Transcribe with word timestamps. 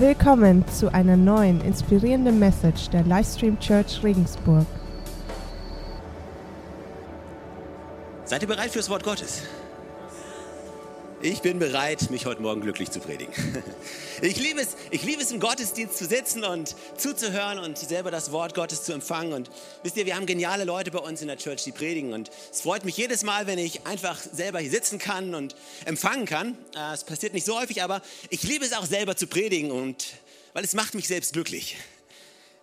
Willkommen 0.00 0.64
zu 0.68 0.94
einer 0.94 1.16
neuen 1.16 1.60
inspirierenden 1.60 2.38
Message 2.38 2.88
der 2.90 3.02
Livestream 3.02 3.58
Church 3.58 4.00
Regensburg. 4.04 4.64
Seid 8.24 8.42
ihr 8.42 8.46
bereit 8.46 8.70
fürs 8.70 8.88
Wort 8.88 9.02
Gottes? 9.02 9.42
Ich 11.20 11.42
bin 11.42 11.58
bereit, 11.58 12.10
mich 12.10 12.26
heute 12.26 12.42
Morgen 12.42 12.60
glücklich 12.60 12.92
zu 12.92 13.00
predigen. 13.00 13.32
Ich 14.20 14.36
liebe 14.36 14.60
es, 14.60 14.76
ich 14.90 15.04
liebe 15.04 15.22
es 15.22 15.30
im 15.30 15.38
Gottesdienst 15.38 15.96
zu 15.96 16.04
sitzen 16.04 16.42
und 16.42 16.74
zuzuhören 16.96 17.60
und 17.60 17.78
selber 17.78 18.10
das 18.10 18.32
Wort 18.32 18.52
Gottes 18.52 18.82
zu 18.82 18.92
empfangen. 18.92 19.32
Und 19.32 19.48
wisst 19.84 19.96
ihr, 19.96 20.06
wir 20.06 20.16
haben 20.16 20.26
geniale 20.26 20.64
Leute 20.64 20.90
bei 20.90 20.98
uns 20.98 21.22
in 21.22 21.28
der 21.28 21.36
Church, 21.36 21.62
die 21.62 21.70
predigen. 21.70 22.12
Und 22.12 22.28
es 22.50 22.62
freut 22.62 22.84
mich 22.84 22.96
jedes 22.96 23.22
Mal, 23.22 23.46
wenn 23.46 23.60
ich 23.60 23.86
einfach 23.86 24.18
selber 24.20 24.58
hier 24.58 24.72
sitzen 24.72 24.98
kann 24.98 25.36
und 25.36 25.54
empfangen 25.84 26.26
kann. 26.26 26.58
Äh, 26.74 26.94
es 26.94 27.04
passiert 27.04 27.32
nicht 27.32 27.46
so 27.46 27.56
häufig, 27.56 27.80
aber 27.80 28.02
ich 28.28 28.42
liebe 28.42 28.64
es 28.64 28.72
auch 28.72 28.86
selber 28.86 29.14
zu 29.14 29.28
predigen 29.28 29.70
und 29.70 30.14
weil 30.52 30.64
es 30.64 30.74
macht 30.74 30.96
mich 30.96 31.06
selbst 31.06 31.32
glücklich. 31.32 31.76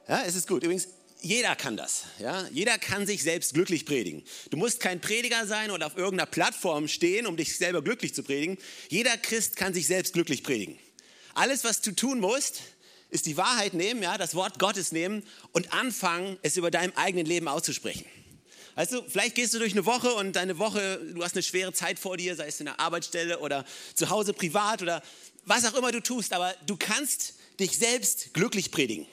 Ja, 0.09 0.23
es 0.25 0.35
ist 0.35 0.49
gut. 0.49 0.61
Übrigens, 0.61 0.89
jeder 1.25 1.55
kann 1.55 1.75
das. 1.75 2.03
Ja? 2.19 2.47
Jeder 2.51 2.77
kann 2.77 3.07
sich 3.07 3.23
selbst 3.23 3.55
glücklich 3.55 3.87
predigen. 3.87 4.23
Du 4.51 4.57
musst 4.57 4.79
kein 4.79 5.01
Prediger 5.01 5.47
sein 5.47 5.71
oder 5.71 5.87
auf 5.87 5.97
irgendeiner 5.97 6.29
Plattform 6.29 6.87
stehen, 6.87 7.25
um 7.25 7.35
dich 7.35 7.57
selber 7.57 7.81
glücklich 7.81 8.13
zu 8.13 8.21
predigen. 8.21 8.59
Jeder 8.89 9.17
Christ 9.17 9.55
kann 9.55 9.73
sich 9.73 9.87
selbst 9.87 10.13
glücklich 10.13 10.43
predigen. 10.43 10.77
Alles, 11.33 11.63
was 11.63 11.81
du 11.81 11.93
tun 11.93 12.19
musst, 12.19 12.61
ist 13.09 13.25
die 13.25 13.37
Wahrheit 13.37 13.73
nehmen, 13.73 14.03
ja, 14.03 14.19
das 14.19 14.35
Wort 14.35 14.59
Gottes 14.59 14.91
nehmen 14.91 15.23
und 15.51 15.73
anfangen, 15.73 16.37
es 16.43 16.57
über 16.57 16.69
deinem 16.69 16.93
eigenen 16.95 17.25
Leben 17.25 17.47
auszusprechen. 17.47 18.05
Weißt 18.75 18.91
du, 18.91 19.01
vielleicht 19.07 19.33
gehst 19.33 19.53
du 19.55 19.57
durch 19.57 19.73
eine 19.73 19.87
Woche 19.87 20.13
und 20.13 20.35
deine 20.35 20.59
Woche, 20.59 21.01
du 21.11 21.23
hast 21.23 21.33
eine 21.33 21.41
schwere 21.41 21.73
Zeit 21.73 21.97
vor 21.97 22.17
dir, 22.17 22.35
sei 22.35 22.45
es 22.45 22.59
in 22.59 22.67
der 22.67 22.79
Arbeitsstelle 22.79 23.39
oder 23.39 23.65
zu 23.95 24.11
Hause 24.11 24.33
privat 24.33 24.83
oder 24.83 25.01
was 25.45 25.65
auch 25.65 25.73
immer 25.73 25.91
du 25.91 26.01
tust, 26.01 26.33
aber 26.33 26.53
du 26.67 26.77
kannst 26.77 27.33
dich 27.59 27.79
selbst 27.79 28.33
glücklich 28.35 28.69
predigen. 28.69 29.07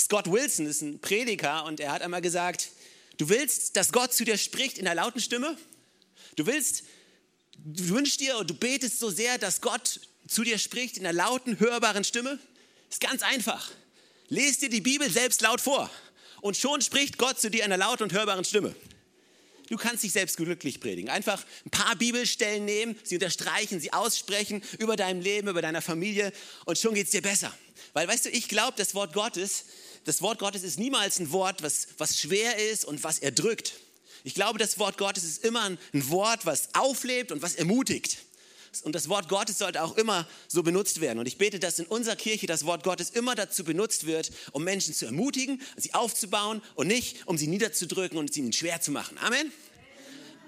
Scott 0.00 0.30
Wilson 0.30 0.66
ist 0.66 0.80
ein 0.80 0.98
Prediger 0.98 1.64
und 1.66 1.78
er 1.78 1.92
hat 1.92 2.00
einmal 2.00 2.22
gesagt, 2.22 2.70
du 3.18 3.28
willst, 3.28 3.76
dass 3.76 3.92
Gott 3.92 4.14
zu 4.14 4.24
dir 4.24 4.38
spricht 4.38 4.78
in 4.78 4.86
einer 4.86 5.02
lauten 5.02 5.20
Stimme? 5.20 5.58
Du 6.36 6.46
willst, 6.46 6.84
du 7.58 7.90
wünschst 7.90 8.20
dir 8.20 8.38
und 8.38 8.48
du 8.48 8.54
betest 8.54 8.98
so 8.98 9.10
sehr, 9.10 9.36
dass 9.36 9.60
Gott 9.60 10.00
zu 10.26 10.42
dir 10.42 10.58
spricht 10.58 10.96
in 10.96 11.06
einer 11.06 11.12
lauten, 11.12 11.60
hörbaren 11.60 12.04
Stimme? 12.04 12.38
Ist 12.88 13.02
ganz 13.02 13.22
einfach. 13.22 13.70
Lies 14.28 14.58
dir 14.58 14.70
die 14.70 14.80
Bibel 14.80 15.10
selbst 15.10 15.42
laut 15.42 15.60
vor 15.60 15.90
und 16.40 16.56
schon 16.56 16.80
spricht 16.80 17.18
Gott 17.18 17.38
zu 17.38 17.50
dir 17.50 17.58
in 17.58 17.72
einer 17.72 17.76
lauten 17.76 18.04
und 18.04 18.12
hörbaren 18.14 18.44
Stimme. 18.44 18.74
Du 19.68 19.76
kannst 19.76 20.02
dich 20.02 20.12
selbst 20.12 20.36
glücklich 20.36 20.80
predigen. 20.80 21.10
Einfach 21.10 21.44
ein 21.64 21.70
paar 21.70 21.94
Bibelstellen 21.94 22.64
nehmen, 22.64 22.98
sie 23.04 23.16
unterstreichen, 23.16 23.80
sie 23.80 23.92
aussprechen 23.92 24.62
über 24.78 24.96
dein 24.96 25.20
Leben, 25.20 25.48
über 25.48 25.62
deine 25.62 25.82
Familie 25.82 26.32
und 26.64 26.78
schon 26.78 26.94
geht 26.94 27.06
es 27.06 27.12
dir 27.12 27.22
besser. 27.22 27.54
Weil 27.92 28.08
weißt 28.08 28.24
du, 28.24 28.30
ich 28.30 28.48
glaube, 28.48 28.74
das 28.76 28.94
Wort 28.94 29.12
Gottes 29.12 29.66
das 30.04 30.22
Wort 30.22 30.38
Gottes 30.38 30.62
ist 30.62 30.78
niemals 30.78 31.18
ein 31.18 31.32
Wort, 31.32 31.62
was, 31.62 31.88
was 31.98 32.18
schwer 32.18 32.56
ist 32.70 32.84
und 32.84 33.04
was 33.04 33.18
erdrückt. 33.18 33.74
Ich 34.24 34.34
glaube, 34.34 34.58
das 34.58 34.78
Wort 34.78 34.98
Gottes 34.98 35.24
ist 35.24 35.44
immer 35.44 35.62
ein, 35.62 35.78
Wort, 35.92 36.46
was 36.46 36.74
auflebt 36.74 37.32
und 37.32 37.42
was 37.42 37.54
ermutigt. 37.54 38.18
Und 38.82 38.94
das 38.94 39.08
Wort 39.08 39.28
Gottes 39.28 39.58
sollte 39.58 39.82
auch 39.82 39.96
immer 39.96 40.28
so 40.46 40.62
benutzt 40.62 41.00
werden. 41.00 41.18
Und 41.18 41.26
ich 41.26 41.38
bete, 41.38 41.58
dass 41.58 41.78
in 41.78 41.86
unserer 41.86 42.16
Kirche 42.16 42.46
das 42.46 42.64
Wort 42.66 42.84
Gottes 42.84 43.10
immer 43.10 43.34
dazu 43.34 43.64
benutzt 43.64 44.06
wird, 44.06 44.30
um 44.52 44.62
Menschen 44.62 44.94
zu 44.94 45.06
ermutigen, 45.06 45.60
sie 45.76 45.92
aufzubauen 45.92 46.62
und 46.76 46.86
nicht, 46.86 47.26
um 47.26 47.36
sie 47.36 47.48
niederzudrücken 47.48 48.16
und 48.16 48.30
es 48.30 48.36
ihnen 48.36 48.52
schwer 48.52 48.80
zu 48.80 48.92
machen. 48.92 49.18
Amen? 49.18 49.52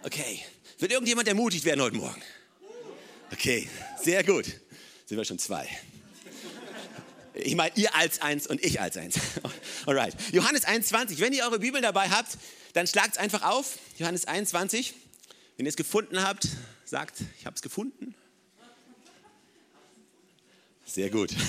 Okay. 0.04 0.40
Wird 0.78 0.92
irgendjemand 0.92 1.28
ermutigt 1.28 1.64
werden 1.64 1.80
heute 1.80 1.96
Morgen? 1.96 2.22
Okay, 3.32 3.68
sehr 4.02 4.22
gut. 4.24 4.46
Sind 5.06 5.16
wir 5.16 5.24
schon 5.24 5.38
zwei. 5.38 5.68
Ich 7.34 7.54
meine, 7.56 7.72
ihr 7.76 7.94
als 7.94 8.20
eins 8.20 8.46
und 8.46 8.62
ich 8.62 8.80
als 8.80 8.96
eins. 8.96 9.18
Alright. 9.86 10.14
Johannes 10.32 10.64
21. 10.64 11.20
Wenn 11.20 11.32
ihr 11.32 11.44
eure 11.44 11.58
Bibel 11.58 11.80
dabei 11.80 12.10
habt, 12.10 12.36
dann 12.74 12.86
schlagt 12.86 13.12
es 13.12 13.18
einfach 13.18 13.42
auf. 13.42 13.78
Johannes 13.98 14.26
21. 14.26 14.94
Wenn 15.56 15.66
ihr 15.66 15.70
es 15.70 15.76
gefunden 15.76 16.22
habt, 16.22 16.48
sagt, 16.84 17.18
ich 17.38 17.46
habe 17.46 17.56
es 17.56 17.62
gefunden. 17.62 18.14
Sehr 20.84 21.10
gut. 21.10 21.30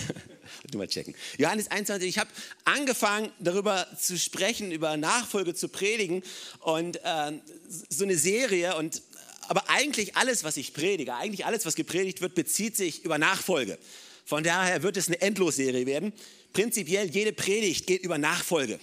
Du 0.72 0.78
mal 0.78 0.88
checken. 0.88 1.14
Johannes 1.38 1.70
21. 1.70 2.08
Ich 2.08 2.18
habe 2.18 2.30
angefangen, 2.64 3.32
darüber 3.40 3.88
zu 4.00 4.18
sprechen, 4.18 4.72
über 4.72 4.98
Nachfolge 4.98 5.54
zu 5.54 5.68
predigen 5.68 6.24
und 6.60 6.98
äh, 7.04 7.34
so 7.90 8.06
eine 8.06 8.18
Serie. 8.18 8.76
Und 8.78 9.02
aber 9.48 9.70
eigentlich 9.70 10.16
alles, 10.16 10.44
was 10.44 10.58
ich 10.58 10.74
predige, 10.74 11.16
eigentlich 11.16 11.46
alles, 11.46 11.66
was 11.66 11.76
gepredigt 11.76 12.22
wird, 12.22 12.34
bezieht 12.34 12.78
sich 12.78 13.04
über 13.04 13.18
Nachfolge. 13.18 13.78
Von 14.26 14.44
daher 14.44 14.84
wird 14.84 14.98
es 14.98 15.08
eine 15.08 15.22
Endlosserie 15.22 15.86
werden. 15.86 16.14
Prinzipiell 16.54 17.10
jede 17.10 17.34
Predigt 17.34 17.88
geht 17.88 18.04
über 18.04 18.18
Nachfolge. 18.18 18.80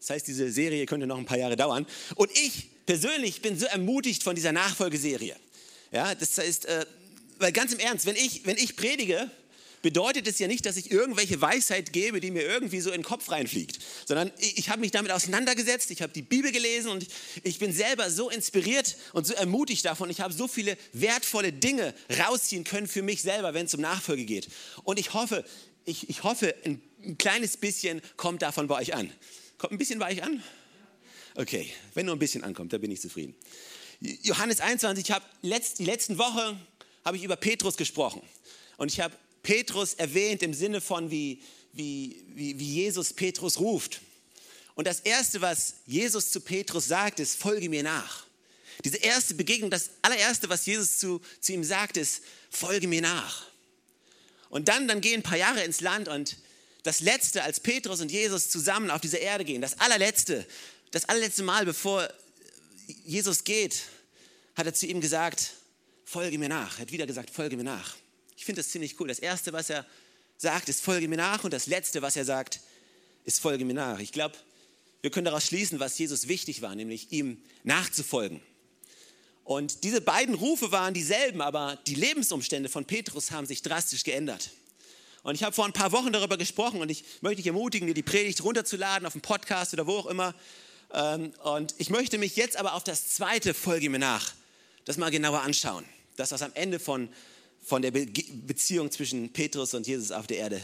Das 0.00 0.10
heißt, 0.10 0.26
diese 0.26 0.50
Serie 0.50 0.84
könnte 0.86 1.06
noch 1.06 1.18
ein 1.18 1.24
paar 1.24 1.38
Jahre 1.38 1.56
dauern. 1.56 1.86
Und 2.16 2.30
ich 2.36 2.68
persönlich 2.86 3.40
bin 3.40 3.58
so 3.58 3.66
ermutigt 3.66 4.22
von 4.22 4.34
dieser 4.34 4.52
Nachfolgeserie. 4.52 5.36
Ja, 5.92 6.14
das 6.14 6.36
heißt, 6.36 6.66
äh, 6.66 6.84
weil 7.38 7.52
ganz 7.52 7.72
im 7.72 7.78
Ernst, 7.78 8.06
wenn 8.06 8.16
ich, 8.16 8.44
wenn 8.46 8.56
ich 8.56 8.76
predige, 8.76 9.30
bedeutet 9.84 10.26
es 10.26 10.38
ja 10.38 10.48
nicht, 10.48 10.64
dass 10.64 10.78
ich 10.78 10.90
irgendwelche 10.90 11.42
Weisheit 11.42 11.92
gebe, 11.92 12.18
die 12.18 12.30
mir 12.30 12.40
irgendwie 12.40 12.80
so 12.80 12.88
in 12.88 13.02
den 13.02 13.04
Kopf 13.04 13.30
reinfliegt, 13.30 13.78
sondern 14.06 14.32
ich, 14.38 14.56
ich 14.56 14.70
habe 14.70 14.80
mich 14.80 14.92
damit 14.92 15.12
auseinandergesetzt, 15.12 15.90
ich 15.90 16.00
habe 16.00 16.10
die 16.10 16.22
Bibel 16.22 16.52
gelesen 16.52 16.88
und 16.88 17.02
ich, 17.02 17.10
ich 17.42 17.58
bin 17.58 17.70
selber 17.70 18.10
so 18.10 18.30
inspiriert 18.30 18.96
und 19.12 19.26
so 19.26 19.34
ermutigt 19.34 19.84
davon. 19.84 20.08
Ich 20.08 20.22
habe 20.22 20.32
so 20.32 20.48
viele 20.48 20.78
wertvolle 20.94 21.52
Dinge 21.52 21.92
rausziehen 22.18 22.64
können 22.64 22.86
für 22.86 23.02
mich 23.02 23.20
selber, 23.20 23.52
wenn 23.52 23.66
es 23.66 23.74
um 23.74 23.82
Nachfolge 23.82 24.24
geht. 24.24 24.48
Und 24.84 24.98
ich 24.98 25.12
hoffe, 25.12 25.44
ich, 25.84 26.08
ich 26.08 26.22
hoffe, 26.22 26.54
ein, 26.64 26.80
ein 27.04 27.18
kleines 27.18 27.58
bisschen 27.58 28.00
kommt 28.16 28.40
davon 28.40 28.68
bei 28.68 28.76
euch 28.76 28.94
an. 28.94 29.12
Kommt 29.58 29.74
ein 29.74 29.78
bisschen 29.78 29.98
bei 29.98 30.12
euch 30.12 30.22
an? 30.22 30.42
Okay, 31.34 31.70
wenn 31.92 32.06
nur 32.06 32.16
ein 32.16 32.18
bisschen 32.18 32.42
ankommt, 32.42 32.72
dann 32.72 32.80
bin 32.80 32.90
ich 32.90 33.02
zufrieden. 33.02 33.34
Johannes 34.00 34.60
21, 34.60 35.04
ich 35.04 35.10
habe 35.10 35.26
letzt, 35.42 35.78
die 35.78 35.84
letzten 35.84 36.16
Woche 36.16 36.58
habe 37.04 37.18
ich 37.18 37.22
über 37.22 37.36
Petrus 37.36 37.76
gesprochen. 37.76 38.22
Und 38.78 38.90
ich 38.90 39.00
habe 39.00 39.14
Petrus 39.44 39.94
erwähnt 39.94 40.42
im 40.42 40.52
Sinne 40.52 40.80
von, 40.80 41.12
wie, 41.12 41.40
wie, 41.72 42.24
wie, 42.34 42.58
wie 42.58 42.74
Jesus 42.74 43.12
Petrus 43.12 43.60
ruft. 43.60 44.00
Und 44.74 44.88
das 44.88 45.00
Erste, 45.00 45.40
was 45.40 45.74
Jesus 45.86 46.32
zu 46.32 46.40
Petrus 46.40 46.88
sagt, 46.88 47.20
ist, 47.20 47.36
folge 47.36 47.68
mir 47.68 47.84
nach. 47.84 48.26
Diese 48.84 48.96
erste 48.96 49.34
Begegnung, 49.34 49.70
das 49.70 49.90
allererste, 50.02 50.48
was 50.48 50.66
Jesus 50.66 50.98
zu, 50.98 51.20
zu 51.40 51.52
ihm 51.52 51.62
sagt, 51.62 51.96
ist, 51.96 52.22
folge 52.50 52.88
mir 52.88 53.02
nach. 53.02 53.46
Und 54.48 54.66
dann, 54.66 54.88
dann 54.88 55.00
gehen 55.00 55.20
ein 55.20 55.22
paar 55.22 55.38
Jahre 55.38 55.62
ins 55.62 55.80
Land 55.80 56.08
und 56.08 56.38
das 56.82 57.00
Letzte, 57.00 57.44
als 57.44 57.60
Petrus 57.60 58.00
und 58.00 58.10
Jesus 58.10 58.50
zusammen 58.50 58.90
auf 58.90 59.00
diese 59.00 59.16
Erde 59.18 59.44
gehen, 59.44 59.62
das 59.62 59.78
allerletzte, 59.78 60.44
das 60.90 61.08
allerletzte 61.08 61.42
Mal, 61.42 61.64
bevor 61.64 62.08
Jesus 63.04 63.44
geht, 63.44 63.82
hat 64.56 64.66
er 64.66 64.74
zu 64.74 64.86
ihm 64.86 65.00
gesagt, 65.00 65.52
folge 66.04 66.38
mir 66.38 66.48
nach. 66.48 66.78
Er 66.78 66.82
hat 66.82 66.92
wieder 66.92 67.06
gesagt, 67.06 67.30
folge 67.30 67.56
mir 67.56 67.64
nach. 67.64 67.94
Ich 68.44 68.46
finde 68.46 68.60
das 68.60 68.68
ziemlich 68.68 69.00
cool. 69.00 69.08
Das 69.08 69.20
Erste, 69.20 69.54
was 69.54 69.70
er 69.70 69.86
sagt, 70.36 70.68
ist 70.68 70.82
folge 70.82 71.08
mir 71.08 71.16
nach 71.16 71.44
und 71.44 71.54
das 71.54 71.66
Letzte, 71.66 72.02
was 72.02 72.14
er 72.14 72.26
sagt, 72.26 72.60
ist 73.24 73.40
folge 73.40 73.64
mir 73.64 73.72
nach. 73.72 74.00
Ich 74.00 74.12
glaube, 74.12 74.36
wir 75.00 75.10
können 75.10 75.24
daraus 75.24 75.46
schließen, 75.46 75.80
was 75.80 75.96
Jesus 75.96 76.28
wichtig 76.28 76.60
war, 76.60 76.74
nämlich 76.74 77.10
ihm 77.10 77.42
nachzufolgen. 77.62 78.42
Und 79.44 79.82
diese 79.82 80.02
beiden 80.02 80.34
Rufe 80.34 80.72
waren 80.72 80.92
dieselben, 80.92 81.40
aber 81.40 81.78
die 81.86 81.94
Lebensumstände 81.94 82.68
von 82.68 82.84
Petrus 82.84 83.30
haben 83.30 83.46
sich 83.46 83.62
drastisch 83.62 84.04
geändert. 84.04 84.50
Und 85.22 85.36
ich 85.36 85.42
habe 85.42 85.54
vor 85.54 85.64
ein 85.64 85.72
paar 85.72 85.92
Wochen 85.92 86.12
darüber 86.12 86.36
gesprochen 86.36 86.82
und 86.82 86.90
ich 86.90 87.02
möchte 87.22 87.36
dich 87.36 87.46
ermutigen, 87.46 87.88
dir 87.88 87.94
die 87.94 88.02
Predigt 88.02 88.44
runterzuladen 88.44 89.06
auf 89.06 89.12
dem 89.14 89.22
Podcast 89.22 89.72
oder 89.72 89.86
wo 89.86 89.96
auch 89.96 90.06
immer. 90.06 90.34
Ähm, 90.92 91.32
und 91.44 91.74
ich 91.78 91.88
möchte 91.88 92.18
mich 92.18 92.36
jetzt 92.36 92.58
aber 92.58 92.74
auf 92.74 92.84
das 92.84 93.08
zweite 93.08 93.54
Folge 93.54 93.88
mir 93.88 94.00
nach, 94.00 94.34
das 94.84 94.98
mal 94.98 95.10
genauer 95.10 95.40
anschauen. 95.40 95.86
Das, 96.16 96.30
was 96.30 96.42
am 96.42 96.52
Ende 96.52 96.78
von 96.78 97.08
von 97.64 97.82
der 97.82 97.90
Be 97.90 98.06
Beziehung 98.06 98.90
zwischen 98.90 99.32
Petrus 99.32 99.74
und 99.74 99.86
Jesus 99.86 100.10
auf 100.10 100.26
der 100.26 100.38
Erde 100.38 100.62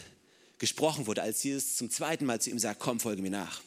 gesprochen 0.59 1.07
wurde, 1.07 1.23
als 1.23 1.43
Jesus 1.43 1.77
zum 1.77 1.91
zweiten 1.91 2.27
Mal 2.27 2.41
zu 2.41 2.51
ihm 2.51 2.59
sagt, 2.59 2.81
komm, 2.81 3.01
folge 3.01 3.23
mir 3.23 3.31
nach. 3.31 3.63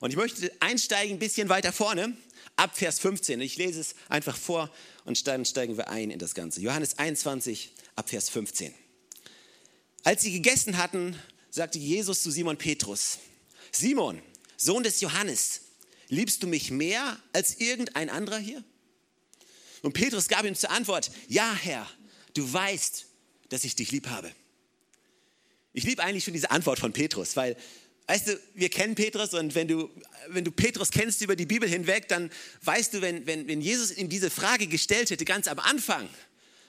Und 0.00 0.10
ich 0.10 0.16
möchte 0.16 0.50
einsteigen 0.60 1.16
ein 1.16 1.18
bisschen 1.18 1.48
weiter 1.48 1.72
vorne, 1.72 2.16
ab 2.56 2.76
Vers 2.76 2.98
15. 3.00 3.40
Ich 3.40 3.56
lese 3.56 3.80
es 3.80 3.94
einfach 4.08 4.36
vor 4.36 4.70
und 5.04 5.26
dann 5.26 5.44
steigen 5.44 5.76
wir 5.76 5.88
ein 5.88 6.10
in 6.10 6.18
das 6.18 6.34
Ganze. 6.34 6.60
Johannes 6.60 6.98
21, 6.98 7.72
ab 7.96 8.08
Vers 8.08 8.28
15. 8.30 8.72
Als 10.04 10.22
sie 10.22 10.32
gegessen 10.32 10.78
hatten, 10.78 11.16
sagte 11.50 11.78
Jesus 11.78 12.22
zu 12.22 12.30
Simon 12.30 12.56
Petrus, 12.56 13.18
Simon, 13.70 14.20
Sohn 14.56 14.82
des 14.82 15.00
Johannes, 15.00 15.62
liebst 16.08 16.42
du 16.42 16.46
mich 16.46 16.70
mehr 16.70 17.18
als 17.32 17.60
irgendein 17.60 18.10
anderer 18.10 18.38
hier? 18.38 18.62
Und 19.82 19.92
Petrus 19.92 20.28
gab 20.28 20.44
ihm 20.44 20.54
zur 20.54 20.70
Antwort, 20.70 21.10
ja 21.28 21.54
Herr, 21.54 21.88
du 22.34 22.52
weißt, 22.52 23.06
dass 23.48 23.64
ich 23.64 23.76
dich 23.76 23.90
lieb 23.92 24.08
habe. 24.08 24.32
Ich 25.72 25.84
liebe 25.84 26.02
eigentlich 26.02 26.24
schon 26.24 26.34
diese 26.34 26.50
Antwort 26.50 26.78
von 26.78 26.92
Petrus, 26.92 27.36
weil, 27.36 27.56
weißt 28.06 28.28
du, 28.28 28.40
wir 28.54 28.68
kennen 28.68 28.94
Petrus 28.94 29.32
und 29.34 29.54
wenn 29.54 29.68
du, 29.68 29.90
wenn 30.28 30.44
du 30.44 30.50
Petrus 30.50 30.90
kennst 30.90 31.22
über 31.22 31.36
die 31.36 31.46
Bibel 31.46 31.68
hinweg, 31.68 32.08
dann 32.08 32.30
weißt 32.62 32.94
du, 32.94 33.00
wenn, 33.00 33.26
wenn, 33.26 33.48
wenn 33.48 33.60
Jesus 33.60 33.90
ihm 33.96 34.08
diese 34.08 34.30
Frage 34.30 34.66
gestellt 34.66 35.10
hätte, 35.10 35.24
ganz 35.24 35.48
am 35.48 35.58
Anfang 35.58 36.08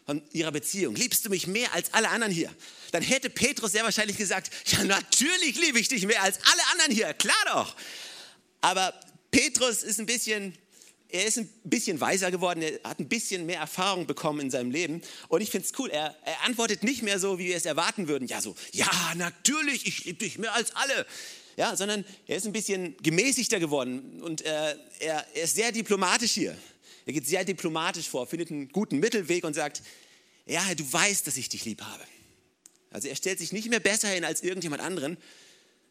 von 0.06 0.22
ihrer 0.32 0.52
Beziehung, 0.52 0.96
liebst 0.96 1.26
du 1.26 1.30
mich 1.30 1.48
mehr 1.48 1.74
als 1.74 1.94
alle 1.94 2.10
anderen 2.10 2.34
hier, 2.34 2.54
dann 2.92 3.04
hätte 3.04 3.30
Petrus 3.30 3.74
sehr 3.74 3.84
wahrscheinlich 3.84 4.18
gesagt, 4.18 4.52
ja 4.68 4.84
natürlich 4.84 5.60
liebe 5.60 5.80
ich 5.80 5.88
dich 5.88 6.06
mehr 6.06 6.22
als 6.24 6.40
alle 6.44 6.62
anderen 6.72 6.94
hier, 6.94 7.14
klar 7.14 7.36
doch. 7.52 7.76
Aber 8.62 8.94
Petrus 9.32 9.84
ist 9.84 10.00
ein 10.00 10.06
bisschen, 10.06 10.54
er 11.14 11.26
ist 11.26 11.38
ein 11.38 11.48
bisschen 11.64 12.02
weiser 12.02 12.32
geworden, 12.32 12.64
er 12.64 12.80
hat 12.84 13.00
ein 13.00 13.08
bisschen 13.08 13.46
mehr 13.46 13.60
Erfahrung 13.60 14.08
bekommen 14.08 14.40
in 14.40 14.50
seinem 14.50 14.72
Leben. 14.72 15.02
Und 15.28 15.42
ich 15.42 15.52
finde 15.52 15.68
es 15.68 15.80
cool, 15.80 15.92
er, 15.92 16.16
er 16.26 16.44
antwortet 16.44 16.82
nicht 16.84 17.04
mehr 17.04 17.20
so, 17.20 17.38
wie 17.38 17.46
wir 17.46 17.56
es 17.56 17.66
erwarten 17.66 18.08
würden. 18.08 18.28
Ja, 18.28 18.42
so, 18.42 18.56
ja, 18.72 18.90
natürlich, 19.16 19.86
ich 19.86 20.06
liebe 20.06 20.18
dich 20.18 20.40
mehr 20.40 20.56
als 20.56 20.76
alle. 20.76 21.06
Ja, 21.56 21.76
sondern 21.76 22.04
er 22.26 22.38
ist 22.38 22.48
ein 22.48 22.52
bisschen 22.52 22.98
gemäßigter 23.04 23.60
geworden 23.60 24.24
und 24.24 24.42
äh, 24.42 24.76
er, 25.00 25.28
er 25.36 25.44
ist 25.44 25.54
sehr 25.54 25.72
diplomatisch 25.72 26.32
hier. 26.32 26.58
Er 27.06 27.14
geht 27.14 27.28
sehr 27.28 27.46
diplomatisch 27.46 28.10
vor, 28.10 28.26
findet 28.26 28.50
einen 28.50 28.70
guten 28.70 28.98
Mittelweg 28.98 29.44
und 29.44 29.54
sagt, 29.54 29.84
ja, 30.48 30.64
du 30.74 30.92
weißt, 30.92 31.28
dass 31.28 31.38
ich 31.38 31.48
dich 31.48 31.64
lieb 31.66 31.84
habe. 31.84 32.04
Also 32.90 33.08
er 33.08 33.16
stellt 33.16 33.38
sich 33.38 33.54
nicht 33.54 33.70
mehr 33.70 33.80
besser 33.80 34.08
hin 34.08 34.26
als 34.26 34.42
irgendjemand 34.42 34.82
anderen. 34.82 35.18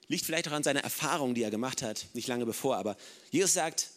Liegt 0.08 0.26
vielleicht 0.26 0.48
auch 0.48 0.52
an 0.52 0.64
seiner 0.64 0.80
Erfahrung, 0.80 1.34
die 1.34 1.44
er 1.44 1.52
gemacht 1.52 1.80
hat, 1.80 2.06
nicht 2.12 2.26
lange 2.26 2.44
bevor. 2.44 2.76
Aber 2.76 2.96
Jesus 3.30 3.52
sagt, 3.52 3.91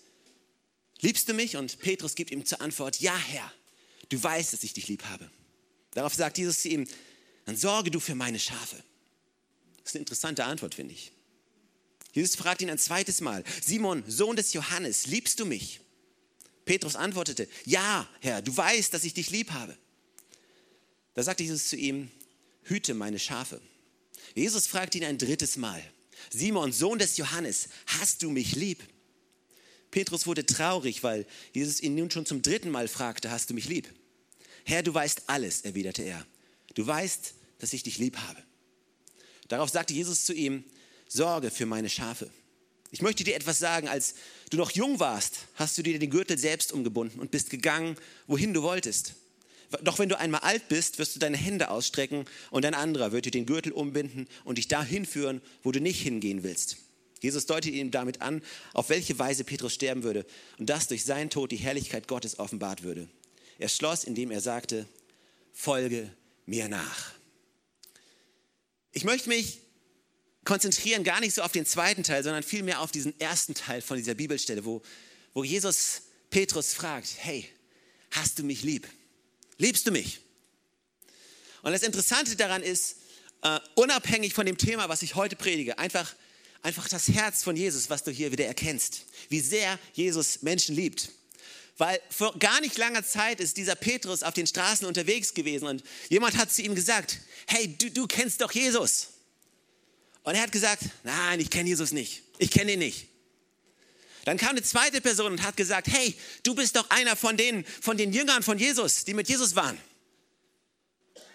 liebst 1.02 1.30
du 1.30 1.34
mich? 1.34 1.58
Und 1.58 1.80
Petrus 1.80 2.16
gibt 2.16 2.32
ihm 2.32 2.46
zur 2.46 2.62
Antwort, 2.62 3.00
ja 3.00 3.18
Herr, 3.18 3.52
du 4.10 4.22
weißt, 4.22 4.54
dass 4.54 4.64
ich 4.64 4.74
dich 4.74 4.88
lieb 4.88 5.06
habe. 5.06 5.30
Darauf 5.92 6.14
sagt 6.14 6.38
Jesus 6.38 6.62
zu 6.62 6.70
ihm, 6.70 6.88
dann 7.46 7.56
sorge 7.56 7.92
du 7.92 8.00
für 8.00 8.16
meine 8.16 8.40
Schafe. 8.40 8.78
Das 9.78 9.92
ist 9.92 9.96
eine 9.96 10.02
interessante 10.02 10.44
Antwort, 10.46 10.76
finde 10.76 10.94
ich. 10.94 11.12
Jesus 12.12 12.36
fragt 12.36 12.62
ihn 12.62 12.70
ein 12.70 12.80
zweites 12.80 13.22
Mal, 13.22 13.44
Simon, 13.64 14.04
Sohn 14.08 14.36
des 14.36 14.54
Johannes, 14.54 15.06
liebst 15.06 15.40
du 15.40 15.46
mich? 15.46 15.82
Petrus 16.66 16.96
antwortete, 16.96 17.48
ja, 17.66 18.08
Herr, 18.22 18.42
du 18.42 18.56
weißt, 18.56 18.94
dass 18.94 19.04
ich 19.04 19.14
dich 19.14 19.30
lieb 19.30 19.52
habe. 19.52 19.78
Da 21.14 21.24
sagte 21.24 21.44
Jesus 21.44 21.70
zu 21.70 21.76
ihm, 21.76 22.10
hüte 22.64 22.94
meine 22.94 23.20
Schafe. 23.20 23.62
Jesus 24.34 24.66
fragt 24.66 24.96
ihn 24.96 25.04
ein 25.04 25.18
drittes 25.18 25.58
Mal, 25.58 25.84
Simon, 26.30 26.72
Sohn 26.72 27.00
des 27.00 27.18
Johannes, 27.18 27.70
hast 27.86 28.24
du 28.24 28.30
mich 28.30 28.56
lieb? 28.56 28.82
Petrus 29.96 30.28
wurde 30.28 30.46
traurig, 30.46 31.04
weil 31.04 31.26
Jesus 31.54 31.80
ihn 31.80 31.96
nun 31.96 32.12
schon 32.12 32.26
zum 32.26 32.42
dritten 32.42 32.70
Mal 32.70 32.90
fragte, 32.90 33.32
hast 33.32 33.50
du 33.50 33.54
mich 33.54 33.70
lieb? 33.70 33.90
Herr, 34.66 34.84
du 34.84 34.94
weißt 34.94 35.22
alles, 35.28 35.62
erwiderte 35.62 36.04
er. 36.04 36.28
Du 36.74 36.86
weißt, 36.86 37.34
dass 37.60 37.72
ich 37.72 37.84
dich 37.84 37.98
lieb 37.98 38.18
habe. 38.18 38.44
Darauf 39.48 39.70
sagte 39.70 39.94
Jesus 39.94 40.26
zu 40.26 40.34
ihm, 40.34 40.66
Sorge 41.08 41.50
für 41.50 41.66
meine 41.66 41.90
Schafe. 41.90 42.30
Ich 42.92 43.02
möchte 43.02 43.24
dir 43.24 43.38
etwas 43.38 43.58
sagen, 43.58 43.88
als 43.88 44.16
du 44.50 44.58
noch 44.58 44.72
jung 44.72 45.00
warst, 45.00 45.46
hast 45.54 45.78
du 45.78 45.82
dir 45.82 45.98
den 45.98 46.10
Gürtel 46.10 46.38
selbst 46.38 46.74
umgebunden 46.74 47.22
und 47.22 47.32
bist 47.32 47.50
gegangen, 47.50 47.96
wohin 48.28 48.54
du 48.54 48.64
wolltest. 48.64 49.14
Doch 49.82 49.98
wenn 49.98 50.10
du 50.10 50.20
einmal 50.20 50.42
alt 50.42 50.68
bist, 50.68 51.00
wirst 51.00 51.16
du 51.16 51.20
deine 51.22 51.38
Hände 51.38 51.70
ausstrecken 51.70 52.26
und 52.52 52.66
ein 52.66 52.74
anderer 52.74 53.14
wird 53.14 53.28
dir 53.28 53.32
den 53.32 53.46
Gürtel 53.46 53.72
umbinden 53.72 54.28
und 54.44 54.58
dich 54.58 54.68
dahin 54.68 55.06
führen, 55.06 55.42
wo 55.64 55.72
du 55.72 55.80
nicht 55.80 56.02
hingehen 56.02 56.44
willst. 56.44 56.80
Jesus 57.26 57.48
deutet 57.48 57.74
ihm 57.74 57.92
damit 57.92 58.22
an, 58.22 58.42
auf 58.74 58.90
welche 58.90 59.18
Weise 59.20 59.44
Petrus 59.44 59.74
sterben 59.74 60.04
würde 60.04 60.26
und 60.58 60.70
dass 60.70 60.88
durch 60.88 61.04
seinen 61.04 61.30
Tod 61.30 61.52
die 61.52 61.58
Herrlichkeit 61.58 62.08
Gottes 62.08 62.40
offenbart 62.40 62.84
würde. 62.84 63.10
Er 63.58 63.70
schloss, 63.70 64.04
indem 64.04 64.32
er 64.32 64.42
sagte, 64.42 64.88
folge 65.52 66.14
mir 66.46 66.70
nach. 66.70 67.14
Ich 68.92 69.04
möchte 69.04 69.30
mich 69.30 69.60
konzentrieren 70.46 71.04
gar 71.04 71.20
nicht 71.20 71.34
so 71.34 71.42
auf 71.42 71.52
den 71.52 71.66
zweiten 71.66 72.04
Teil, 72.04 72.24
sondern 72.24 72.44
vielmehr 72.44 72.82
auf 72.82 72.92
diesen 72.92 73.20
ersten 73.20 73.56
Teil 73.56 73.82
von 73.82 73.98
dieser 73.98 74.14
Bibelstelle, 74.14 74.64
wo, 74.64 74.84
wo 75.34 75.44
Jesus 75.44 76.04
Petrus 76.30 76.74
fragt, 76.74 77.16
hey, 77.18 77.50
hast 78.12 78.38
du 78.38 78.44
mich 78.44 78.62
lieb? 78.62 78.88
Liebst 79.58 79.88
du 79.88 79.92
mich? 79.92 80.20
Und 81.64 81.72
das 81.72 81.82
Interessante 81.82 82.36
daran 82.36 82.62
ist, 82.62 82.98
uh, 83.44 83.58
unabhängig 83.74 84.34
von 84.36 84.46
dem 84.46 84.58
Thema, 84.58 84.88
was 84.88 85.02
ich 85.02 85.16
heute 85.16 85.36
predige, 85.36 85.80
einfach, 85.80 86.16
einfach 86.66 86.90
das 86.90 87.08
Herz 87.10 87.44
von 87.44 87.56
Jesus, 87.56 87.92
was 87.92 88.04
du 88.04 88.10
hier 88.10 88.32
wieder 88.32 88.46
erkennst, 88.46 89.06
wie 89.30 89.40
sehr 89.40 89.78
Jesus 89.94 90.42
Menschen 90.42 90.76
liebt. 90.76 91.12
Weil 91.78 92.02
vor 92.10 92.38
gar 92.40 92.60
nicht 92.60 92.76
langer 92.78 93.06
Zeit 93.06 93.40
ist 93.40 93.58
dieser 93.58 93.76
Petrus 93.76 94.24
auf 94.24 94.34
den 94.34 94.48
Straßen 94.48 94.88
unterwegs 94.88 95.36
gewesen 95.36 95.68
und 95.68 95.84
jemand 96.10 96.38
hat 96.38 96.52
zu 96.52 96.64
ihm 96.64 96.74
gesagt, 96.74 97.20
hey, 97.46 97.68
du, 97.78 97.92
du 97.92 98.08
kennst 98.08 98.42
doch 98.42 98.52
Jesus. 98.52 99.10
Und 100.24 100.34
er 100.34 100.42
hat 100.42 100.52
gesagt, 100.52 100.82
nein, 101.04 101.40
ich 101.40 101.52
kenne 101.52 101.70
Jesus 101.70 101.92
nicht. 101.92 102.24
Ich 102.40 102.50
kenne 102.50 102.74
ihn 102.74 102.80
nicht. 102.80 103.10
Dann 104.24 104.38
kam 104.38 104.52
eine 104.52 104.64
zweite 104.64 105.02
Person 105.02 105.34
und 105.34 105.44
hat 105.44 105.56
gesagt, 105.56 105.88
hey, 105.88 106.16
du 106.42 106.56
bist 106.56 106.76
doch 106.76 106.90
einer 106.90 107.16
von 107.16 107.38
den, 107.38 107.64
von 107.64 107.96
den 107.96 108.12
Jüngern 108.12 108.42
von 108.42 108.58
Jesus, 108.58 109.04
die 109.04 109.14
mit 109.14 109.30
Jesus 109.30 109.56
waren. 109.56 109.78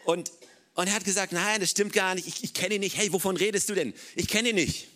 Und, 0.05 0.33
und 0.75 0.89
er 0.89 0.95
hat 0.95 1.05
gesagt, 1.05 1.31
nein, 1.31 1.61
das 1.61 1.71
stimmt 1.71 1.93
gar 1.93 2.17
nicht, 2.17 2.27
ich, 2.27 2.43
ich 2.43 2.53
kenne 2.53 2.75
ihn 2.75 2.81
nicht. 2.81 2.97
Hey, 2.97 3.13
wovon 3.13 3.37
redest 3.37 3.69
du 3.69 3.75
denn? 3.75 3.95
Ich 4.17 4.27
kenne 4.27 4.49
ihn 4.49 4.57
nicht. 4.57 4.89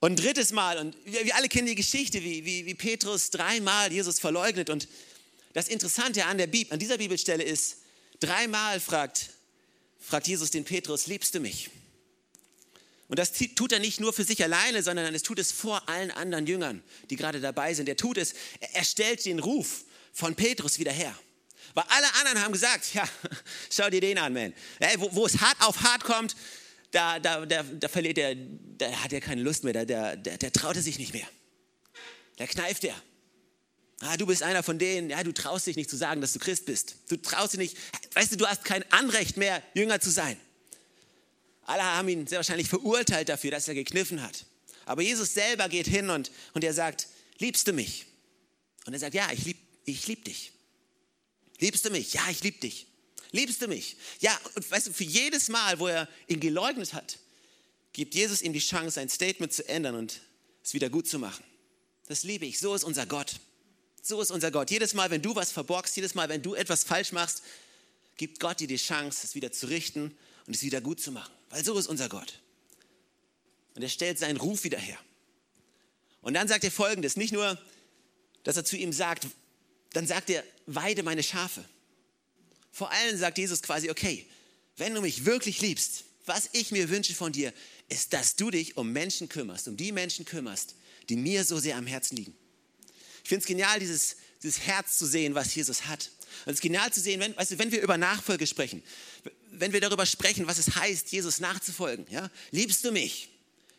Und 0.00 0.22
drittes 0.22 0.52
Mal, 0.52 0.78
und 0.78 0.96
wir, 1.04 1.24
wir 1.24 1.36
alle 1.36 1.48
kennen 1.48 1.66
die 1.66 1.74
Geschichte, 1.74 2.22
wie, 2.22 2.44
wie, 2.44 2.66
wie 2.66 2.74
Petrus 2.74 3.30
dreimal 3.30 3.92
Jesus 3.92 4.18
verleugnet. 4.18 4.70
Und 4.70 4.88
das 5.54 5.68
Interessante 5.68 6.26
an, 6.26 6.38
der 6.38 6.46
Bibel, 6.46 6.72
an 6.72 6.78
dieser 6.78 6.98
Bibelstelle 6.98 7.42
ist, 7.42 7.78
dreimal 8.20 8.78
fragt, 8.80 9.30
fragt 9.98 10.28
Jesus 10.28 10.50
den 10.50 10.64
Petrus, 10.64 11.06
liebst 11.06 11.34
du 11.34 11.40
mich? 11.40 11.70
Und 13.08 13.18
das 13.18 13.32
tut 13.32 13.72
er 13.72 13.78
nicht 13.78 14.00
nur 14.00 14.12
für 14.12 14.24
sich 14.24 14.42
alleine, 14.42 14.82
sondern 14.82 15.14
es 15.14 15.22
tut 15.22 15.38
es 15.38 15.52
vor 15.52 15.88
allen 15.88 16.10
anderen 16.10 16.46
Jüngern, 16.46 16.82
die 17.08 17.16
gerade 17.16 17.40
dabei 17.40 17.72
sind. 17.72 17.88
Er 17.88 17.96
tut 17.96 18.18
es, 18.18 18.34
er 18.72 18.84
stellt 18.84 19.24
den 19.24 19.38
Ruf 19.38 19.84
von 20.12 20.34
Petrus 20.34 20.78
wieder 20.78 20.92
her. 20.92 21.16
Weil 21.74 21.84
alle 21.88 22.14
anderen 22.14 22.42
haben 22.42 22.52
gesagt, 22.52 22.94
ja, 22.94 23.08
schau 23.70 23.88
dir 23.90 24.00
den 24.00 24.18
an, 24.18 24.32
man. 24.32 24.52
Hey, 24.80 24.96
wo, 24.98 25.14
wo, 25.14 25.26
es 25.26 25.40
hart 25.40 25.60
auf 25.60 25.82
hart 25.82 26.04
kommt, 26.04 26.34
da, 26.96 27.18
da, 27.18 27.44
da, 27.44 27.62
da 27.62 27.88
verliert 27.88 28.16
er, 28.16 28.34
da 28.34 28.90
hat 29.02 29.12
er 29.12 29.20
keine 29.20 29.42
Lust 29.42 29.64
mehr, 29.64 29.74
da, 29.74 29.84
der, 29.84 30.16
der, 30.16 30.38
der 30.38 30.52
traut 30.52 30.76
er 30.76 30.82
sich 30.82 30.98
nicht 30.98 31.12
mehr. 31.12 31.28
Da 32.36 32.46
kneift 32.46 32.84
er. 32.84 32.94
Ah, 34.00 34.16
du 34.16 34.26
bist 34.26 34.42
einer 34.42 34.62
von 34.62 34.78
denen, 34.78 35.10
ja, 35.10 35.22
du 35.22 35.32
traust 35.32 35.66
dich 35.66 35.76
nicht 35.76 35.90
zu 35.90 35.96
sagen, 35.96 36.20
dass 36.20 36.32
du 36.32 36.38
Christ 36.38 36.66
bist. 36.66 36.96
Du 37.08 37.16
traust 37.16 37.52
dich 37.52 37.58
nicht, 37.60 37.76
weißt 38.14 38.32
du, 38.32 38.36
du 38.36 38.46
hast 38.46 38.64
kein 38.64 38.90
Anrecht 38.92 39.36
mehr, 39.36 39.62
Jünger 39.74 40.00
zu 40.00 40.10
sein. 40.10 40.38
Alle 41.62 41.82
haben 41.82 42.08
ihn 42.08 42.26
sehr 42.26 42.38
wahrscheinlich 42.38 42.68
verurteilt 42.68 43.28
dafür, 43.28 43.50
dass 43.50 43.68
er 43.68 43.74
gekniffen 43.74 44.22
hat. 44.22 44.46
Aber 44.84 45.02
Jesus 45.02 45.34
selber 45.34 45.68
geht 45.68 45.86
hin 45.86 46.10
und, 46.10 46.30
und 46.54 46.64
er 46.64 46.72
sagt, 46.72 47.08
liebst 47.38 47.68
du 47.68 47.72
mich? 47.72 48.06
Und 48.86 48.92
er 48.92 49.00
sagt, 49.00 49.14
ja, 49.14 49.30
ich 49.32 49.44
liebe 49.44 49.58
ich 49.84 50.06
lieb 50.08 50.24
dich. 50.24 50.52
Liebst 51.60 51.84
du 51.84 51.90
mich? 51.90 52.12
Ja, 52.12 52.22
ich 52.30 52.42
liebe 52.42 52.58
dich. 52.58 52.86
Liebst 53.32 53.60
du 53.62 53.68
mich? 53.68 53.96
Ja, 54.20 54.38
und 54.54 54.70
weißt 54.70 54.88
du, 54.88 54.92
für 54.92 55.04
jedes 55.04 55.48
Mal, 55.48 55.78
wo 55.78 55.86
er 55.86 56.08
ihn 56.26 56.40
geleugnet 56.40 56.92
hat, 56.94 57.18
gibt 57.92 58.14
Jesus 58.14 58.42
ihm 58.42 58.52
die 58.52 58.58
Chance, 58.58 58.92
sein 58.92 59.08
Statement 59.08 59.52
zu 59.52 59.68
ändern 59.68 59.94
und 59.94 60.20
es 60.62 60.74
wieder 60.74 60.90
gut 60.90 61.08
zu 61.08 61.18
machen. 61.18 61.44
Das 62.08 62.22
liebe 62.22 62.46
ich. 62.46 62.58
So 62.58 62.74
ist 62.74 62.84
unser 62.84 63.06
Gott. 63.06 63.36
So 64.02 64.20
ist 64.20 64.30
unser 64.30 64.50
Gott. 64.50 64.70
Jedes 64.70 64.94
Mal, 64.94 65.10
wenn 65.10 65.22
du 65.22 65.34
was 65.34 65.50
verborgst, 65.50 65.96
jedes 65.96 66.14
Mal, 66.14 66.28
wenn 66.28 66.42
du 66.42 66.54
etwas 66.54 66.84
falsch 66.84 67.12
machst, 67.12 67.42
gibt 68.16 68.40
Gott 68.40 68.60
dir 68.60 68.68
die 68.68 68.76
Chance, 68.76 69.20
es 69.24 69.34
wieder 69.34 69.52
zu 69.52 69.66
richten 69.66 70.16
und 70.46 70.54
es 70.54 70.62
wieder 70.62 70.80
gut 70.80 71.00
zu 71.00 71.10
machen. 71.10 71.32
Weil 71.50 71.64
so 71.64 71.76
ist 71.78 71.86
unser 71.86 72.08
Gott. 72.08 72.40
Und 73.74 73.82
er 73.82 73.88
stellt 73.88 74.18
seinen 74.18 74.36
Ruf 74.36 74.64
wieder 74.64 74.78
her. 74.78 74.98
Und 76.20 76.34
dann 76.34 76.48
sagt 76.48 76.64
er 76.64 76.70
folgendes: 76.70 77.16
Nicht 77.16 77.32
nur, 77.32 77.58
dass 78.44 78.56
er 78.56 78.64
zu 78.64 78.76
ihm 78.76 78.92
sagt, 78.92 79.26
dann 79.92 80.06
sagt 80.06 80.30
er, 80.30 80.44
weide 80.66 81.02
meine 81.02 81.22
Schafe. 81.22 81.64
Vor 82.76 82.90
allem 82.90 83.16
sagt 83.16 83.38
Jesus 83.38 83.62
quasi, 83.62 83.88
okay, 83.88 84.26
wenn 84.76 84.92
du 84.92 85.00
mich 85.00 85.24
wirklich 85.24 85.62
liebst, 85.62 86.04
was 86.26 86.50
ich 86.52 86.72
mir 86.72 86.90
wünsche 86.90 87.14
von 87.14 87.32
dir, 87.32 87.54
ist, 87.88 88.12
dass 88.12 88.36
du 88.36 88.50
dich 88.50 88.76
um 88.76 88.92
Menschen 88.92 89.30
kümmerst, 89.30 89.66
um 89.68 89.78
die 89.78 89.92
Menschen 89.92 90.26
kümmerst, 90.26 90.74
die 91.08 91.16
mir 91.16 91.42
so 91.46 91.58
sehr 91.58 91.78
am 91.78 91.86
Herzen 91.86 92.16
liegen. 92.16 92.34
Ich 93.22 93.30
finde 93.30 93.40
es 93.40 93.46
genial, 93.46 93.80
dieses, 93.80 94.16
dieses 94.42 94.60
Herz 94.60 94.98
zu 94.98 95.06
sehen, 95.06 95.34
was 95.34 95.54
Jesus 95.54 95.86
hat. 95.86 96.10
Und 96.44 96.52
es 96.52 96.56
ist 96.56 96.60
genial 96.60 96.92
zu 96.92 97.00
sehen, 97.00 97.18
wenn, 97.18 97.34
weißt 97.34 97.52
du, 97.52 97.58
wenn 97.58 97.72
wir 97.72 97.80
über 97.80 97.96
Nachfolge 97.96 98.46
sprechen, 98.46 98.82
wenn 99.52 99.72
wir 99.72 99.80
darüber 99.80 100.04
sprechen, 100.04 100.46
was 100.46 100.58
es 100.58 100.74
heißt, 100.74 101.10
Jesus 101.12 101.40
nachzufolgen. 101.40 102.04
Ja? 102.10 102.30
Liebst 102.50 102.84
du 102.84 102.92
mich? 102.92 103.30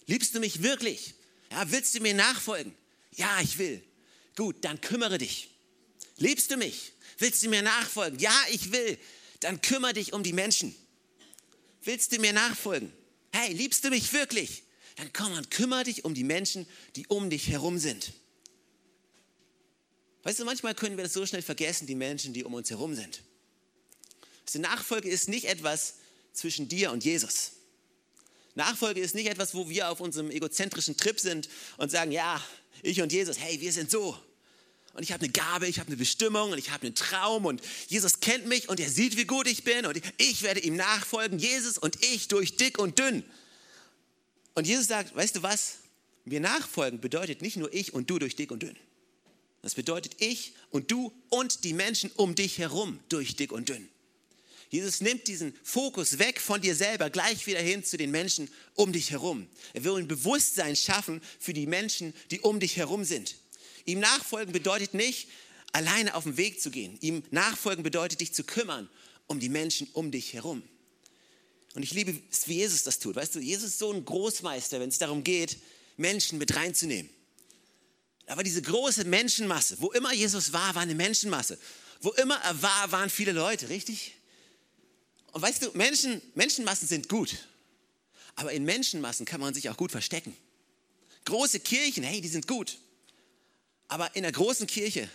Liebst 0.08 0.34
du 0.34 0.40
mich 0.40 0.64
wirklich? 0.64 1.14
Ja, 1.52 1.70
willst 1.70 1.94
du 1.94 2.00
mir 2.00 2.16
nachfolgen? 2.16 2.74
Ja, 3.16 3.42
ich 3.44 3.60
will. 3.60 3.84
Gut, 4.36 4.56
dann 4.66 4.82
kümmere 4.82 5.20
dich. 5.20 5.52
Liebst 6.18 6.50
du 6.50 6.58
mich? 6.58 6.94
Willst 7.18 7.44
du 7.44 7.50
mir 7.50 7.62
nachfolgen? 7.62 8.20
Ja, 8.20 8.36
ich 8.52 8.72
will. 8.72 8.98
Dann 9.40 9.62
kümmere 9.62 9.94
dich 9.94 10.14
um 10.14 10.24
die 10.24 10.34
Menschen. 10.34 10.76
Willst 11.84 12.12
du 12.12 12.20
mir 12.20 12.34
nachfolgen? 12.34 12.92
Hey, 13.32 13.54
liebst 13.54 13.84
du 13.84 13.90
mich 13.90 14.14
wirklich? 14.14 14.64
Dann 14.96 15.14
komm 15.14 15.34
und 15.34 15.52
kümmere 15.52 15.84
dich 15.84 16.06
um 16.06 16.14
die 16.14 16.24
Menschen, 16.24 16.68
die 16.96 17.08
um 17.08 17.30
dich 17.30 17.50
herum 17.50 17.78
sind. 17.78 18.14
Weißt 20.24 20.40
du, 20.40 20.46
manchmal 20.46 20.76
können 20.76 20.98
wir 20.98 21.04
das 21.04 21.14
so 21.14 21.26
schnell 21.26 21.42
vergessen, 21.42 21.88
die 21.88 21.96
Menschen, 21.96 22.34
die 22.34 22.44
um 22.44 22.54
uns 22.54 22.70
herum 22.70 22.96
sind. 22.96 23.22
Die 24.54 24.60
Nachfolge 24.60 25.10
ist 25.10 25.30
nicht 25.30 25.46
etwas 25.46 25.96
zwischen 26.34 26.68
dir 26.68 26.92
und 26.92 27.04
Jesus. 27.04 27.54
Nachfolge 28.56 29.00
ist 29.00 29.14
nicht 29.14 29.28
etwas, 29.28 29.54
wo 29.54 29.70
wir 29.70 29.90
auf 29.90 30.00
unserem 30.00 30.32
egozentrischen 30.32 30.98
Trip 30.98 31.20
sind 31.20 31.48
und 31.78 31.92
sagen, 31.92 32.12
ja, 32.12 32.44
ich 32.82 33.02
und 33.02 33.12
Jesus, 33.12 33.40
hey, 33.40 33.62
wir 33.62 33.72
sind 33.72 33.92
so. 33.92 34.18
Und 34.98 35.04
ich 35.04 35.12
habe 35.12 35.24
eine 35.24 35.32
Gabe, 35.32 35.68
ich 35.68 35.80
habe 35.80 35.88
eine 35.88 35.96
Bestimmung 35.96 36.52
und 36.52 36.58
ich 36.58 36.72
habe 36.72 36.88
einen 36.88 36.96
Traum 36.96 37.46
und 37.46 37.62
Jesus 37.88 38.20
kennt 38.20 38.48
mich 38.48 38.68
und 38.68 38.80
er 38.80 38.90
sieht, 38.90 39.16
wie 39.16 39.26
gut 39.26 39.48
ich 39.48 39.64
bin 39.64 39.86
und 39.86 40.02
ich 40.18 40.42
werde 40.42 40.60
ihm 40.60 40.76
nachfolgen, 40.76 41.38
Jesus 41.38 41.78
und 41.78 42.04
ich 42.04 42.28
durch 42.30 42.58
dick 42.58 42.80
und 42.80 42.98
dünn. 42.98 43.24
Und 44.56 44.66
Jesus 44.66 44.88
sagt, 44.88 45.16
weißt 45.16 45.36
du 45.36 45.44
was? 45.44 45.76
Mir 46.26 46.40
nachfolgen 46.40 47.00
bedeutet 47.00 47.44
nicht 47.44 47.58
nur 47.58 47.72
ich 47.72 47.94
und 47.94 48.10
du 48.10 48.18
durch 48.18 48.36
dick 48.36 48.50
und 48.50 48.64
dünn. 48.64 48.76
Das 49.62 49.76
bedeutet 49.76 50.16
ich 50.18 50.54
und 50.72 50.90
du 50.90 51.14
und 51.30 51.64
die 51.64 51.74
Menschen 51.74 52.10
um 52.16 52.34
dich 52.34 52.58
herum 52.58 53.00
durch 53.10 53.36
dick 53.36 53.52
und 53.52 53.70
dünn. 53.70 53.88
Jesus 54.72 55.00
nimmt 55.00 55.28
diesen 55.28 55.54
Fokus 55.62 56.18
weg 56.18 56.42
von 56.42 56.60
dir 56.60 56.76
selber, 56.76 57.12
gleich 57.12 57.46
wieder 57.46 57.62
hin 57.62 57.84
zu 57.84 57.98
den 57.98 58.10
Menschen 58.10 58.50
um 58.74 58.92
dich 58.92 59.12
herum. 59.12 59.48
Er 59.76 59.84
will 59.84 59.94
ein 59.94 60.08
Bewusstsein 60.08 60.76
schaffen 60.76 61.22
für 61.40 61.54
die 61.54 61.68
Menschen, 61.68 62.16
die 62.32 62.40
um 62.40 62.60
dich 62.60 62.78
herum 62.78 63.04
sind. 63.04 63.36
Ihm 63.88 64.00
nachfolgen 64.00 64.54
bedeutet 64.54 64.94
nicht, 64.94 65.30
alleine 65.72 66.14
auf 66.14 66.24
den 66.24 66.38
Weg 66.38 66.62
zu 66.62 66.70
gehen. 66.70 66.98
Ihm 67.02 67.24
nachfolgen 67.32 67.84
bedeutet, 67.84 68.20
dich 68.20 68.34
zu 68.34 68.44
kümmern 68.44 68.88
um 69.28 69.40
die 69.40 69.50
Menschen 69.50 69.88
um 69.94 70.12
dich 70.12 70.34
herum. 70.34 70.64
Und 71.74 71.84
ich 71.84 71.92
liebe 71.92 72.20
es, 72.32 72.48
wie 72.48 72.56
Jesus 72.56 72.84
das 72.84 73.00
tut. 73.00 73.16
Weißt 73.16 73.36
du, 73.36 73.40
Jesus 73.40 73.72
ist 73.72 73.80
so 73.80 73.92
ein 73.92 74.04
Großmeister, 74.04 74.80
wenn 74.80 74.90
es 74.90 74.98
darum 74.98 75.24
geht, 75.24 75.58
Menschen 75.98 76.38
mit 76.38 76.56
reinzunehmen. 76.56 77.10
Aber 78.28 78.44
diese 78.44 78.62
große 78.62 79.06
Menschenmasse, 79.06 79.78
wo 79.80 79.92
immer 79.92 80.14
Jesus 80.14 80.54
war, 80.54 80.76
war 80.76 80.82
eine 80.82 80.96
Menschenmasse. 80.96 81.58
Wo 82.02 82.12
immer 82.12 82.36
er 82.44 82.62
war, 82.62 82.92
waren 82.92 83.10
viele 83.10 83.32
Leute, 83.32 83.70
richtig? 83.70 84.14
Und 85.32 85.42
weißt 85.42 85.64
du, 85.64 85.72
Menschen, 85.74 86.22
Menschenmassen 86.36 86.88
sind 86.88 87.10
gut. 87.10 87.38
Aber 88.36 88.52
in 88.52 88.64
Menschenmassen 88.66 89.26
kann 89.26 89.40
man 89.40 89.54
sich 89.54 89.70
auch 89.70 89.78
gut 89.78 89.92
verstecken. 89.92 90.36
Große 91.26 91.60
Kirchen, 91.60 92.04
hey, 92.04 92.22
die 92.22 92.28
sind 92.28 92.48
gut. 92.48 92.78
Aber 93.88 94.16
in 94.16 94.24
der 94.24 94.32
großen 94.32 94.68
Kirche 94.68 95.10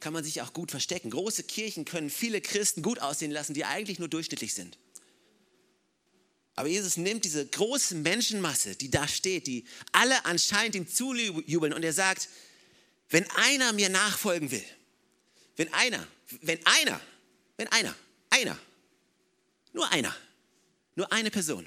kann 0.00 0.12
man 0.12 0.22
sich 0.22 0.42
auch 0.42 0.52
gut 0.52 0.70
verstecken. 0.70 1.10
Große 1.10 1.44
Kirchen 1.44 1.84
können 1.84 2.10
viele 2.10 2.40
Christen 2.40 2.82
gut 2.82 3.00
aussehen 3.00 3.30
lassen, 3.30 3.54
die 3.54 3.64
eigentlich 3.64 3.98
nur 3.98 4.08
durchschnittlich 4.08 4.54
sind. 4.54 4.78
Aber 6.54 6.68
Jesus 6.68 6.96
nimmt 6.96 7.24
diese 7.24 7.46
große 7.46 7.94
Menschenmasse, 7.94 8.74
die 8.74 8.90
da 8.90 9.06
steht, 9.06 9.46
die 9.46 9.64
alle 9.92 10.24
anscheinend 10.24 10.74
ihm 10.74 10.88
zujubeln 10.88 11.72
und 11.72 11.84
er 11.84 11.92
sagt, 11.92 12.28
wenn 13.10 13.28
einer 13.30 13.72
mir 13.72 13.88
nachfolgen 13.88 14.50
will, 14.50 14.64
wenn 15.56 15.72
einer, 15.72 16.06
wenn 16.42 16.58
einer, 16.66 17.00
wenn 17.56 17.68
einer, 17.68 17.94
einer, 18.30 18.58
nur 19.72 19.90
einer, 19.92 20.14
nur 20.96 21.12
eine 21.12 21.30
Person, 21.30 21.66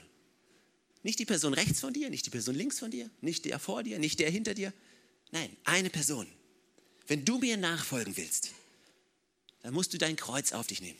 nicht 1.03 1.19
die 1.19 1.25
Person 1.25 1.53
rechts 1.53 1.79
von 1.79 1.93
dir, 1.93 2.09
nicht 2.09 2.25
die 2.25 2.29
Person 2.29 2.53
links 2.53 2.79
von 2.79 2.91
dir, 2.91 3.09
nicht 3.21 3.45
der 3.45 3.59
vor 3.59 3.83
dir, 3.83 3.97
nicht 3.97 4.19
der 4.19 4.29
hinter 4.29 4.53
dir, 4.53 4.73
nein, 5.31 5.55
eine 5.63 5.89
Person 5.89 6.27
wenn 7.11 7.25
du 7.25 7.39
mir 7.39 7.57
nachfolgen 7.57 8.15
willst, 8.15 8.51
dann 9.63 9.73
musst 9.73 9.93
du 9.93 9.97
dein 9.97 10.15
Kreuz 10.15 10.53
auf 10.53 10.67
dich 10.67 10.79
nehmen. 10.79 10.97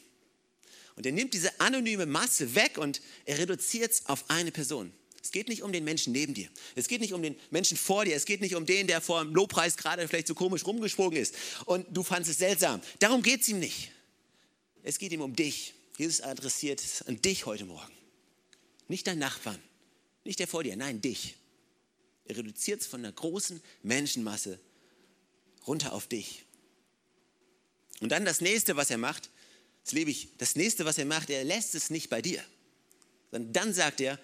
Und 0.98 1.06
er 1.06 1.14
nimmt 1.14 1.34
diese 1.34 1.58
anonyme 1.62 2.06
Masse 2.06 2.54
weg 2.54 2.78
und 2.78 3.02
er 3.24 3.38
reduziert 3.38 3.94
es 3.94 4.06
auf 4.08 4.30
eine 4.30 4.52
Person. 4.52 4.92
Es 5.24 5.32
geht 5.32 5.48
nicht 5.48 5.64
um 5.64 5.72
den 5.72 5.86
Menschen 5.86 6.12
neben 6.12 6.34
dir. 6.34 6.50
Es 6.76 6.90
geht 6.90 7.00
nicht 7.00 7.14
um 7.14 7.22
den 7.22 7.40
Menschen 7.50 7.78
vor 7.78 8.04
dir. 8.04 8.14
Es 8.14 8.26
geht 8.26 8.42
nicht 8.42 8.56
um 8.56 8.66
den, 8.66 8.88
der 8.88 9.00
vor 9.00 9.24
dem 9.24 9.34
Lobpreis 9.34 9.78
gerade 9.78 10.06
vielleicht 10.06 10.28
so 10.28 10.36
komisch 10.36 10.66
rumgesprungen 10.66 11.18
ist 11.18 11.34
und 11.66 11.86
du 11.90 12.04
fandest 12.04 12.32
es 12.32 12.38
seltsam. 12.40 12.82
Darum 13.00 13.22
geht 13.22 13.44
es 13.44 13.48
ihm 13.48 13.60
nicht. 13.60 13.94
Es 14.84 15.00
geht 15.00 15.14
ihm 15.14 15.22
um 15.22 15.34
dich. 15.34 15.74
Jesus 15.98 16.20
adressiert 16.20 16.82
es 16.82 17.04
an 17.04 17.22
dich 17.22 17.46
heute 17.46 17.64
Morgen. 17.64 17.94
Nicht 18.90 19.08
dein 19.08 19.20
Nachbarn, 19.20 19.64
nicht 20.26 20.40
der 20.40 20.48
vor 20.50 20.66
dir, 20.66 20.76
nein, 20.76 21.00
dich. 21.00 21.36
Er 22.26 22.36
reduziert 22.36 22.82
es 22.82 22.88
von 22.88 23.00
einer 23.00 23.14
großen 23.14 23.62
Menschenmasse 23.82 24.60
runter 25.68 25.94
auf 25.94 26.08
dich. 26.08 26.46
Und 28.00 28.10
dann 28.10 28.26
das 28.26 28.42
nächste, 28.42 28.76
was 28.76 28.90
er 28.90 28.98
macht, 28.98 29.30
das 29.84 29.94
liebe 29.94 30.12
ich, 30.12 30.30
das 30.38 30.56
nächste, 30.56 30.86
was 30.86 30.98
er 30.98 31.06
macht, 31.06 31.30
er 31.30 31.44
lässt 31.44 31.76
es 31.76 31.90
nicht 31.90 32.10
bei 32.10 32.22
dir. 32.22 32.44
Sondern 33.32 33.54
dann 33.54 33.74
sagt 33.74 34.02
er, 34.02 34.20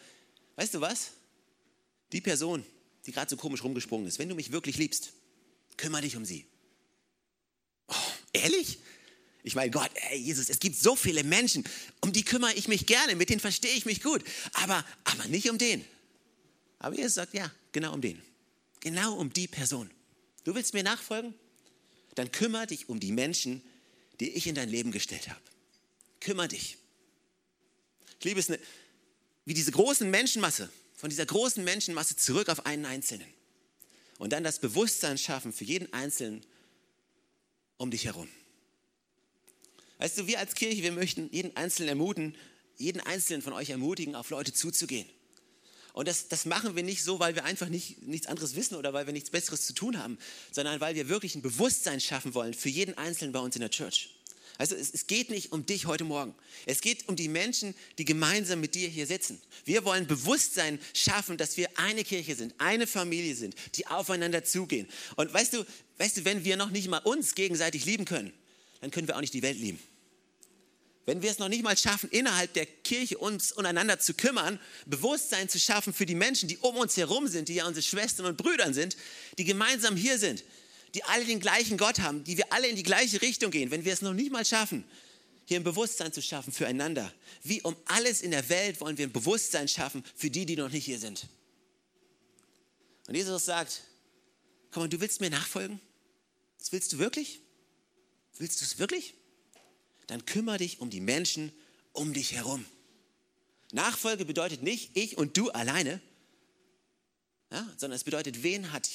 weißt 0.56 0.74
du 0.74 0.82
was? 0.82 1.12
Die 2.12 2.22
Person, 2.22 2.65
die 3.06 3.12
gerade 3.12 3.29
so 3.29 3.38
komisch 3.38 3.63
rumgesprungen 3.63 4.08
ist, 4.08 4.20
wenn 4.20 4.29
du 4.29 4.36
mich 4.36 4.51
wirklich 4.51 4.77
liebst, 4.77 5.13
kümmere 5.77 6.01
dich 6.01 6.15
um 6.15 6.25
sie. 6.25 6.46
Oh, 7.88 7.94
ehrlich? 8.34 8.79
Ich 9.44 9.56
meine, 9.56 9.72
Gott, 9.72 9.91
ey, 10.10 10.17
Jesus, 10.17 10.50
es 10.50 10.60
gibt 10.60 10.75
so 10.75 10.96
viele 10.96 11.24
Menschen, 11.24 11.63
um 12.01 12.12
die 12.12 12.24
kümmere 12.24 12.53
ich 12.53 12.67
mich 12.67 12.86
gerne, 12.86 13.15
mit 13.15 13.29
denen 13.29 13.39
verstehe 13.39 13.72
ich 13.72 13.86
mich 13.86 14.03
gut, 14.03 14.24
aber, 14.53 14.86
aber 15.06 15.25
nicht 15.27 15.50
um 15.50 15.58
den. 15.58 15.86
Aber 16.79 16.96
Jesus 16.96 17.13
sagt, 17.13 17.34
ja, 17.34 17.51
genau 17.72 17.94
um 17.94 18.01
den. 18.01 18.22
Genau 18.82 19.15
um 19.15 19.32
die 19.32 19.48
Person. 19.48 19.89
Du 20.48 20.56
willst 20.56 20.74
mir 20.74 20.82
nachfolgen? 20.82 21.34
Dann 22.16 22.32
kümmere 22.32 22.68
dich 22.68 22.88
um 22.88 23.01
die 23.01 23.12
Menschen, 23.12 23.62
die 24.22 24.30
ich 24.30 24.48
in 24.48 24.56
dein 24.56 24.70
Leben 24.70 24.94
gestellt 24.94 25.27
habe. 25.27 25.42
Kümmere 26.22 26.48
dich. 26.48 26.77
Ich 28.18 28.24
liebe 28.24 28.39
es, 28.39 28.48
ne, 28.48 28.58
wie 29.44 29.54
diese 29.54 29.74
großen 29.74 30.10
Menschenmasse, 30.10 30.70
von 30.96 31.10
dieser 31.10 31.25
großen 31.25 31.66
Menschenmasse 31.66 32.16
zurück 32.16 32.48
auf 32.48 32.66
einen 32.66 32.86
Einzelnen. 32.86 33.27
Und 34.20 34.32
dann 34.32 34.46
das 34.46 34.60
Bewusstsein 34.60 35.18
schaffen 35.18 35.51
für 35.51 35.66
jeden 35.66 35.92
Einzelnen 35.92 36.46
um 37.75 37.92
dich 37.92 38.06
herum. 38.06 38.30
Weißt 39.98 40.18
du, 40.18 40.27
wir 40.27 40.39
als 40.39 40.56
Kirche, 40.56 40.82
wir 40.82 40.94
möchten 40.94 41.30
jeden 41.34 41.58
Einzelnen 41.58 41.89
ermutigen, 41.89 42.38
jeden 42.77 43.01
Einzelnen 43.01 43.42
von 43.42 43.51
euch 43.51 43.70
ermutigen, 43.70 44.16
auf 44.16 44.30
Leute 44.30 44.54
zuzugehen. 44.54 45.10
Und 45.98 46.08
das, 46.08 46.27
das 46.27 46.46
machen 46.46 46.75
wir 46.75 46.84
nicht 46.84 47.04
so, 47.04 47.20
weil 47.20 47.34
wir 47.34 47.44
einfach 47.44 47.70
nicht, 47.70 48.04
nichts 48.04 48.27
anderes 48.27 48.56
wissen 48.56 48.75
oder 48.75 48.94
weil 48.94 49.08
wir 49.08 49.13
nichts 49.13 49.32
Besseres 49.32 49.66
zu 49.66 49.74
tun 49.74 49.98
haben, 49.98 50.20
sondern 50.51 50.80
weil 50.80 50.94
wir 50.94 51.10
wirklich 51.10 51.34
ein 51.34 51.42
Bewusstsein 51.42 52.00
schaffen 52.00 52.36
wollen 52.36 52.54
für 52.54 52.70
jeden 52.70 52.96
Einzelnen 53.00 53.32
bei 53.32 53.39
uns 53.39 53.56
in 53.56 53.62
der 53.62 53.72
Church. 53.72 54.12
Also 54.60 54.75
es, 54.75 54.94
es, 54.94 55.08
geht 55.08 55.32
nicht 55.32 55.54
um 55.54 55.66
dich 55.66 55.88
heute 55.88 56.04
Morgen. 56.04 56.36
Es 56.68 56.82
geht 56.82 57.10
um 57.10 57.16
die 57.16 57.27
Menschen, 57.27 57.74
die 57.98 58.06
gemeinsam 58.06 58.62
mit 58.62 58.75
dir 58.75 58.88
hier 58.88 59.08
sitzen. 59.08 59.42
Wir 59.66 59.86
wollen 59.86 60.06
Bewusstsein 60.06 60.77
schaffen, 60.94 61.36
dass 61.36 61.58
wir 61.58 61.68
eine 61.80 62.04
Kirche 62.04 62.36
sind, 62.36 62.54
eine 62.60 62.86
Familie 62.86 63.34
sind, 63.34 63.56
die 63.74 63.88
aufeinander 63.88 64.44
zugehen. 64.44 64.88
Und 65.16 65.34
weißt 65.34 65.54
du, 65.54 65.66
weißt 65.98 66.18
du, 66.18 66.25
wenn 66.25 66.46
wir 66.46 66.58
noch 66.58 66.70
nicht 66.70 66.89
mal 66.89 67.00
uns 67.00 67.34
gegenseitig 67.34 67.86
lieben 67.86 68.06
können, 68.06 68.32
dann 68.82 68.92
können 68.92 69.08
wir 69.08 69.16
auch 69.16 69.22
nicht 69.22 69.34
die 69.34 69.42
Welt 69.42 69.58
lieben. 69.58 69.80
Wenn 71.08 71.22
wir 71.22 71.32
es 71.32 71.40
noch 71.40 71.48
nicht 71.48 71.64
mal 71.64 71.78
schaffen, 71.78 72.10
innerhalb 72.10 72.52
der 72.52 72.66
Kirche 72.66 73.18
uns 73.18 73.54
untereinander 73.54 73.98
zu 73.98 74.14
kümmern, 74.14 74.60
Bewusstsein 74.86 75.48
zu 75.48 75.58
schaffen 75.58 75.94
für 75.94 76.06
die 76.06 76.16
Menschen, 76.16 76.50
die 76.50 76.58
um 76.58 76.76
uns 76.76 76.98
herum 76.98 77.30
sind, 77.30 77.48
die 77.48 77.56
ja 77.56 77.66
unsere 77.66 77.82
Schwestern 77.82 78.26
und 78.26 78.36
Brüder 78.36 78.74
sind, 78.74 78.98
die 79.38 79.46
gemeinsam 79.46 79.96
hier 79.96 80.20
sind, 80.20 80.44
die 80.96 81.06
alle 81.06 81.24
den 81.24 81.40
gleichen 81.40 81.78
Gott 81.78 82.00
haben, 82.00 82.26
die 82.26 82.36
wir 82.36 82.52
alle 82.52 82.68
in 82.68 82.76
die 82.76 82.84
gleiche 82.84 83.22
Richtung 83.22 83.52
gehen, 83.52 83.72
wenn 83.72 83.86
wir 83.86 83.94
es 83.94 84.02
noch 84.02 84.12
nicht 84.12 84.34
mal 84.34 84.44
schaffen, 84.44 84.84
hier 85.46 85.62
ein 85.62 85.64
Bewusstsein 85.64 86.12
zu 86.12 86.22
schaffen 86.22 86.52
füreinander, 86.52 87.10
wie 87.42 87.62
um 87.62 87.74
alles 87.86 88.22
in 88.22 88.32
der 88.32 88.50
Welt 88.50 88.82
wollen 88.82 88.98
wir 88.98 89.08
ein 89.08 89.14
Bewusstsein 89.14 89.70
schaffen 89.70 90.04
für 90.14 90.30
die, 90.30 90.46
die 90.46 90.58
noch 90.58 90.70
nicht 90.70 90.84
hier 90.84 91.00
sind. 91.00 91.26
Und 93.08 93.16
Jesus 93.16 93.46
sagt, 93.46 93.82
komm 94.72 94.84
mal, 94.84 94.90
du 94.90 95.00
willst 95.00 95.22
mir 95.22 95.30
nachfolgen? 95.30 95.80
Das 96.60 96.74
willst 96.74 96.92
du 96.92 96.98
wirklich? 96.98 97.40
Willst 98.40 98.60
du 98.60 98.66
es 98.66 98.78
wirklich? 98.78 99.14
Dann 100.08 100.26
kümmere 100.26 100.58
dich 100.58 100.80
um 100.80 100.90
die 100.90 101.02
Menschen 101.02 101.52
um 101.94 102.14
dich 102.14 102.34
herum. 102.34 102.66
Nachfolge 103.72 104.26
bedeutet 104.26 104.64
nicht 104.64 104.96
ich 104.96 105.18
und 105.18 105.38
du 105.38 105.50
alleine, 105.52 106.02
ja, 107.52 107.66
sondern 107.78 107.96
es 107.96 108.04
bedeutet, 108.04 108.44
wen 108.44 108.72
hat, 108.72 108.90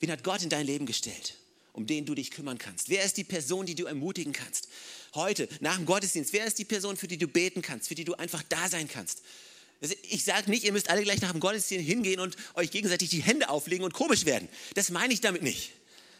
wen 0.00 0.10
hat 0.10 0.24
Gott 0.24 0.42
in 0.42 0.48
dein 0.48 0.66
Leben 0.66 0.86
gestellt, 0.86 1.36
um 1.72 1.86
den 1.86 2.06
du 2.06 2.14
dich 2.14 2.30
kümmern 2.30 2.58
kannst? 2.58 2.88
Wer 2.88 3.04
ist 3.04 3.16
die 3.16 3.24
Person, 3.24 3.66
die 3.66 3.74
du 3.74 3.84
ermutigen 3.84 4.32
kannst? 4.32 4.68
Heute, 5.14 5.48
nach 5.60 5.76
dem 5.76 5.86
Gottesdienst, 5.86 6.32
wer 6.32 6.46
ist 6.46 6.58
die 6.58 6.64
Person, 6.64 6.96
für 6.96 7.08
die 7.08 7.18
du 7.18 7.28
beten 7.28 7.62
kannst, 7.62 7.88
für 7.88 7.94
die 7.94 8.04
du 8.04 8.14
einfach 8.14 8.42
da 8.42 8.68
sein 8.68 8.88
kannst? 8.88 9.22
Also 9.80 9.94
ich 10.08 10.24
sage 10.24 10.50
nicht, 10.50 10.64
ihr 10.64 10.72
müsst 10.72 10.88
alle 10.88 11.02
gleich 11.02 11.20
nach 11.20 11.32
dem 11.32 11.40
Gottesdienst 11.40 11.86
hingehen 11.86 12.20
und 12.20 12.36
euch 12.54 12.70
gegenseitig 12.70 13.10
die 13.10 13.22
Hände 13.22 13.50
auflegen 13.50 13.84
und 13.84 13.92
komisch 13.92 14.24
werden. 14.24 14.48
Das 14.74 14.90
meine 14.90 15.12
ich 15.12 15.20
damit 15.20 15.42
nicht. 15.42 15.72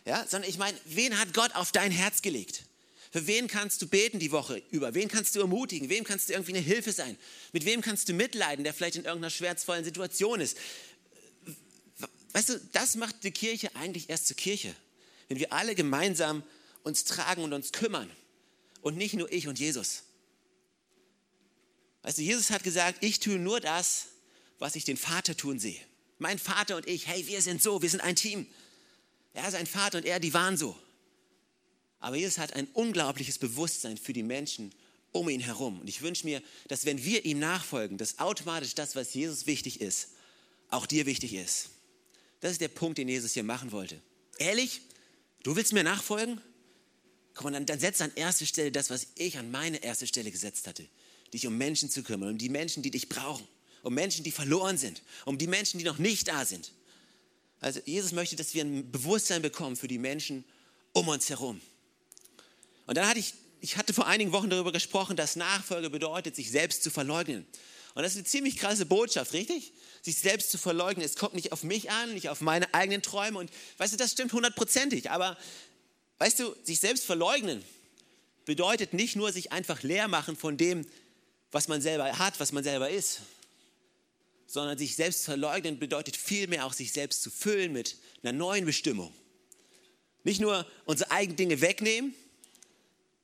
Ja, 0.04 0.26
sondern 0.28 0.48
ich 0.48 0.58
meine, 0.58 0.78
wen 0.84 1.18
hat 1.18 1.34
Gott 1.34 1.54
auf 1.56 1.72
dein 1.72 1.90
Herz 1.90 2.22
gelegt? 2.22 2.64
Für 3.12 3.26
wen 3.26 3.48
kannst 3.48 3.82
du 3.82 3.86
beten 3.86 4.18
die 4.18 4.32
Woche 4.32 4.62
über? 4.70 4.94
Wen 4.94 5.08
kannst 5.08 5.34
du 5.34 5.40
ermutigen? 5.40 5.88
Wem 5.88 6.04
kannst 6.04 6.28
du 6.28 6.32
irgendwie 6.32 6.52
eine 6.52 6.60
Hilfe 6.60 6.92
sein? 6.92 7.16
Mit 7.52 7.64
wem 7.64 7.80
kannst 7.80 8.08
du 8.08 8.12
mitleiden, 8.12 8.64
der 8.64 8.74
vielleicht 8.74 8.96
in 8.96 9.04
irgendeiner 9.04 9.30
schmerzvollen 9.30 9.84
Situation 9.84 10.40
ist? 10.40 10.56
Weißt 12.32 12.50
du, 12.50 12.60
das 12.72 12.96
macht 12.96 13.24
die 13.24 13.30
Kirche 13.30 13.74
eigentlich 13.76 14.10
erst 14.10 14.26
zur 14.26 14.36
Kirche. 14.36 14.74
Wenn 15.28 15.38
wir 15.38 15.52
alle 15.52 15.74
gemeinsam 15.74 16.42
uns 16.82 17.04
tragen 17.04 17.42
und 17.42 17.52
uns 17.52 17.72
kümmern. 17.72 18.10
Und 18.80 18.96
nicht 18.96 19.14
nur 19.14 19.32
ich 19.32 19.48
und 19.48 19.58
Jesus. 19.58 20.04
Weißt 22.02 22.18
du, 22.18 22.22
Jesus 22.22 22.50
hat 22.50 22.62
gesagt, 22.62 22.98
ich 23.02 23.18
tue 23.18 23.38
nur 23.38 23.58
das, 23.58 24.06
was 24.60 24.76
ich 24.76 24.84
den 24.84 24.96
Vater 24.96 25.36
tun 25.36 25.58
sehe. 25.58 25.80
Mein 26.18 26.38
Vater 26.38 26.76
und 26.76 26.86
ich, 26.86 27.08
hey, 27.08 27.26
wir 27.26 27.42
sind 27.42 27.60
so, 27.60 27.82
wir 27.82 27.90
sind 27.90 28.00
ein 28.00 28.14
Team. 28.14 28.46
Er, 29.34 29.50
sein 29.50 29.66
Vater 29.66 29.98
und 29.98 30.04
er, 30.04 30.20
die 30.20 30.32
waren 30.32 30.56
so. 30.56 30.78
Aber 32.00 32.16
Jesus 32.16 32.38
hat 32.38 32.52
ein 32.52 32.68
unglaubliches 32.72 33.38
Bewusstsein 33.38 33.96
für 33.96 34.12
die 34.12 34.22
Menschen 34.22 34.72
um 35.12 35.28
ihn 35.28 35.40
herum. 35.40 35.80
Und 35.80 35.88
ich 35.88 36.02
wünsche 36.02 36.26
mir, 36.26 36.42
dass 36.68 36.84
wenn 36.84 37.02
wir 37.04 37.24
ihm 37.24 37.38
nachfolgen, 37.38 37.98
dass 37.98 38.18
automatisch 38.18 38.74
das, 38.74 38.96
was 38.96 39.14
Jesus 39.14 39.46
wichtig 39.46 39.80
ist, 39.80 40.10
auch 40.70 40.86
dir 40.86 41.06
wichtig 41.06 41.34
ist. 41.34 41.70
Das 42.40 42.52
ist 42.52 42.60
der 42.60 42.68
Punkt, 42.68 42.98
den 42.98 43.08
Jesus 43.08 43.32
hier 43.32 43.44
machen 43.44 43.72
wollte. 43.72 44.00
Ehrlich? 44.38 44.82
Du 45.42 45.56
willst 45.56 45.72
mir 45.72 45.84
nachfolgen? 45.84 46.40
Komm, 47.34 47.52
dann, 47.52 47.66
dann 47.66 47.78
setz 47.78 48.00
an 48.00 48.12
erste 48.14 48.46
Stelle 48.46 48.72
das, 48.72 48.90
was 48.90 49.08
ich 49.14 49.38
an 49.38 49.50
meine 49.50 49.82
erste 49.82 50.06
Stelle 50.06 50.30
gesetzt 50.30 50.66
hatte. 50.66 50.86
Dich 51.32 51.46
um 51.46 51.56
Menschen 51.56 51.90
zu 51.90 52.02
kümmern, 52.02 52.30
um 52.30 52.38
die 52.38 52.48
Menschen, 52.48 52.82
die 52.82 52.90
dich 52.90 53.08
brauchen, 53.08 53.46
um 53.82 53.94
Menschen, 53.94 54.24
die 54.24 54.32
verloren 54.32 54.78
sind, 54.78 55.02
um 55.24 55.38
die 55.38 55.46
Menschen, 55.46 55.78
die 55.78 55.84
noch 55.84 55.98
nicht 55.98 56.28
da 56.28 56.44
sind. 56.44 56.72
Also 57.60 57.80
Jesus 57.84 58.12
möchte, 58.12 58.36
dass 58.36 58.54
wir 58.54 58.64
ein 58.64 58.90
Bewusstsein 58.90 59.42
bekommen 59.42 59.76
für 59.76 59.88
die 59.88 59.98
Menschen 59.98 60.44
um 60.92 61.08
uns 61.08 61.28
herum. 61.28 61.60
Und 62.86 62.96
dann 62.96 63.06
hatte 63.06 63.18
ich, 63.18 63.34
ich 63.60 63.76
hatte 63.76 63.92
vor 63.92 64.06
einigen 64.06 64.32
Wochen 64.32 64.50
darüber 64.50 64.72
gesprochen, 64.72 65.16
dass 65.16 65.36
Nachfolge 65.36 65.90
bedeutet, 65.90 66.36
sich 66.36 66.50
selbst 66.50 66.82
zu 66.82 66.90
verleugnen. 66.90 67.46
Und 67.94 68.02
das 68.02 68.12
ist 68.12 68.18
eine 68.18 68.26
ziemlich 68.26 68.56
krasse 68.56 68.86
Botschaft, 68.86 69.32
richtig? 69.32 69.72
Sich 70.02 70.18
selbst 70.18 70.50
zu 70.50 70.58
verleugnen. 70.58 71.04
Es 71.04 71.16
kommt 71.16 71.34
nicht 71.34 71.52
auf 71.52 71.62
mich 71.62 71.90
an, 71.90 72.12
nicht 72.14 72.28
auf 72.28 72.40
meine 72.40 72.72
eigenen 72.74 73.02
Träume. 73.02 73.38
Und 73.38 73.50
weißt 73.78 73.94
du, 73.94 73.96
das 73.96 74.12
stimmt 74.12 74.32
hundertprozentig. 74.32 75.10
Aber 75.10 75.36
weißt 76.18 76.38
du, 76.40 76.54
sich 76.62 76.78
selbst 76.78 77.04
verleugnen 77.04 77.64
bedeutet 78.44 78.92
nicht 78.92 79.16
nur 79.16 79.32
sich 79.32 79.50
einfach 79.50 79.82
leer 79.82 80.08
machen 80.08 80.36
von 80.36 80.56
dem, 80.56 80.86
was 81.50 81.68
man 81.68 81.80
selber 81.80 82.18
hat, 82.18 82.38
was 82.38 82.52
man 82.52 82.62
selber 82.62 82.90
ist, 82.90 83.20
sondern 84.46 84.78
sich 84.78 84.94
selbst 84.94 85.24
verleugnen 85.24 85.78
bedeutet 85.78 86.16
vielmehr 86.16 86.66
auch 86.66 86.72
sich 86.72 86.92
selbst 86.92 87.22
zu 87.22 87.30
füllen 87.30 87.72
mit 87.72 87.96
einer 88.22 88.32
neuen 88.32 88.64
Bestimmung. 88.64 89.12
Nicht 90.22 90.40
nur 90.40 90.66
unsere 90.84 91.10
eigenen 91.10 91.36
Dinge 91.36 91.60
wegnehmen 91.60 92.14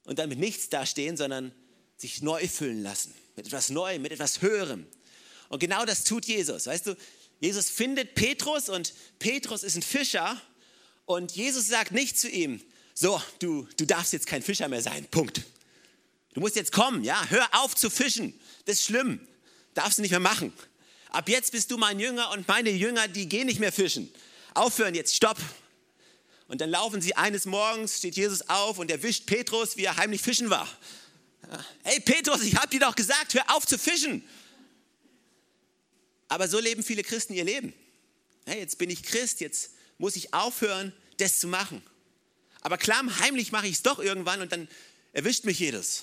und 0.04 0.18
dann 0.18 0.28
mit 0.28 0.38
nichts 0.38 0.68
dastehen, 0.68 1.16
sondern 1.16 1.52
sich 1.97 2.23
neu 2.23 2.47
füllen 2.49 2.82
lassen 2.82 3.14
mit 3.37 3.47
etwas 3.47 3.71
Neuem, 3.71 4.02
mit 4.02 4.12
etwas 4.12 4.42
Höherem. 4.42 4.87
Und 5.49 5.59
genau 5.59 5.85
das 5.85 6.04
tut 6.04 6.26
Jesus. 6.26 6.66
Weißt 6.66 6.87
du, 6.87 6.97
Jesus 7.40 7.71
findet 7.71 8.14
Petrus 8.14 8.68
und 8.68 8.94
Petrus 9.18 9.62
ist 9.62 9.76
ein 9.76 9.82
Fischer 9.82 10.40
und 11.06 11.32
Jesus 11.32 11.66
sagt 11.66 11.92
nicht 11.92 12.18
zu 12.18 12.28
ihm, 12.28 12.61
so, 12.94 13.21
du, 13.38 13.66
du 13.76 13.87
darfst 13.87 14.12
jetzt 14.12 14.26
kein 14.26 14.42
Fischer 14.42 14.68
mehr 14.68 14.82
sein, 14.82 15.06
Punkt. 15.11 15.42
Du 16.35 16.40
musst 16.40 16.56
jetzt 16.56 16.73
kommen, 16.73 17.04
ja, 17.04 17.23
hör 17.28 17.49
auf 17.52 17.75
zu 17.75 17.90
fischen, 17.90 18.38
das 18.64 18.76
ist 18.76 18.85
schlimm, 18.85 19.21
darfst 19.75 19.99
du 19.99 20.02
nicht 20.02 20.11
mehr 20.11 20.21
machen. 20.21 20.52
Ab 21.11 21.28
jetzt 21.28 21.52
bist 21.52 21.71
du 21.71 21.76
mein 21.76 22.00
Jünger 22.00 22.30
und 22.30 22.49
meine 22.49 22.71
Jünger, 22.71 23.09
die 23.09 23.28
gehen 23.28 23.47
nicht 23.47 23.61
mehr 23.61 23.73
fischen. 23.73 24.12
Aufhören 24.54 24.94
jetzt, 24.94 25.14
stopp. 25.14 25.37
Und 26.52 26.61
dann 26.61 26.68
laufen 26.68 27.00
sie 27.00 27.16
eines 27.16 27.47
Morgens, 27.47 27.97
steht 27.97 28.14
Jesus 28.14 28.47
auf 28.50 28.78
und 28.78 28.90
erwischt 28.90 29.25
Petrus, 29.25 29.78
wie 29.78 29.87
er 29.87 29.97
heimlich 29.97 30.21
fischen 30.21 30.50
war. 30.50 30.68
Hey 31.82 31.99
Petrus, 31.99 32.42
ich 32.42 32.56
habe 32.56 32.68
dir 32.68 32.80
doch 32.80 32.94
gesagt, 32.94 33.32
hör 33.32 33.56
auf 33.56 33.66
zu 33.66 33.78
fischen. 33.78 34.23
Aber 36.28 36.49
so 36.49 36.61
leben 36.61 36.82
viele 36.82 37.04
Christen 37.04 37.32
ihr 37.32 37.44
Leben. 37.44 37.73
Hey, 38.44 38.59
jetzt 38.59 38.76
bin 38.76 38.90
ich 38.90 39.02
Christ, 39.02 39.40
jetzt 39.40 39.71
muss 39.97 40.14
ich 40.14 40.35
aufhören, 40.35 40.92
das 41.16 41.40
zu 41.40 41.49
machen. 41.49 41.82
Aber 42.61 42.76
klamm 42.76 43.18
heimlich 43.21 43.50
mache 43.50 43.66
ich 43.66 43.76
es 43.76 43.82
doch 43.82 43.99
irgendwann 43.99 44.42
und 44.42 44.52
dann 44.52 44.68
erwischt 45.14 45.47
mich 45.47 45.59
jedes. 45.59 46.02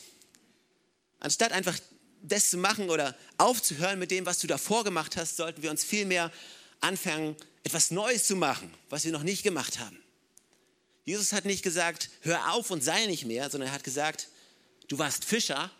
Anstatt 1.20 1.52
einfach 1.52 1.78
das 2.24 2.50
zu 2.50 2.58
machen 2.58 2.90
oder 2.90 3.16
aufzuhören 3.38 4.00
mit 4.00 4.10
dem, 4.10 4.26
was 4.26 4.40
du 4.40 4.48
davor 4.48 4.84
gemacht 4.84 5.16
hast, 5.16 5.38
sollten 5.38 5.62
wir 5.62 5.70
uns 5.70 5.84
vielmehr 5.84 6.32
anfangen, 6.82 7.36
etwas 7.64 7.92
Neues 7.92 8.26
zu 8.26 8.36
machen, 8.36 8.74
was 8.90 9.06
wir 9.06 9.12
noch 9.12 9.22
nicht 9.22 9.44
gemacht 9.44 9.78
haben. 9.78 10.02
Jesus 11.10 11.34
hat 11.34 11.44
nicht 11.44 11.64
gesagt, 11.64 12.12
hör 12.22 12.54
auf 12.54 12.70
und 12.70 12.84
sei 12.84 13.08
nicht 13.08 13.26
mehr, 13.26 13.50
sondern 13.50 13.70
er 13.70 13.74
hat 13.74 13.84
gesagt, 13.84 14.28
du 14.90 15.00
warst 15.00 15.26
Fischer 15.26 15.72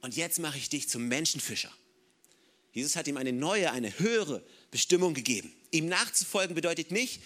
und 0.00 0.14
jetzt 0.14 0.38
mache 0.38 0.58
ich 0.58 0.68
dich 0.68 0.88
zum 0.88 1.08
Menschenfischer. 1.08 1.72
Jesus 2.72 2.94
hat 2.94 3.08
ihm 3.08 3.16
eine 3.16 3.32
neue, 3.32 3.72
eine 3.72 3.98
höhere 3.98 4.44
Bestimmung 4.70 5.12
gegeben. 5.12 5.52
Ihm 5.72 5.88
nachzufolgen 5.88 6.54
bedeutet 6.54 6.92
nicht, 6.92 7.20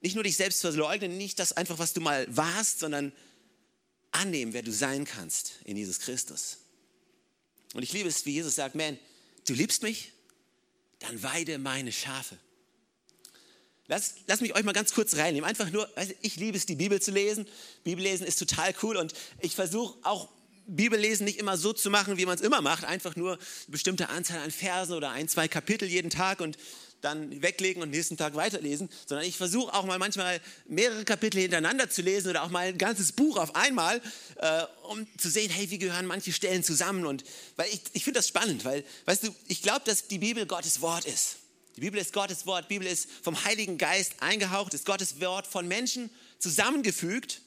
nicht 0.00 0.16
nur 0.16 0.24
dich 0.24 0.36
selbst 0.36 0.60
verleugnen, 0.60 1.16
nicht 1.16 1.38
das 1.38 1.52
einfach, 1.52 1.78
was 1.78 1.92
du 1.92 2.00
mal 2.00 2.26
warst, 2.36 2.80
sondern 2.80 3.12
annehmen, 4.10 4.52
wer 4.52 4.62
du 4.62 4.72
sein 4.72 5.04
kannst 5.04 5.52
in 5.64 5.76
Jesus 5.76 6.00
Christus. 6.00 6.58
Und 7.74 7.84
ich 7.84 7.92
liebe 7.92 8.08
es, 8.08 8.26
wie 8.26 8.32
Jesus 8.32 8.56
sagt, 8.56 8.74
man, 8.74 8.98
du 9.46 9.54
liebst 9.54 9.84
mich, 9.84 10.10
dann 10.98 11.22
weide 11.22 11.58
meine 11.58 11.92
Schafe. 11.92 12.36
Lass, 13.88 14.14
lass 14.26 14.40
mich 14.40 14.54
euch 14.54 14.64
mal 14.64 14.72
ganz 14.72 14.94
kurz 14.94 15.16
reinnehmen. 15.16 15.48
Einfach 15.48 15.70
nur, 15.70 15.88
ich 16.20 16.36
liebe 16.36 16.56
es, 16.56 16.66
die 16.66 16.76
Bibel 16.76 17.00
zu 17.00 17.10
lesen. 17.10 17.46
Bibellesen 17.84 18.26
ist 18.26 18.38
total 18.38 18.74
cool 18.82 18.96
und 18.96 19.12
ich 19.40 19.54
versuche 19.54 19.98
auch 20.02 20.28
Bibellesen 20.66 21.24
nicht 21.24 21.38
immer 21.38 21.56
so 21.56 21.72
zu 21.72 21.90
machen, 21.90 22.16
wie 22.16 22.26
man 22.26 22.36
es 22.36 22.40
immer 22.40 22.60
macht, 22.60 22.84
einfach 22.84 23.16
nur 23.16 23.32
eine 23.32 23.40
bestimmte 23.68 24.08
Anzahl 24.08 24.38
an 24.38 24.50
Versen 24.50 24.94
oder 24.94 25.10
ein, 25.10 25.28
zwei 25.28 25.48
Kapitel 25.48 25.88
jeden 25.88 26.10
Tag 26.10 26.40
und 26.40 26.56
dann 27.00 27.42
weglegen 27.42 27.82
und 27.82 27.90
nächsten 27.90 28.16
Tag 28.16 28.36
weiterlesen, 28.36 28.88
sondern 29.06 29.26
ich 29.26 29.36
versuche 29.36 29.74
auch 29.74 29.84
mal 29.84 29.98
manchmal 29.98 30.40
mehrere 30.66 31.04
Kapitel 31.04 31.40
hintereinander 31.40 31.90
zu 31.90 32.00
lesen 32.00 32.30
oder 32.30 32.44
auch 32.44 32.50
mal 32.50 32.68
ein 32.68 32.78
ganzes 32.78 33.10
Buch 33.10 33.38
auf 33.38 33.56
einmal, 33.56 34.00
äh, 34.36 34.62
um 34.84 35.06
zu 35.18 35.28
sehen, 35.28 35.50
hey, 35.50 35.68
wie 35.70 35.78
gehören 35.78 36.06
manche 36.06 36.32
Stellen 36.32 36.62
zusammen 36.62 37.04
und 37.04 37.24
weil 37.56 37.68
ich, 37.72 37.80
ich 37.92 38.04
finde 38.04 38.20
das 38.20 38.28
spannend, 38.28 38.64
weil, 38.64 38.84
weißt 39.06 39.24
du, 39.24 39.34
ich 39.48 39.62
glaube, 39.62 39.82
dass 39.84 40.06
die 40.06 40.18
Bibel 40.18 40.46
Gottes 40.46 40.80
Wort 40.80 41.04
ist. 41.04 41.38
Die 41.76 41.80
Bibel 41.80 42.00
ist 42.00 42.12
Gottes 42.12 42.46
Wort, 42.46 42.66
die 42.66 42.74
Bibel 42.74 42.86
ist 42.86 43.08
vom 43.22 43.44
Heiligen 43.44 43.78
Geist 43.78 44.14
eingehaucht, 44.20 44.74
ist 44.74 44.84
Gottes 44.84 45.20
Wort 45.20 45.46
von 45.46 45.66
Menschen 45.66 46.10
zusammengefügt 46.38 47.40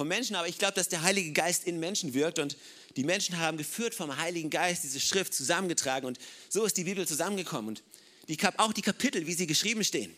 von 0.00 0.08
Menschen, 0.08 0.34
aber 0.34 0.48
ich 0.48 0.56
glaube, 0.56 0.72
dass 0.74 0.88
der 0.88 1.02
Heilige 1.02 1.32
Geist 1.32 1.64
in 1.64 1.78
Menschen 1.78 2.14
wirkt 2.14 2.38
und 2.38 2.56
die 2.96 3.04
Menschen 3.04 3.38
haben 3.38 3.58
geführt 3.58 3.94
vom 3.94 4.16
Heiligen 4.16 4.48
Geist 4.48 4.82
diese 4.82 4.98
Schrift 4.98 5.34
zusammengetragen 5.34 6.06
und 6.06 6.18
so 6.48 6.64
ist 6.64 6.78
die 6.78 6.84
Bibel 6.84 7.06
zusammengekommen 7.06 7.68
und 7.68 7.82
die, 8.28 8.38
auch 8.56 8.72
die 8.72 8.82
Kapitel, 8.82 9.26
wie 9.26 9.34
sie 9.34 9.46
geschrieben 9.46 9.84
stehen. 9.84 10.14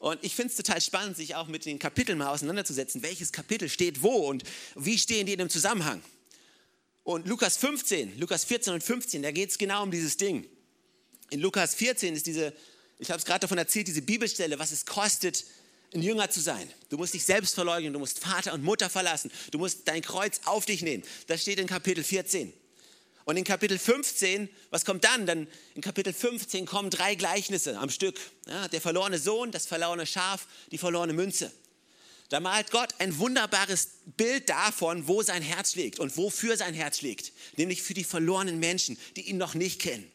Und 0.00 0.18
ich 0.22 0.34
finde 0.34 0.50
es 0.50 0.56
total 0.56 0.80
spannend, 0.80 1.16
sich 1.16 1.36
auch 1.36 1.46
mit 1.46 1.64
den 1.64 1.78
Kapiteln 1.78 2.18
mal 2.18 2.30
auseinanderzusetzen. 2.30 3.02
Welches 3.02 3.30
Kapitel 3.30 3.68
steht 3.68 4.02
wo 4.02 4.28
und 4.28 4.42
wie 4.74 4.98
stehen 4.98 5.26
die 5.26 5.34
in 5.34 5.40
einem 5.40 5.48
Zusammenhang? 5.48 6.02
Und 7.04 7.28
Lukas 7.28 7.56
15, 7.56 8.18
Lukas 8.18 8.44
14 8.44 8.72
und 8.72 8.82
15, 8.82 9.22
da 9.22 9.30
geht 9.30 9.50
es 9.50 9.58
genau 9.58 9.84
um 9.84 9.92
dieses 9.92 10.16
Ding. 10.16 10.44
In 11.32 11.40
Lukas 11.40 11.74
14 11.74 12.14
ist 12.14 12.26
diese, 12.26 12.52
ich 12.98 13.08
habe 13.10 13.18
es 13.18 13.24
gerade 13.24 13.40
davon 13.40 13.56
erzählt, 13.56 13.88
diese 13.88 14.02
Bibelstelle, 14.02 14.58
was 14.58 14.70
es 14.70 14.84
kostet, 14.84 15.46
ein 15.94 16.02
Jünger 16.02 16.28
zu 16.28 16.40
sein. 16.40 16.70
Du 16.90 16.98
musst 16.98 17.14
dich 17.14 17.24
selbst 17.24 17.54
verleugnen, 17.54 17.94
du 17.94 17.98
musst 17.98 18.18
Vater 18.18 18.52
und 18.52 18.62
Mutter 18.62 18.90
verlassen, 18.90 19.32
du 19.50 19.56
musst 19.56 19.88
dein 19.88 20.02
Kreuz 20.02 20.42
auf 20.44 20.66
dich 20.66 20.82
nehmen. 20.82 21.02
Das 21.28 21.40
steht 21.40 21.58
in 21.58 21.66
Kapitel 21.66 22.04
14. 22.04 22.52
Und 23.24 23.38
in 23.38 23.44
Kapitel 23.44 23.78
15, 23.78 24.50
was 24.68 24.84
kommt 24.84 25.04
dann? 25.04 25.24
Dann 25.24 25.48
in 25.74 25.80
Kapitel 25.80 26.12
15 26.12 26.66
kommen 26.66 26.90
drei 26.90 27.14
Gleichnisse 27.14 27.78
am 27.78 27.88
Stück. 27.88 28.20
Ja, 28.46 28.68
der 28.68 28.82
verlorene 28.82 29.18
Sohn, 29.18 29.52
das 29.52 29.64
verlorene 29.64 30.04
Schaf, 30.04 30.46
die 30.70 30.76
verlorene 30.76 31.14
Münze. 31.14 31.50
Da 32.28 32.40
malt 32.40 32.70
Gott 32.70 32.94
ein 32.98 33.16
wunderbares 33.16 33.88
Bild 34.18 34.50
davon, 34.50 35.08
wo 35.08 35.22
sein 35.22 35.40
Herz 35.40 35.76
liegt 35.76 35.98
und 35.98 36.14
wofür 36.18 36.58
sein 36.58 36.74
Herz 36.74 37.00
liegt. 37.00 37.32
Nämlich 37.56 37.82
für 37.82 37.94
die 37.94 38.04
verlorenen 38.04 38.58
Menschen, 38.58 38.98
die 39.16 39.30
ihn 39.30 39.38
noch 39.38 39.54
nicht 39.54 39.80
kennen. 39.80 40.11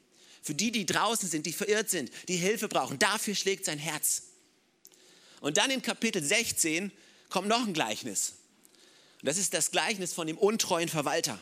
Für 0.47 0.55
die, 0.55 0.71
die 0.71 0.85
draußen 0.85 1.27
sind, 1.27 1.45
die 1.45 1.51
verirrt 1.51 1.89
sind, 1.89 2.09
die 2.29 2.37
Hilfe 2.37 2.69
brauchen. 2.69 2.97
Dafür 2.99 3.35
schlägt 3.35 3.65
sein 3.65 3.79
Herz. 3.79 4.21
Und 5.41 5.57
dann 5.57 5.69
in 5.69 5.81
Kapitel 5.81 6.23
16 6.23 6.89
kommt 7.27 7.49
noch 7.49 7.67
ein 7.67 7.73
Gleichnis. 7.73 8.35
Und 9.19 9.25
das 9.25 9.37
ist 9.37 9.53
das 9.53 9.71
Gleichnis 9.71 10.13
von 10.13 10.25
dem 10.25 10.37
untreuen 10.37 10.87
Verwalter. 10.87 11.37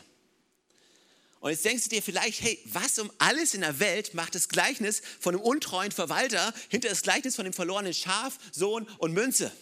Und 1.38 1.52
jetzt 1.52 1.64
denkst 1.64 1.84
du 1.84 1.90
dir 1.90 2.02
vielleicht, 2.02 2.42
hey, 2.42 2.58
was 2.64 2.98
um 2.98 3.12
alles 3.18 3.54
in 3.54 3.60
der 3.60 3.78
Welt 3.78 4.12
macht 4.14 4.34
das 4.34 4.48
Gleichnis 4.48 5.02
von 5.20 5.36
einem 5.36 5.44
untreuen 5.44 5.92
Verwalter 5.92 6.52
hinter 6.68 6.88
das 6.88 7.02
Gleichnis 7.02 7.36
von 7.36 7.44
dem 7.44 7.54
verlorenen 7.54 7.94
Schaf, 7.94 8.40
Sohn 8.50 8.88
und 8.98 9.12
Münze? 9.12 9.52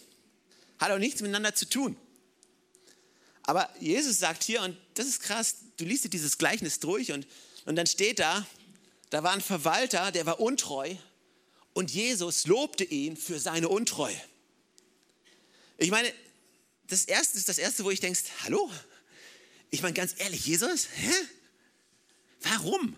Hat 0.79 0.89
auch 0.89 0.97
nichts 0.97 1.21
miteinander 1.21 1.53
zu 1.53 1.69
tun. 1.69 1.95
Aber 3.43 3.69
Jesus 3.79 4.17
sagt 4.17 4.43
hier, 4.43 4.63
und 4.63 4.75
das 4.95 5.05
ist 5.05 5.21
krass, 5.21 5.57
du 5.77 5.85
liest 5.85 6.05
dir 6.05 6.09
dieses 6.09 6.39
Gleichnis 6.39 6.79
durch 6.79 7.11
und, 7.11 7.27
und 7.65 7.75
dann 7.75 7.85
steht 7.85 8.17
da, 8.17 8.47
da 9.15 9.23
war 9.23 9.31
ein 9.31 9.39
Verwalter, 9.39 10.11
der 10.11 10.25
war 10.25 10.41
untreu 10.41 10.93
und 11.73 11.89
Jesus 11.89 12.47
lobte 12.47 12.83
ihn 12.83 13.15
für 13.15 13.39
seine 13.39 13.69
Untreue. 13.69 14.21
Ich 15.77 15.89
meine, 15.89 16.11
das 16.87 17.05
erste 17.05 17.37
ist 17.37 17.47
das 17.47 17.57
erste, 17.57 17.85
wo 17.85 17.91
ich 17.91 18.01
denkst, 18.01 18.23
hallo? 18.43 18.69
Ich 19.71 19.81
meine 19.81 19.93
ganz 19.93 20.15
ehrlich, 20.17 20.45
Jesus, 20.45 20.89
hä? 20.97 21.13
Warum? 22.41 22.97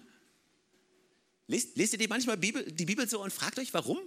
Lest, 1.46 1.78
lest 1.78 1.94
ihr 1.94 2.00
die 2.00 2.08
manchmal 2.08 2.38
Bibel, 2.38 2.64
die 2.64 2.86
Bibel 2.86 3.08
so 3.08 3.22
und 3.22 3.32
fragt 3.32 3.60
euch, 3.60 3.72
warum? 3.76 4.00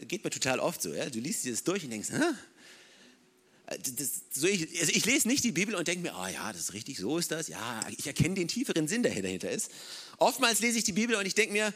Geht 0.00 0.22
mir 0.22 0.28
total 0.28 0.60
oft 0.60 0.82
so, 0.82 0.92
ja? 0.92 1.08
Du 1.08 1.18
liest 1.18 1.46
dir 1.46 1.52
das 1.52 1.64
durch 1.64 1.82
und 1.84 1.92
denkst, 1.92 2.10
hä? 2.10 3.78
Das, 3.96 4.24
so 4.30 4.46
ich, 4.46 4.78
also 4.78 4.92
ich, 4.92 5.06
lese 5.06 5.28
nicht 5.28 5.44
die 5.44 5.52
Bibel 5.52 5.76
und 5.76 5.88
denke 5.88 6.02
mir, 6.02 6.14
oh 6.14 6.26
ja, 6.26 6.52
das 6.52 6.60
ist 6.60 6.72
richtig, 6.74 6.98
so 6.98 7.16
ist 7.16 7.30
das. 7.30 7.48
Ja, 7.48 7.80
ich 7.96 8.06
erkenne 8.06 8.34
den 8.34 8.48
tieferen 8.48 8.86
Sinn, 8.86 9.02
der 9.02 9.14
dahinter 9.14 9.50
ist. 9.50 9.70
Oftmals 10.18 10.60
lese 10.60 10.78
ich 10.78 10.84
die 10.84 10.92
Bibel 10.92 11.16
und 11.16 11.26
ich 11.26 11.34
denke 11.34 11.52
mir, 11.52 11.74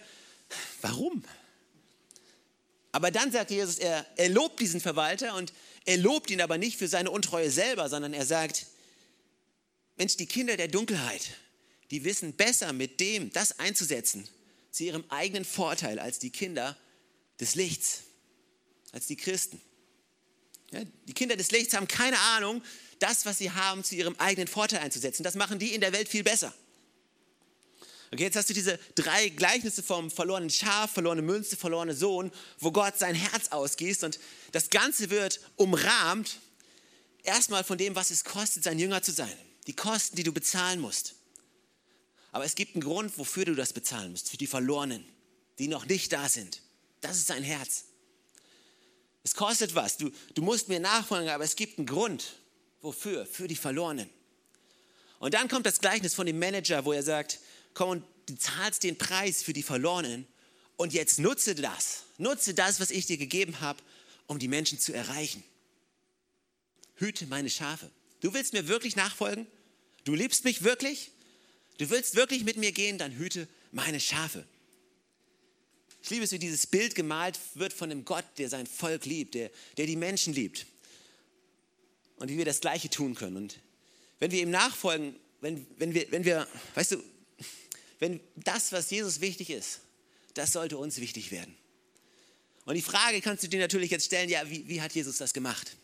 warum? 0.80 1.24
Aber 2.92 3.10
dann 3.10 3.30
sagt 3.30 3.50
Jesus, 3.50 3.78
er, 3.78 4.06
er 4.16 4.28
lobt 4.28 4.60
diesen 4.60 4.80
Verwalter 4.80 5.34
und 5.34 5.52
er 5.84 5.98
lobt 5.98 6.30
ihn 6.30 6.40
aber 6.40 6.58
nicht 6.58 6.78
für 6.78 6.88
seine 6.88 7.10
Untreue 7.10 7.50
selber, 7.50 7.88
sondern 7.88 8.14
er 8.14 8.26
sagt, 8.26 8.66
Mensch, 9.96 10.16
die 10.16 10.26
Kinder 10.26 10.56
der 10.56 10.68
Dunkelheit, 10.68 11.30
die 11.90 12.04
wissen 12.04 12.34
besser 12.34 12.72
mit 12.72 13.00
dem 13.00 13.32
das 13.32 13.58
einzusetzen 13.58 14.28
zu 14.70 14.84
ihrem 14.84 15.04
eigenen 15.08 15.44
Vorteil 15.44 15.98
als 15.98 16.18
die 16.18 16.30
Kinder 16.30 16.76
des 17.40 17.54
Lichts, 17.54 18.02
als 18.92 19.06
die 19.06 19.16
Christen. 19.16 19.60
Ja, 20.70 20.82
die 21.06 21.14
Kinder 21.14 21.36
des 21.36 21.50
Lichts 21.50 21.74
haben 21.74 21.88
keine 21.88 22.18
Ahnung, 22.18 22.62
das, 22.98 23.24
was 23.26 23.38
sie 23.38 23.50
haben, 23.50 23.84
zu 23.84 23.94
ihrem 23.94 24.16
eigenen 24.16 24.48
Vorteil 24.48 24.80
einzusetzen. 24.80 25.22
Das 25.22 25.34
machen 25.34 25.58
die 25.58 25.74
in 25.74 25.80
der 25.80 25.92
Welt 25.92 26.08
viel 26.08 26.24
besser. 26.24 26.52
Okay, 28.10 28.24
jetzt 28.24 28.36
hast 28.36 28.48
du 28.48 28.54
diese 28.54 28.78
drei 28.94 29.28
Gleichnisse 29.28 29.82
vom 29.82 30.10
verlorenen 30.10 30.50
Schaf, 30.50 30.92
verlorene 30.92 31.22
Münze, 31.22 31.56
verlorene 31.56 31.94
Sohn, 31.94 32.32
wo 32.58 32.72
Gott 32.72 32.98
sein 32.98 33.14
Herz 33.14 33.48
ausgießt 33.48 34.04
und 34.04 34.18
das 34.52 34.70
Ganze 34.70 35.10
wird 35.10 35.40
umrahmt 35.56 36.40
erstmal 37.22 37.64
von 37.64 37.76
dem, 37.76 37.94
was 37.94 38.10
es 38.10 38.24
kostet, 38.24 38.64
sein 38.64 38.78
Jünger 38.78 39.02
zu 39.02 39.12
sein. 39.12 39.32
Die 39.66 39.76
Kosten, 39.76 40.16
die 40.16 40.22
du 40.22 40.32
bezahlen 40.32 40.80
musst. 40.80 41.14
Aber 42.32 42.44
es 42.44 42.54
gibt 42.54 42.74
einen 42.74 42.84
Grund, 42.84 43.18
wofür 43.18 43.44
du 43.44 43.54
das 43.54 43.72
bezahlen 43.72 44.12
musst. 44.12 44.30
Für 44.30 44.36
die 44.38 44.46
Verlorenen, 44.46 45.04
die 45.58 45.68
noch 45.68 45.86
nicht 45.86 46.12
da 46.12 46.28
sind. 46.28 46.62
Das 47.00 47.16
ist 47.16 47.26
sein 47.26 47.42
Herz. 47.42 47.84
Es 49.22 49.34
kostet 49.34 49.74
was. 49.74 49.98
Du, 49.98 50.10
du 50.34 50.42
musst 50.42 50.68
mir 50.68 50.80
nachfolgen, 50.80 51.28
aber 51.28 51.44
es 51.44 51.56
gibt 51.56 51.78
einen 51.78 51.86
Grund. 51.86 52.38
Wofür? 52.80 53.26
Für 53.26 53.48
die 53.48 53.56
Verlorenen. 53.56 54.08
Und 55.18 55.34
dann 55.34 55.48
kommt 55.48 55.66
das 55.66 55.80
Gleichnis 55.80 56.14
von 56.14 56.26
dem 56.26 56.38
Manager, 56.38 56.84
wo 56.84 56.92
er 56.92 57.02
sagt, 57.02 57.40
komm 57.78 57.90
und 57.90 58.04
du 58.26 58.36
zahlst 58.36 58.82
den 58.82 58.98
Preis 58.98 59.42
für 59.42 59.52
die 59.52 59.62
Verlorenen 59.62 60.26
und 60.76 60.92
jetzt 60.92 61.20
nutze 61.20 61.54
das. 61.54 62.04
Nutze 62.18 62.52
das, 62.52 62.80
was 62.80 62.90
ich 62.90 63.06
dir 63.06 63.16
gegeben 63.16 63.60
habe, 63.60 63.80
um 64.26 64.40
die 64.40 64.48
Menschen 64.48 64.80
zu 64.80 64.92
erreichen. 64.92 65.44
Hüte 66.96 67.26
meine 67.28 67.48
Schafe. 67.48 67.88
Du 68.20 68.34
willst 68.34 68.52
mir 68.52 68.66
wirklich 68.66 68.96
nachfolgen? 68.96 69.46
Du 70.02 70.16
liebst 70.16 70.44
mich 70.44 70.64
wirklich? 70.64 71.12
Du 71.78 71.88
willst 71.88 72.16
wirklich 72.16 72.42
mit 72.42 72.56
mir 72.56 72.72
gehen? 72.72 72.98
Dann 72.98 73.12
hüte 73.12 73.46
meine 73.70 74.00
Schafe. 74.00 74.44
Ich 76.02 76.10
liebe 76.10 76.24
es, 76.24 76.32
wie 76.32 76.40
dieses 76.40 76.66
Bild 76.66 76.96
gemalt 76.96 77.38
wird 77.54 77.72
von 77.72 77.92
einem 77.92 78.04
Gott, 78.04 78.24
der 78.38 78.48
sein 78.48 78.66
Volk 78.66 79.04
liebt, 79.04 79.34
der, 79.34 79.52
der 79.76 79.86
die 79.86 79.96
Menschen 79.96 80.32
liebt. 80.32 80.66
Und 82.16 82.28
wie 82.28 82.38
wir 82.38 82.44
das 82.44 82.60
Gleiche 82.60 82.90
tun 82.90 83.14
können. 83.14 83.36
Und 83.36 83.60
wenn 84.18 84.32
wir 84.32 84.42
ihm 84.42 84.50
nachfolgen, 84.50 85.14
wenn, 85.40 85.64
wenn, 85.78 85.94
wir, 85.94 86.10
wenn 86.10 86.24
wir, 86.24 86.48
weißt 86.74 86.92
du, 86.92 87.04
wenn 87.98 88.20
das, 88.36 88.72
was 88.72 88.90
Jesus 88.90 89.20
wichtig 89.20 89.50
ist, 89.50 89.80
das 90.34 90.52
sollte 90.52 90.78
uns 90.78 90.98
wichtig 91.00 91.30
werden. 91.30 91.56
Und 92.64 92.74
die 92.74 92.82
Frage 92.82 93.20
kannst 93.20 93.42
du 93.42 93.48
dir 93.48 93.60
natürlich 93.60 93.90
jetzt 93.90 94.06
stellen, 94.06 94.28
ja, 94.28 94.48
wie, 94.48 94.68
wie 94.68 94.80
hat 94.80 94.92
Jesus 94.92 95.16
das 95.16 95.32
gemacht? 95.32 95.76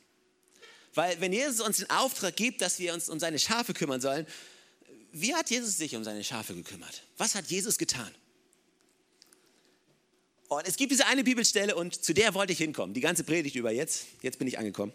Weil 0.94 1.20
wenn 1.20 1.32
Jesus 1.32 1.60
uns 1.60 1.78
den 1.78 1.90
Auftrag 1.90 2.36
gibt, 2.36 2.60
dass 2.60 2.78
wir 2.78 2.94
uns 2.94 3.08
um 3.08 3.18
seine 3.18 3.38
Schafe 3.38 3.74
kümmern 3.74 4.00
sollen, 4.00 4.26
wie 5.12 5.34
hat 5.34 5.50
Jesus 5.50 5.76
sich 5.76 5.96
um 5.96 6.04
seine 6.04 6.22
Schafe 6.22 6.54
gekümmert? 6.54 7.02
Was 7.16 7.34
hat 7.34 7.46
Jesus 7.46 7.78
getan? 7.78 8.12
Und 10.48 10.68
es 10.68 10.76
gibt 10.76 10.92
diese 10.92 11.06
eine 11.06 11.24
Bibelstelle 11.24 11.74
und 11.74 12.04
zu 12.04 12.12
der 12.12 12.34
wollte 12.34 12.52
ich 12.52 12.58
hinkommen. 12.58 12.94
Die 12.94 13.00
ganze 13.00 13.24
Predigt 13.24 13.56
über 13.56 13.72
jetzt. 13.72 14.06
Jetzt 14.22 14.38
bin 14.38 14.46
ich 14.46 14.58
angekommen. 14.58 14.92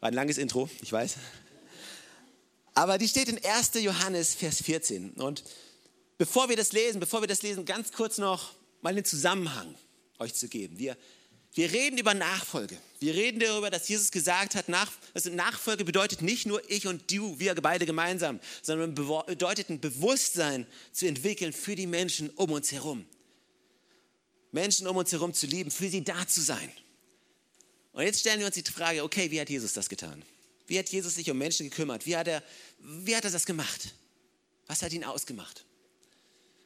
War 0.00 0.08
ein 0.08 0.14
langes 0.14 0.38
Intro, 0.38 0.68
ich 0.82 0.90
weiß. 0.90 1.16
Aber 2.74 2.98
die 2.98 3.06
steht 3.06 3.28
in 3.28 3.44
1. 3.44 3.74
Johannes, 3.74 4.34
Vers 4.34 4.62
14. 4.62 5.10
Und 5.12 5.44
bevor 6.18 6.48
wir 6.48 6.56
das 6.56 6.72
lesen, 6.72 7.00
bevor 7.00 7.22
wir 7.22 7.28
das 7.28 7.42
lesen, 7.42 7.64
ganz 7.64 7.92
kurz 7.92 8.18
noch 8.18 8.52
mal 8.82 8.94
den 8.94 9.04
Zusammenhang 9.04 9.74
euch 10.18 10.34
zu 10.34 10.48
geben. 10.48 10.78
Wir, 10.78 10.96
wir 11.54 11.72
reden 11.72 11.98
über 11.98 12.14
Nachfolge. 12.14 12.76
Wir 12.98 13.14
reden 13.14 13.40
darüber, 13.40 13.70
dass 13.70 13.88
Jesus 13.88 14.10
gesagt 14.10 14.54
hat, 14.54 14.68
nach, 14.68 14.90
also 15.14 15.30
Nachfolge 15.30 15.84
bedeutet 15.84 16.20
nicht 16.20 16.46
nur 16.46 16.68
ich 16.70 16.86
und 16.86 17.10
du, 17.10 17.38
wir 17.38 17.54
beide 17.54 17.86
gemeinsam, 17.86 18.40
sondern 18.62 18.94
bedeutet 18.94 19.70
ein 19.70 19.80
Bewusstsein 19.80 20.66
zu 20.92 21.06
entwickeln 21.06 21.52
für 21.52 21.76
die 21.76 21.86
Menschen 21.86 22.30
um 22.30 22.50
uns 22.50 22.72
herum. 22.72 23.06
Menschen 24.50 24.86
um 24.86 24.96
uns 24.96 25.12
herum 25.12 25.32
zu 25.32 25.46
lieben, 25.46 25.70
für 25.70 25.88
sie 25.88 26.02
da 26.02 26.26
zu 26.26 26.40
sein. 26.40 26.72
Und 27.92 28.02
jetzt 28.02 28.20
stellen 28.20 28.40
wir 28.40 28.46
uns 28.46 28.56
die 28.56 28.62
Frage, 28.62 29.04
okay, 29.04 29.30
wie 29.30 29.40
hat 29.40 29.48
Jesus 29.48 29.72
das 29.72 29.88
getan? 29.88 30.24
Wie 30.66 30.78
hat 30.78 30.88
Jesus 30.88 31.14
sich 31.14 31.30
um 31.30 31.38
Menschen 31.38 31.68
gekümmert? 31.68 32.06
Wie 32.06 32.16
hat 32.16 32.26
er, 32.26 32.42
wie 32.78 33.14
hat 33.14 33.24
er 33.24 33.30
das 33.30 33.46
gemacht? 33.46 33.94
Was 34.66 34.82
hat 34.82 34.92
ihn 34.92 35.04
ausgemacht? 35.04 35.64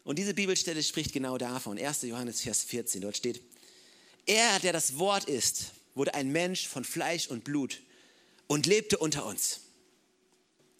Und 0.08 0.18
diese 0.18 0.32
Bibelstelle 0.32 0.82
spricht 0.82 1.12
genau 1.12 1.36
davon. 1.36 1.78
1. 1.78 2.00
Johannes 2.04 2.40
Vers 2.40 2.64
14, 2.64 3.02
dort 3.02 3.18
steht, 3.18 3.42
er, 4.24 4.58
der 4.60 4.72
das 4.72 4.96
Wort 4.96 5.26
ist, 5.26 5.72
wurde 5.94 6.14
ein 6.14 6.32
Mensch 6.32 6.66
von 6.66 6.82
Fleisch 6.82 7.26
und 7.26 7.44
Blut 7.44 7.82
und 8.46 8.64
lebte 8.64 8.96
unter 8.96 9.26
uns. 9.26 9.60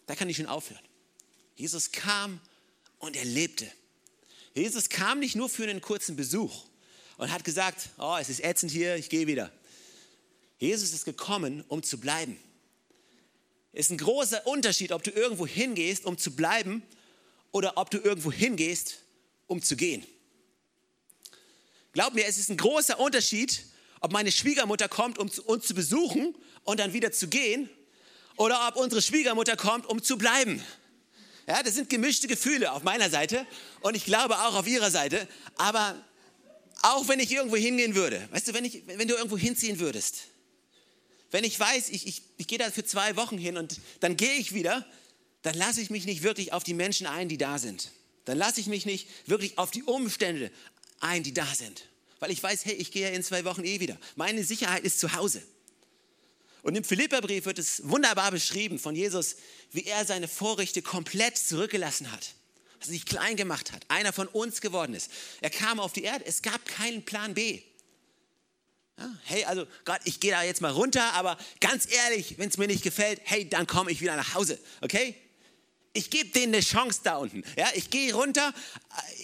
Da 0.07 0.15
kann 0.15 0.29
ich 0.29 0.37
schon 0.37 0.47
aufhören. 0.47 0.81
Jesus 1.55 1.91
kam 1.91 2.41
und 2.97 3.15
er 3.15 3.23
lebte. 3.23 3.71
Jesus 4.55 4.89
kam 4.89 5.19
nicht 5.19 5.35
nur 5.35 5.47
für 5.47 5.65
einen 5.65 5.79
kurzen 5.79 6.15
Besuch 6.15 6.65
und 7.19 7.31
hat 7.31 7.43
gesagt, 7.43 7.89
oh, 7.99 8.17
es 8.19 8.29
ist 8.29 8.43
ätzend 8.43 8.71
hier, 8.71 8.95
ich 8.95 9.11
gehe 9.11 9.27
wieder. 9.27 9.51
Jesus 10.57 10.91
ist 10.91 11.05
gekommen, 11.05 11.63
um 11.67 11.83
zu 11.83 11.99
bleiben. 11.99 12.35
Es 13.73 13.85
ist 13.85 13.91
ein 13.91 13.99
großer 13.99 14.47
Unterschied, 14.47 14.91
ob 14.91 15.03
du 15.03 15.11
irgendwo 15.11 15.45
hingehst, 15.45 16.05
um 16.05 16.17
zu 16.17 16.35
bleiben, 16.35 16.81
oder 17.51 17.77
ob 17.77 17.91
du 17.91 17.99
irgendwo 17.99 18.31
hingehst, 18.31 19.03
um 19.49 19.61
zu 19.61 19.75
gehen. 19.75 20.05
Glaub 21.91 22.13
mir, 22.13 22.25
es 22.25 22.37
ist 22.37 22.49
ein 22.49 22.57
großer 22.57 22.99
Unterschied, 22.99 23.65
ob 23.99 24.13
meine 24.13 24.31
Schwiegermutter 24.31 24.87
kommt, 24.87 25.17
um 25.17 25.29
uns 25.45 25.65
zu 25.65 25.73
besuchen 25.73 26.35
und 26.63 26.79
dann 26.79 26.93
wieder 26.93 27.11
zu 27.11 27.27
gehen, 27.27 27.69
oder 28.37 28.69
ob 28.69 28.77
unsere 28.77 29.01
Schwiegermutter 29.01 29.57
kommt, 29.57 29.85
um 29.85 30.01
zu 30.01 30.17
bleiben. 30.17 30.63
Ja, 31.45 31.61
das 31.61 31.75
sind 31.75 31.89
gemischte 31.89 32.27
Gefühle 32.27 32.71
auf 32.71 32.83
meiner 32.83 33.09
Seite 33.09 33.45
und 33.81 33.97
ich 33.97 34.05
glaube 34.05 34.39
auch 34.39 34.55
auf 34.55 34.65
ihrer 34.65 34.91
Seite. 34.91 35.27
Aber 35.57 36.01
auch 36.81 37.07
wenn 37.09 37.19
ich 37.19 37.31
irgendwo 37.31 37.57
hingehen 37.57 37.95
würde, 37.95 38.25
weißt 38.31 38.47
du, 38.47 38.53
wenn, 38.53 38.63
ich, 38.63 38.83
wenn 38.85 39.09
du 39.09 39.15
irgendwo 39.15 39.37
hinziehen 39.37 39.79
würdest, 39.79 40.27
wenn 41.31 41.43
ich 41.43 41.59
weiß, 41.59 41.89
ich, 41.89 42.07
ich, 42.07 42.21
ich 42.37 42.47
gehe 42.47 42.57
da 42.57 42.71
für 42.71 42.85
zwei 42.85 43.17
Wochen 43.17 43.37
hin 43.37 43.57
und 43.57 43.81
dann 43.99 44.15
gehe 44.15 44.35
ich 44.35 44.53
wieder, 44.53 44.85
dann 45.41 45.55
lasse 45.55 45.81
ich 45.81 45.89
mich 45.89 46.05
nicht 46.05 46.23
wirklich 46.23 46.53
auf 46.53 46.63
die 46.63 46.73
Menschen 46.73 47.07
ein, 47.07 47.27
die 47.27 47.37
da 47.37 47.59
sind. 47.59 47.91
Dann 48.29 48.37
lasse 48.37 48.61
ich 48.61 48.67
mich 48.67 48.85
nicht 48.85 49.07
wirklich 49.27 49.57
auf 49.57 49.71
die 49.71 49.83
Umstände 49.83 50.51
ein, 50.99 51.23
die 51.23 51.33
da 51.33 51.45
sind. 51.45 51.85
Weil 52.19 52.31
ich 52.31 52.41
weiß, 52.41 52.65
hey, 52.65 52.73
ich 52.75 52.91
gehe 52.91 53.09
ja 53.09 53.15
in 53.15 53.23
zwei 53.23 53.45
Wochen 53.45 53.63
eh 53.63 53.79
wieder. 53.79 53.97
Meine 54.15 54.43
Sicherheit 54.43 54.83
ist 54.83 54.99
zu 54.99 55.13
Hause. 55.13 55.41
Und 56.61 56.75
im 56.75 56.83
Philipperbrief 56.83 57.45
wird 57.45 57.57
es 57.57 57.87
wunderbar 57.87 58.31
beschrieben 58.31 58.79
von 58.79 58.95
Jesus, 58.95 59.37
wie 59.71 59.85
er 59.85 60.05
seine 60.05 60.27
Vorrechte 60.27 60.81
komplett 60.81 61.37
zurückgelassen 61.37 62.11
hat 62.11 62.33
dass 62.79 62.87
er 62.87 62.93
sich 62.93 63.05
klein 63.05 63.35
gemacht 63.35 63.71
hat, 63.71 63.85
einer 63.89 64.13
von 64.13 64.27
uns 64.27 64.61
geworden 64.61 64.93
ist. 64.93 65.11
Er 65.41 65.49
kam 65.49 65.79
auf 65.79 65.93
die 65.93 66.03
Erde, 66.03 66.25
es 66.25 66.41
gab 66.41 66.65
keinen 66.65 67.03
Plan 67.03 67.33
B. 67.33 67.61
Ja, 68.97 69.09
hey, 69.25 69.45
also 69.45 69.65
Gott, 69.85 69.99
ich 70.05 70.19
gehe 70.19 70.31
da 70.31 70.43
jetzt 70.43 70.61
mal 70.61 70.71
runter, 70.71 71.13
aber 71.13 71.37
ganz 71.61 71.91
ehrlich, 71.91 72.37
wenn 72.37 72.49
es 72.49 72.57
mir 72.57 72.67
nicht 72.67 72.83
gefällt, 72.83 73.21
hey, 73.23 73.47
dann 73.47 73.67
komme 73.67 73.91
ich 73.91 74.01
wieder 74.01 74.15
nach 74.15 74.33
Hause, 74.33 74.59
okay? 74.81 75.15
Ich 75.93 76.09
gebe 76.09 76.29
denen 76.29 76.53
eine 76.53 76.63
Chance 76.63 77.01
da 77.03 77.17
unten. 77.17 77.43
Ja, 77.57 77.67
ich 77.73 77.89
gehe 77.89 78.13
runter, 78.13 78.53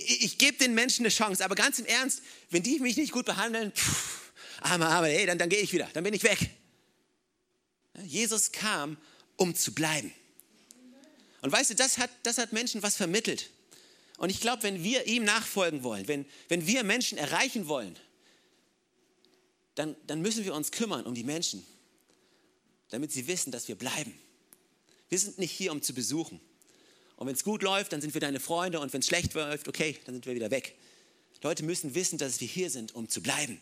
ich 0.07 0.37
gebe 0.37 0.57
den 0.57 0.73
Menschen 0.73 1.05
eine 1.05 1.13
Chance, 1.13 1.43
aber 1.45 1.55
ganz 1.55 1.79
im 1.79 1.85
Ernst, 1.85 2.21
wenn 2.49 2.63
die 2.63 2.79
mich 2.79 2.97
nicht 2.97 3.11
gut 3.11 3.25
behandeln, 3.25 3.71
pff, 3.71 4.31
aber, 4.61 4.87
aber 4.89 5.07
hey, 5.07 5.25
dann, 5.25 5.37
dann 5.37 5.49
gehe 5.49 5.59
ich 5.59 5.73
wieder, 5.73 5.89
dann 5.93 6.03
bin 6.03 6.13
ich 6.13 6.23
weg. 6.23 6.49
Jesus 8.03 8.51
kam, 8.51 8.97
um 9.37 9.55
zu 9.55 9.73
bleiben. 9.73 10.11
Und 11.41 11.51
weißt 11.51 11.69
du, 11.69 11.75
das 11.75 11.97
hat, 11.99 12.09
das 12.23 12.37
hat 12.39 12.53
Menschen 12.53 12.81
was 12.81 12.95
vermittelt. 12.95 13.51
Und 14.17 14.29
ich 14.29 14.41
glaube, 14.41 14.63
wenn 14.63 14.83
wir 14.83 15.07
ihm 15.07 15.23
nachfolgen 15.23 15.83
wollen, 15.83 16.07
wenn, 16.07 16.25
wenn 16.47 16.65
wir 16.65 16.83
Menschen 16.83 17.17
erreichen 17.17 17.67
wollen, 17.67 17.97
dann, 19.75 19.95
dann 20.07 20.21
müssen 20.21 20.45
wir 20.45 20.55
uns 20.55 20.71
kümmern 20.71 21.05
um 21.05 21.13
die 21.13 21.23
Menschen, 21.23 21.65
damit 22.89 23.11
sie 23.11 23.27
wissen, 23.27 23.51
dass 23.51 23.67
wir 23.67 23.75
bleiben. 23.75 24.17
Wir 25.09 25.19
sind 25.19 25.37
nicht 25.37 25.51
hier, 25.51 25.71
um 25.71 25.81
zu 25.81 25.93
besuchen. 25.93 26.39
Und 27.15 27.27
wenn 27.27 27.35
es 27.35 27.43
gut 27.43 27.63
läuft, 27.63 27.93
dann 27.93 28.01
sind 28.01 28.13
wir 28.13 28.21
deine 28.21 28.39
Freunde. 28.39 28.79
Und 28.79 28.91
wenn 28.93 28.99
es 28.99 29.07
schlecht 29.07 29.33
läuft, 29.33 29.67
okay, 29.67 29.97
dann 30.05 30.15
sind 30.15 30.25
wir 30.25 30.35
wieder 30.35 30.51
weg. 30.51 30.75
Leute 31.41 31.63
müssen 31.63 31.93
wissen, 31.93 32.17
dass 32.17 32.41
wir 32.41 32.47
hier 32.47 32.69
sind, 32.69 32.95
um 32.95 33.07
zu 33.07 33.21
bleiben. 33.21 33.61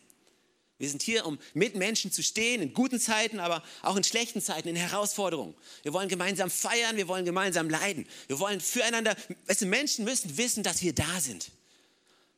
Wir 0.79 0.89
sind 0.89 1.01
hier, 1.01 1.25
um 1.25 1.37
mit 1.53 1.75
Menschen 1.75 2.11
zu 2.11 2.23
stehen, 2.23 2.61
in 2.61 2.73
guten 2.73 2.99
Zeiten, 2.99 3.39
aber 3.39 3.63
auch 3.81 3.95
in 3.95 4.03
schlechten 4.03 4.41
Zeiten, 4.41 4.69
in 4.69 4.75
Herausforderungen. 4.75 5.53
Wir 5.83 5.93
wollen 5.93 6.09
gemeinsam 6.09 6.49
feiern, 6.49 6.97
wir 6.97 7.07
wollen 7.07 7.25
gemeinsam 7.25 7.69
leiden. 7.69 8.07
Wir 8.27 8.39
wollen 8.39 8.59
füreinander, 8.59 9.15
weißt 9.47 9.61
du, 9.61 9.65
Menschen 9.65 10.05
müssen 10.05 10.37
wissen, 10.37 10.63
dass 10.63 10.81
wir 10.81 10.93
da 10.93 11.19
sind. 11.19 11.51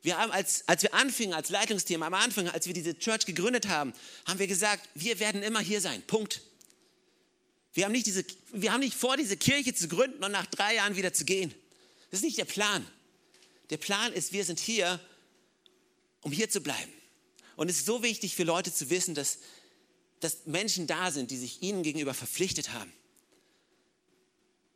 Wir 0.01 0.17
haben, 0.17 0.32
als, 0.32 0.63
als 0.67 0.84
wir 0.84 0.93
anfingen 0.93 1.34
als 1.34 1.49
Leitungsteam, 1.49 2.04
am 2.04 2.13
Anfang, 2.13 2.47
als 2.49 2.67
wir 2.67 2.73
diese 2.73 2.97
Church 2.97 3.25
gegründet 3.25 3.67
haben, 3.67 3.93
haben 4.28 4.38
wir 4.38 4.47
gesagt, 4.47 4.88
wir 4.93 5.19
werden 5.19 5.41
immer 5.41 5.62
hier 5.62 5.82
sein. 5.82 6.04
Punkt. 6.06 6.41
Wir 7.76 7.84
haben 7.84 7.92
nicht, 7.92 8.08
diese, 8.08 8.26
wir 8.54 8.72
haben 8.72 8.80
nicht 8.80 8.96
vor, 8.96 9.18
diese 9.18 9.36
Kirche 9.36 9.76
zu 9.76 9.90
gründen 9.90 10.24
und 10.24 10.32
nach 10.32 10.46
drei 10.46 10.76
Jahren 10.76 10.96
wieder 10.96 11.14
zu 11.14 11.26
gehen. 11.26 11.54
Das 12.10 12.22
ist 12.22 12.24
nicht 12.24 12.38
der 12.38 12.46
Plan. 12.46 12.88
Der 13.70 13.78
Plan 13.78 14.14
ist, 14.14 14.32
wir 14.32 14.46
sind 14.46 14.60
hier, 14.60 15.00
um 16.22 16.32
hier 16.32 16.50
zu 16.50 16.62
bleiben. 16.62 16.92
Und 17.58 17.70
es 17.70 17.80
ist 17.80 17.86
so 17.86 18.02
wichtig 18.02 18.34
für 18.34 18.44
Leute 18.44 18.74
zu 18.74 18.90
wissen, 18.90 19.14
dass, 19.14 19.40
dass 20.22 20.46
Menschen 20.46 20.88
da 20.88 21.12
sind, 21.12 21.32
die 21.32 21.38
sich 21.38 21.62
ihnen 21.62 21.84
gegenüber 21.84 22.14
verpflichtet 22.14 22.72
haben. 22.72 22.92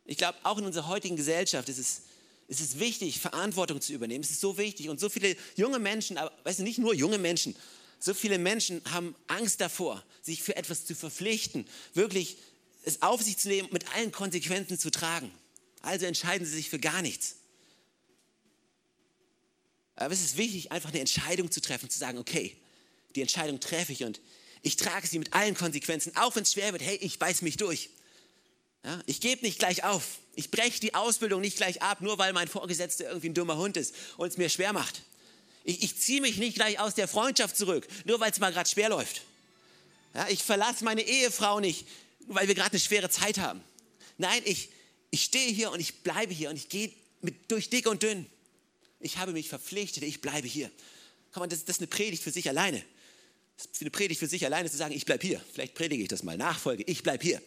Ich 0.04 0.18
glaube, 0.18 0.36
auch 0.42 0.58
in 0.58 0.66
unserer 0.66 0.88
heutigen 0.88 1.16
Gesellschaft 1.16 1.70
ist 1.70 1.78
es, 1.78 2.02
ist 2.48 2.60
es 2.60 2.78
wichtig, 2.80 3.18
Verantwortung 3.18 3.80
zu 3.80 3.94
übernehmen. 3.94 4.24
Es 4.24 4.30
ist 4.30 4.40
so 4.40 4.58
wichtig. 4.58 4.90
Und 4.90 5.00
so 5.00 5.08
viele 5.08 5.36
junge 5.56 5.78
Menschen, 5.78 6.18
aber 6.18 6.32
weißt 6.44 6.58
du, 6.58 6.64
nicht 6.64 6.78
nur 6.78 6.92
junge 6.92 7.16
Menschen, 7.16 7.56
so 7.98 8.12
viele 8.12 8.38
Menschen 8.38 8.82
haben 8.90 9.14
Angst 9.26 9.62
davor, 9.62 10.04
sich 10.20 10.42
für 10.42 10.56
etwas 10.56 10.84
zu 10.84 10.94
verpflichten, 10.94 11.66
wirklich 11.94 12.36
es 12.84 13.02
auf 13.02 13.22
sich 13.22 13.36
zu 13.36 13.48
nehmen, 13.48 13.68
mit 13.72 13.92
allen 13.94 14.12
Konsequenzen 14.12 14.78
zu 14.78 14.90
tragen. 14.90 15.30
Also 15.82 16.06
entscheiden 16.06 16.46
sie 16.46 16.54
sich 16.54 16.70
für 16.70 16.78
gar 16.78 17.02
nichts. 17.02 17.36
Aber 19.96 20.14
es 20.14 20.22
ist 20.22 20.36
wichtig, 20.36 20.72
einfach 20.72 20.90
eine 20.90 21.00
Entscheidung 21.00 21.50
zu 21.50 21.60
treffen, 21.60 21.90
zu 21.90 21.98
sagen, 21.98 22.18
okay, 22.18 22.56
die 23.14 23.20
Entscheidung 23.20 23.60
treffe 23.60 23.92
ich 23.92 24.04
und 24.04 24.20
ich 24.62 24.76
trage 24.76 25.06
sie 25.06 25.18
mit 25.18 25.32
allen 25.32 25.54
Konsequenzen, 25.54 26.16
auch 26.16 26.36
wenn 26.36 26.42
es 26.42 26.52
schwer 26.52 26.72
wird. 26.72 26.82
Hey, 26.82 26.96
ich 26.96 27.18
beiß 27.18 27.42
mich 27.42 27.56
durch. 27.56 27.90
Ja, 28.84 29.00
ich 29.06 29.20
gebe 29.20 29.44
nicht 29.44 29.58
gleich 29.58 29.84
auf. 29.84 30.18
Ich 30.34 30.50
breche 30.50 30.80
die 30.80 30.94
Ausbildung 30.94 31.40
nicht 31.40 31.56
gleich 31.56 31.82
ab, 31.82 32.00
nur 32.00 32.18
weil 32.18 32.32
mein 32.32 32.48
Vorgesetzter 32.48 33.08
irgendwie 33.08 33.28
ein 33.28 33.34
dummer 33.34 33.56
Hund 33.56 33.76
ist 33.76 33.94
und 34.16 34.28
es 34.28 34.38
mir 34.38 34.48
schwer 34.48 34.72
macht. 34.72 35.02
Ich, 35.64 35.82
ich 35.82 35.98
ziehe 35.98 36.20
mich 36.20 36.38
nicht 36.38 36.54
gleich 36.54 36.78
aus 36.80 36.94
der 36.94 37.08
Freundschaft 37.08 37.56
zurück, 37.56 37.86
nur 38.04 38.20
weil 38.20 38.30
es 38.30 38.38
mal 38.38 38.52
gerade 38.52 38.68
schwer 38.68 38.88
läuft. 38.88 39.22
Ja, 40.14 40.28
ich 40.28 40.42
verlasse 40.42 40.84
meine 40.84 41.02
Ehefrau 41.02 41.60
nicht, 41.60 41.86
weil 42.26 42.48
wir 42.48 42.54
gerade 42.54 42.72
eine 42.72 42.80
schwere 42.80 43.10
Zeit 43.10 43.38
haben. 43.38 43.62
Nein, 44.18 44.42
ich, 44.44 44.70
ich 45.10 45.22
stehe 45.24 45.52
hier 45.52 45.70
und 45.70 45.80
ich 45.80 46.02
bleibe 46.02 46.32
hier 46.32 46.50
und 46.50 46.56
ich 46.56 46.68
gehe 46.68 46.92
mit, 47.22 47.50
durch 47.50 47.70
dick 47.70 47.86
und 47.86 48.02
dünn. 48.02 48.26
Ich 49.00 49.16
habe 49.18 49.32
mich 49.32 49.48
verpflichtet, 49.48 50.02
ich 50.02 50.20
bleibe 50.20 50.46
hier. 50.46 50.70
Man, 51.34 51.48
das, 51.48 51.64
das 51.64 51.76
ist 51.76 51.80
eine 51.80 51.86
Predigt 51.86 52.22
für 52.22 52.30
sich 52.30 52.48
alleine. 52.48 52.84
Das 53.56 53.66
ist 53.66 53.80
eine 53.80 53.90
Predigt 53.90 54.18
für 54.18 54.26
sich 54.26 54.44
alleine 54.44 54.70
zu 54.70 54.76
sagen, 54.76 54.94
ich 54.94 55.04
bleibe 55.04 55.26
hier. 55.26 55.42
Vielleicht 55.52 55.74
predige 55.74 56.02
ich 56.02 56.08
das 56.08 56.22
mal. 56.22 56.36
Nachfolge, 56.36 56.82
ich 56.86 57.02
bleibe 57.02 57.22
hier. 57.22 57.42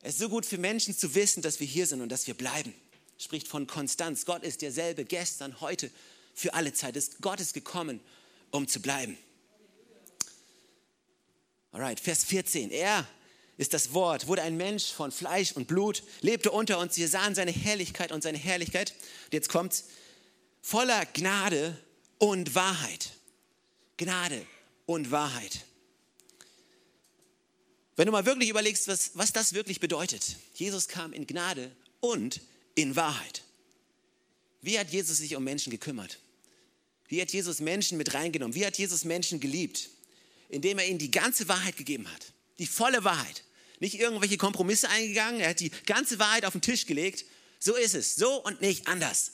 Es 0.00 0.14
ist 0.14 0.20
so 0.20 0.28
gut 0.28 0.44
für 0.44 0.58
Menschen 0.58 0.96
zu 0.96 1.14
wissen, 1.14 1.42
dass 1.42 1.60
wir 1.60 1.66
hier 1.66 1.86
sind 1.86 2.00
und 2.00 2.10
dass 2.10 2.26
wir 2.26 2.34
bleiben. 2.34 2.74
Spricht 3.18 3.48
von 3.48 3.66
Konstanz. 3.66 4.26
Gott 4.26 4.42
ist 4.42 4.62
derselbe 4.62 5.04
gestern, 5.04 5.60
heute, 5.60 5.90
für 6.34 6.54
alle 6.54 6.72
Zeit. 6.72 6.96
Gott 7.20 7.40
ist 7.40 7.54
gekommen, 7.54 8.00
um 8.50 8.68
zu 8.68 8.80
bleiben. 8.80 9.16
Alright, 11.74 11.98
Vers 11.98 12.22
14. 12.22 12.70
Er 12.70 13.04
ist 13.56 13.74
das 13.74 13.92
Wort, 13.92 14.28
wurde 14.28 14.42
ein 14.42 14.56
Mensch 14.56 14.92
von 14.92 15.10
Fleisch 15.10 15.50
und 15.52 15.66
Blut, 15.66 16.04
lebte 16.20 16.52
unter 16.52 16.78
uns. 16.78 16.96
Wir 16.96 17.08
sahen 17.08 17.34
seine 17.34 17.50
Herrlichkeit 17.50 18.12
und 18.12 18.22
seine 18.22 18.38
Herrlichkeit. 18.38 18.94
Und 19.24 19.32
jetzt 19.32 19.48
kommt 19.48 19.82
voller 20.62 21.04
Gnade 21.06 21.76
und 22.18 22.54
Wahrheit. 22.54 23.10
Gnade 23.96 24.46
und 24.86 25.10
Wahrheit. 25.10 25.64
Wenn 27.96 28.06
du 28.06 28.12
mal 28.12 28.24
wirklich 28.24 28.50
überlegst, 28.50 28.86
was, 28.86 29.10
was 29.14 29.32
das 29.32 29.52
wirklich 29.52 29.80
bedeutet. 29.80 30.36
Jesus 30.54 30.86
kam 30.86 31.12
in 31.12 31.26
Gnade 31.26 31.72
und 31.98 32.40
in 32.76 32.94
Wahrheit. 32.94 33.42
Wie 34.62 34.78
hat 34.78 34.90
Jesus 34.90 35.18
sich 35.18 35.34
um 35.34 35.42
Menschen 35.42 35.72
gekümmert? 35.72 36.20
Wie 37.08 37.20
hat 37.20 37.32
Jesus 37.32 37.58
Menschen 37.58 37.98
mit 37.98 38.14
reingenommen? 38.14 38.54
Wie 38.54 38.64
hat 38.64 38.78
Jesus 38.78 39.02
Menschen 39.02 39.40
geliebt? 39.40 39.90
Indem 40.48 40.78
er 40.78 40.86
ihnen 40.86 40.98
die 40.98 41.10
ganze 41.10 41.48
Wahrheit 41.48 41.76
gegeben 41.76 42.10
hat. 42.12 42.32
Die 42.58 42.66
volle 42.66 43.04
Wahrheit. 43.04 43.44
Nicht 43.80 43.98
irgendwelche 43.98 44.36
Kompromisse 44.36 44.88
eingegangen. 44.88 45.40
Er 45.40 45.50
hat 45.50 45.60
die 45.60 45.70
ganze 45.86 46.18
Wahrheit 46.18 46.44
auf 46.44 46.52
den 46.52 46.62
Tisch 46.62 46.86
gelegt. 46.86 47.24
So 47.58 47.74
ist 47.74 47.94
es. 47.94 48.16
So 48.16 48.42
und 48.42 48.60
nicht 48.60 48.86
anders. 48.86 49.32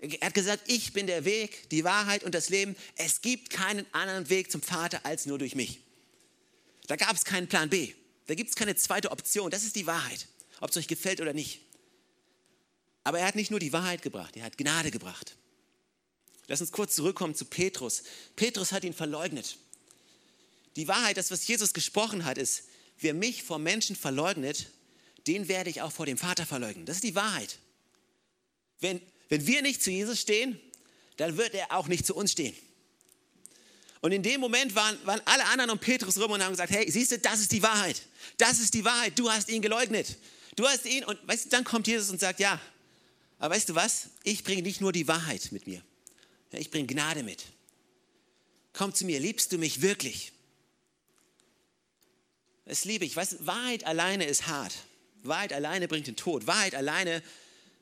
Er 0.00 0.26
hat 0.26 0.34
gesagt, 0.34 0.62
ich 0.66 0.92
bin 0.92 1.06
der 1.06 1.24
Weg, 1.24 1.68
die 1.70 1.84
Wahrheit 1.84 2.24
und 2.24 2.34
das 2.34 2.48
Leben. 2.48 2.74
Es 2.96 3.20
gibt 3.20 3.50
keinen 3.50 3.86
anderen 3.92 4.30
Weg 4.30 4.50
zum 4.50 4.62
Vater 4.62 5.04
als 5.04 5.26
nur 5.26 5.38
durch 5.38 5.54
mich. 5.54 5.80
Da 6.86 6.96
gab 6.96 7.14
es 7.14 7.24
keinen 7.24 7.48
Plan 7.48 7.68
B. 7.68 7.92
Da 8.26 8.34
gibt 8.34 8.48
es 8.48 8.56
keine 8.56 8.74
zweite 8.76 9.10
Option. 9.10 9.50
Das 9.50 9.64
ist 9.64 9.76
die 9.76 9.86
Wahrheit, 9.86 10.26
ob 10.60 10.70
es 10.70 10.76
euch 10.76 10.88
gefällt 10.88 11.20
oder 11.20 11.32
nicht. 11.32 11.60
Aber 13.04 13.18
er 13.18 13.26
hat 13.26 13.34
nicht 13.34 13.50
nur 13.50 13.60
die 13.60 13.72
Wahrheit 13.72 14.02
gebracht, 14.02 14.36
er 14.36 14.44
hat 14.44 14.58
Gnade 14.58 14.90
gebracht. 14.90 15.36
Lass 16.46 16.60
uns 16.60 16.72
kurz 16.72 16.94
zurückkommen 16.94 17.34
zu 17.34 17.44
Petrus. 17.44 18.02
Petrus 18.36 18.72
hat 18.72 18.84
ihn 18.84 18.92
verleugnet. 18.92 19.56
Die 20.80 20.88
Wahrheit, 20.88 21.18
das, 21.18 21.30
was 21.30 21.46
Jesus 21.46 21.74
gesprochen 21.74 22.24
hat, 22.24 22.38
ist, 22.38 22.62
wer 23.00 23.12
mich 23.12 23.42
vor 23.42 23.58
Menschen 23.58 23.94
verleugnet, 23.94 24.70
den 25.26 25.46
werde 25.46 25.68
ich 25.68 25.82
auch 25.82 25.92
vor 25.92 26.06
dem 26.06 26.16
Vater 26.16 26.46
verleugnen. 26.46 26.86
Das 26.86 26.96
ist 26.96 27.04
die 27.04 27.14
Wahrheit. 27.14 27.58
Wenn, 28.78 28.98
wenn 29.28 29.46
wir 29.46 29.60
nicht 29.60 29.82
zu 29.82 29.90
Jesus 29.90 30.18
stehen, 30.18 30.58
dann 31.18 31.36
wird 31.36 31.52
er 31.52 31.76
auch 31.76 31.86
nicht 31.86 32.06
zu 32.06 32.14
uns 32.14 32.32
stehen. 32.32 32.56
Und 34.00 34.12
in 34.12 34.22
dem 34.22 34.40
Moment 34.40 34.74
waren, 34.74 34.96
waren 35.04 35.20
alle 35.26 35.44
anderen 35.48 35.70
um 35.70 35.78
Petrus 35.78 36.16
rum 36.18 36.30
und 36.30 36.42
haben 36.42 36.52
gesagt, 36.52 36.72
hey, 36.72 36.90
siehst 36.90 37.12
du, 37.12 37.18
das 37.18 37.40
ist 37.40 37.52
die 37.52 37.62
Wahrheit. 37.62 38.00
Das 38.38 38.58
ist 38.58 38.72
die 38.72 38.86
Wahrheit. 38.86 39.18
Du 39.18 39.30
hast 39.30 39.50
ihn 39.50 39.60
geleugnet. 39.60 40.16
Du 40.56 40.66
hast 40.66 40.86
ihn 40.86 41.04
und 41.04 41.18
weißt 41.28 41.44
du, 41.44 41.48
dann 41.50 41.64
kommt 41.64 41.88
Jesus 41.88 42.08
und 42.08 42.20
sagt, 42.20 42.40
ja, 42.40 42.58
aber 43.38 43.54
weißt 43.54 43.68
du 43.68 43.74
was? 43.74 44.08
Ich 44.24 44.44
bringe 44.44 44.62
nicht 44.62 44.80
nur 44.80 44.92
die 44.92 45.06
Wahrheit 45.06 45.52
mit 45.52 45.66
mir. 45.66 45.82
Ich 46.52 46.70
bringe 46.70 46.86
Gnade 46.86 47.22
mit. 47.22 47.44
Komm 48.72 48.94
zu 48.94 49.04
mir, 49.04 49.20
liebst 49.20 49.52
du 49.52 49.58
mich 49.58 49.82
wirklich? 49.82 50.32
Das 52.70 52.84
liebe 52.84 53.04
ich. 53.04 53.16
Weißt, 53.16 53.44
Wahrheit 53.44 53.82
alleine 53.84 54.26
ist 54.26 54.46
hart. 54.46 54.72
Wahrheit 55.24 55.52
alleine 55.52 55.88
bringt 55.88 56.06
den 56.06 56.14
Tod. 56.14 56.46
Wahrheit 56.46 56.76
alleine 56.76 57.20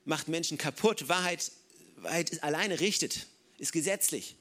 macht 0.07 0.29
Menschen 0.29 0.57
kaputt. 0.57 1.11
Wahrheit, 1.11 1.53
Wahrheit 1.97 2.43
alleine 2.43 2.81
richtet, 2.81 3.27
ist 3.59 3.73
gesetzlich. 3.73 4.37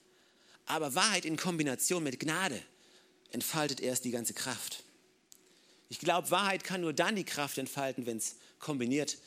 Aber 0.66 0.96
Wahrheit 0.96 1.26
in 1.26 1.36
Kombination 1.36 2.02
mit 2.02 2.22
Gnade 2.22 2.64
entfaltet 3.32 3.82
erst 3.82 4.06
die 4.06 4.12
ganze 4.12 4.34
Kraft. 4.34 4.86
Ich 5.90 6.00
glaube, 6.00 6.32
Wahrheit 6.32 6.64
kann 6.64 6.80
nur 6.80 6.94
dann 6.94 7.18
die 7.18 7.26
Kraft 7.26 7.58
entfalten, 7.58 8.06
wenn 8.06 8.16
es 8.16 8.38
kombiniert 8.60 9.18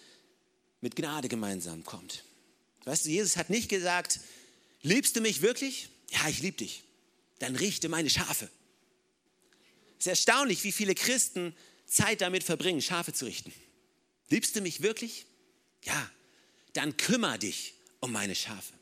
mit 0.80 0.96
Gnade 0.96 1.28
gemeinsam 1.28 1.84
kommt. 1.84 2.24
Weißt 2.86 3.04
du, 3.04 3.10
Jesus 3.10 3.36
hat 3.36 3.50
nicht 3.50 3.68
gesagt, 3.68 4.20
liebst 4.80 5.16
du 5.16 5.20
mich 5.20 5.42
wirklich? 5.42 5.90
Ja, 6.08 6.30
ich 6.30 6.40
liebe 6.40 6.56
dich. 6.56 6.82
Dann 7.40 7.56
richte 7.56 7.90
meine 7.90 8.08
Schafe. 8.08 8.48
Es 10.00 10.06
ist 10.06 10.10
erstaunlich, 10.10 10.64
wie 10.64 10.72
viele 10.72 10.94
Christen 10.94 11.54
Zeit 11.84 12.22
damit 12.22 12.42
verbringen, 12.42 12.80
Schafe 12.80 13.12
zu 13.12 13.26
richten. 13.26 13.52
Liebst 14.30 14.56
du 14.56 14.62
mich 14.62 14.80
wirklich? 14.80 15.26
Ja, 15.84 16.10
dann 16.72 16.96
kümmere 16.96 17.38
dich 17.38 17.74
um 18.00 18.10
meine 18.10 18.34
Schafe. 18.34 18.72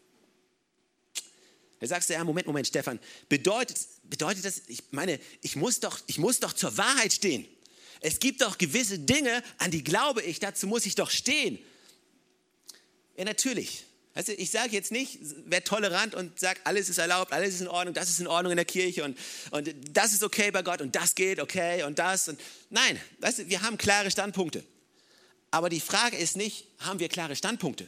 Da 1.81 1.89
sagst 1.89 2.09
du, 2.09 2.15
ja, 2.15 2.23
Moment, 2.23 2.47
Moment, 2.47 2.69
Stefan, 2.69 3.01
bedeutet, 3.29 3.79
bedeutet 4.05 4.45
das, 4.45 4.63
ich 4.69 4.85
meine, 4.93 5.19
ich 5.43 5.57
muss, 5.57 5.81
doch, 5.81 5.99
ich 6.07 6.19
muss 6.19 6.39
doch 6.39 6.53
zur 6.53 6.77
Wahrheit 6.77 7.13
stehen. 7.13 7.49
Es 8.01 8.21
gibt 8.21 8.41
doch 8.41 8.57
gewisse 8.57 9.01
Dinge, 9.01 9.43
an 9.59 9.73
die 9.73 9.83
glaube 9.83 10.23
ich, 10.23 10.39
dazu 10.39 10.69
muss 10.69 10.87
ich 10.87 10.95
doch 10.95 11.11
stehen. 11.11 11.59
Ja, 13.17 13.25
natürlich. 13.25 13.85
Also 14.19 14.33
ich 14.37 14.51
sage 14.51 14.73
jetzt 14.73 14.91
nicht, 14.91 15.21
wer 15.45 15.63
tolerant 15.63 16.17
und 16.17 16.41
sagt, 16.41 16.67
alles 16.67 16.89
ist 16.89 16.99
erlaubt, 16.99 17.33
alles 17.33 17.55
ist 17.55 17.61
in 17.61 17.69
Ordnung, 17.69 17.95
das 17.95 18.09
ist 18.11 18.19
in 18.19 18.27
Ordnung 18.27 18.51
in 18.51 18.57
der 18.57 18.65
Kirche 18.65 19.05
und, 19.05 19.17
und 19.53 19.73
das 19.93 20.13
ist 20.13 20.25
okay 20.25 20.51
bei 20.51 20.63
Gott 20.63 20.81
und 20.81 20.97
das 20.97 21.15
geht 21.15 21.39
okay 21.39 21.85
und 21.85 22.01
das. 22.01 22.27
Und, 22.27 22.41
nein, 22.69 23.01
weißt 23.21 23.39
du, 23.39 23.49
wir 23.49 23.63
haben 23.63 23.79
klare 23.79 24.11
Standpunkte. 24.11 24.65
Aber 25.53 25.69
die 25.69 25.79
Frage 25.79 26.17
ist 26.17 26.37
nicht, 26.37 26.67
haben 26.81 26.99
wir 26.99 27.09
klare 27.09 27.37
Standpunkte? 27.37 27.87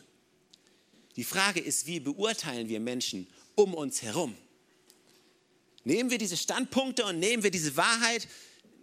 Die 1.17 1.25
Frage 1.25 1.59
ist, 1.59 1.89
wie 1.89 1.99
beurteilen 1.99 2.69
wir 2.69 2.79
Menschen 2.79 3.27
um 3.57 3.75
uns 3.75 4.01
herum. 4.03 4.37
Nehmen 5.83 6.11
wir 6.11 6.19
diese 6.19 6.37
Standpunkte 6.37 7.07
und 7.07 7.19
nehmen 7.19 7.43
wir 7.43 7.51
diese 7.51 7.77
Wahrheit, 7.77 8.29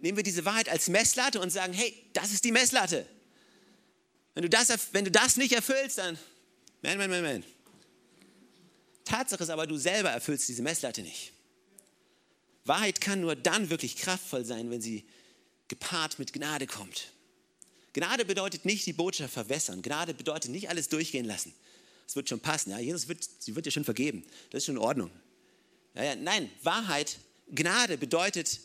nehmen 0.02 0.18
wir 0.18 0.22
diese 0.22 0.44
Wahrheit 0.44 0.68
als 0.68 0.90
Messlatte 0.90 1.40
und 1.40 1.48
sagen, 1.48 1.72
hey, 1.72 1.94
das 2.12 2.30
ist 2.30 2.44
die 2.44 2.52
Messlatte. 2.52 3.06
Wenn 4.34 4.42
du 4.42 4.50
das, 4.50 4.68
wenn 4.92 5.06
du 5.06 5.10
das 5.10 5.38
nicht 5.38 5.54
erfüllst, 5.54 5.96
dann, 5.96 6.18
man, 6.82 6.98
man, 6.98 7.10
man, 7.10 7.22
man. 7.22 7.44
Tatsache 9.04 9.42
ist 9.42 9.50
aber, 9.50 9.66
du 9.66 9.76
selber 9.76 10.10
erfüllst 10.10 10.48
diese 10.48 10.62
Messlatte 10.62 11.02
nicht. 11.02 11.32
Wahrheit 12.64 13.00
kann 13.00 13.20
nur 13.20 13.34
dann 13.36 13.70
wirklich 13.70 13.96
kraftvoll 13.96 14.44
sein, 14.44 14.70
wenn 14.70 14.82
sie 14.82 15.06
gepaart 15.68 16.18
mit 16.18 16.32
Gnade 16.32 16.66
kommt. 16.66 17.12
Gnade 17.94 18.24
bedeutet 18.24 18.64
nicht 18.64 18.84
die 18.86 18.92
Botschaft 18.92 19.32
verwässern. 19.32 19.80
Gnade 19.80 20.12
bedeutet 20.12 20.50
nicht 20.50 20.68
alles 20.68 20.88
durchgehen 20.88 21.24
lassen 21.24 21.54
es 22.08 22.16
wird 22.16 22.28
schon 22.28 22.40
passen. 22.40 22.70
Ja, 22.70 22.78
Jesus 22.78 23.06
wird, 23.06 23.28
sie 23.38 23.54
wird 23.54 23.66
dir 23.66 23.70
schon 23.70 23.84
vergeben. 23.84 24.24
Das 24.50 24.62
ist 24.62 24.66
schon 24.66 24.76
in 24.76 24.82
Ordnung. 24.82 25.10
Ja, 25.94 26.04
ja, 26.04 26.16
nein, 26.16 26.50
Wahrheit, 26.62 27.18
Gnade 27.54 27.98
bedeutet, 27.98 28.60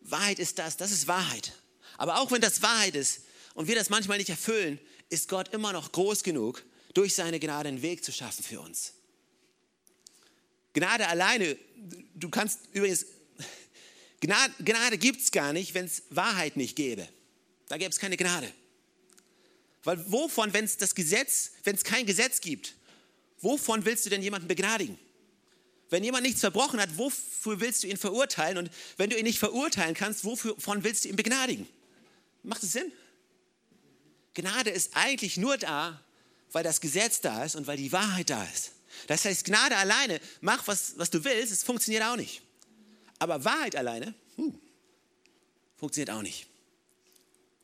Wahrheit 0.00 0.38
ist 0.38 0.58
das, 0.58 0.76
das 0.76 0.92
ist 0.92 1.08
Wahrheit. 1.08 1.52
Aber 1.98 2.20
auch 2.20 2.30
wenn 2.30 2.40
das 2.40 2.62
Wahrheit 2.62 2.94
ist 2.94 3.22
und 3.54 3.66
wir 3.66 3.74
das 3.74 3.90
manchmal 3.90 4.18
nicht 4.18 4.30
erfüllen, 4.30 4.78
ist 5.10 5.28
Gott 5.28 5.48
immer 5.52 5.72
noch 5.72 5.90
groß 5.90 6.22
genug, 6.22 6.64
durch 6.94 7.14
seine 7.14 7.40
Gnade 7.40 7.68
einen 7.68 7.82
Weg 7.82 8.04
zu 8.04 8.12
schaffen 8.12 8.42
für 8.42 8.60
uns. 8.60 8.94
Gnade 10.72 11.06
alleine, 11.06 11.56
du 12.14 12.28
kannst 12.30 12.60
übrigens, 12.72 13.06
Gnade, 14.20 14.54
Gnade 14.64 14.98
gibt 14.98 15.20
es 15.20 15.30
gar 15.30 15.52
nicht, 15.52 15.74
wenn 15.74 15.84
es 15.84 16.02
Wahrheit 16.10 16.56
nicht 16.56 16.76
gäbe. 16.76 17.06
Da 17.68 17.76
gäbe 17.76 17.90
es 17.90 17.98
keine 17.98 18.16
Gnade. 18.16 18.50
Weil 19.82 20.10
wovon, 20.10 20.52
wenn 20.52 20.64
es 20.64 20.76
das 20.76 20.94
Gesetz, 20.94 21.52
wenn 21.64 21.76
es 21.76 21.84
kein 21.84 22.06
Gesetz 22.06 22.40
gibt, 22.40 22.74
wovon 23.40 23.84
willst 23.84 24.06
du 24.06 24.10
denn 24.10 24.22
jemanden 24.22 24.48
begnadigen? 24.48 24.98
Wenn 25.90 26.02
jemand 26.02 26.24
nichts 26.24 26.40
verbrochen 26.40 26.80
hat, 26.80 26.96
wofür 26.96 27.60
willst 27.60 27.82
du 27.82 27.86
ihn 27.86 27.98
verurteilen? 27.98 28.58
Und 28.58 28.70
wenn 28.96 29.10
du 29.10 29.18
ihn 29.18 29.24
nicht 29.24 29.38
verurteilen 29.38 29.94
kannst, 29.94 30.24
wovon 30.24 30.82
willst 30.82 31.04
du 31.04 31.10
ihn 31.10 31.16
begnadigen? 31.16 31.68
Macht 32.42 32.62
es 32.62 32.72
Sinn? 32.72 32.90
Gnade 34.32 34.70
ist 34.70 34.96
eigentlich 34.96 35.36
nur 35.36 35.58
da, 35.58 36.02
weil 36.52 36.64
das 36.64 36.80
Gesetz 36.80 37.20
da 37.20 37.44
ist 37.44 37.56
und 37.56 37.66
weil 37.66 37.76
die 37.76 37.92
Wahrheit 37.92 38.30
da 38.30 38.44
ist. 38.44 38.72
Das 39.06 39.24
heißt, 39.24 39.44
Gnade 39.44 39.76
alleine, 39.76 40.20
mach 40.40 40.66
was, 40.68 40.98
was 40.98 41.10
du 41.10 41.24
willst, 41.24 41.52
es 41.52 41.62
funktioniert 41.62 42.04
auch 42.04 42.16
nicht. 42.16 42.42
Aber 43.18 43.44
Wahrheit 43.44 43.76
alleine, 43.76 44.14
hm, 44.36 44.58
funktioniert 45.76 46.10
auch 46.10 46.22
nicht. 46.22 46.46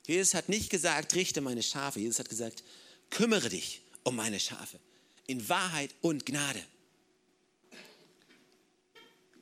Jesus 0.07 0.35
hat 0.35 0.49
nicht 0.49 0.71
gesagt, 0.71 1.15
richte 1.15 1.41
meine 1.41 1.63
Schafe. 1.63 2.01
Jesus 2.01 2.19
hat 2.19 2.29
gesagt, 2.29 2.65
kümmere 3.11 3.49
dich 3.49 3.83
um 4.03 4.17
meine 4.17 4.41
Schafe 4.41 4.81
in 5.27 5.49
Wahrheit 5.49 5.95
und 6.01 6.27
Gnade. 6.27 6.61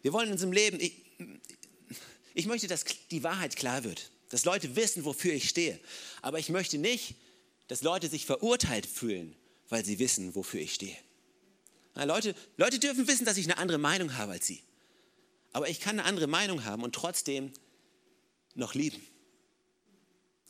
Wir 0.03 0.13
wollen 0.13 0.27
in 0.27 0.33
unserem 0.33 0.53
Leben, 0.53 0.79
ich, 0.79 0.93
ich 2.35 2.47
möchte, 2.47 2.67
dass 2.67 2.85
die 3.11 3.23
Wahrheit 3.23 3.57
klar 3.57 3.85
wird, 3.85 4.11
dass 4.29 4.45
Leute 4.45 4.77
wissen, 4.77 5.07
wofür 5.07 5.33
ich 5.33 5.49
stehe. 5.49 5.81
Aber 6.21 6.39
ich 6.39 6.51
möchte 6.51 6.77
nicht, 6.77 7.15
dass 7.69 7.83
Leute 7.83 8.09
sich 8.09 8.27
verurteilt 8.27 8.87
fühlen, 8.87 9.37
weil 9.69 9.85
sie 9.85 9.99
wissen, 9.99 10.35
wofür 10.35 10.61
ich 10.61 10.75
stehe. 10.75 10.97
Na, 11.95 12.05
Leute, 12.05 12.35
Leute 12.57 12.79
dürfen 12.79 13.07
wissen, 13.07 13.25
dass 13.25 13.37
ich 13.37 13.47
eine 13.47 13.59
andere 13.59 13.79
Meinung 13.79 14.17
habe 14.17 14.33
als 14.33 14.47
sie. 14.47 14.63
Aber 15.53 15.69
ich 15.69 15.81
kann 15.81 15.99
eine 15.99 16.09
andere 16.09 16.27
Meinung 16.27 16.65
haben 16.65 16.83
und 16.83 16.95
trotzdem 16.95 17.53
noch 18.55 18.75
lieben. 18.75 19.01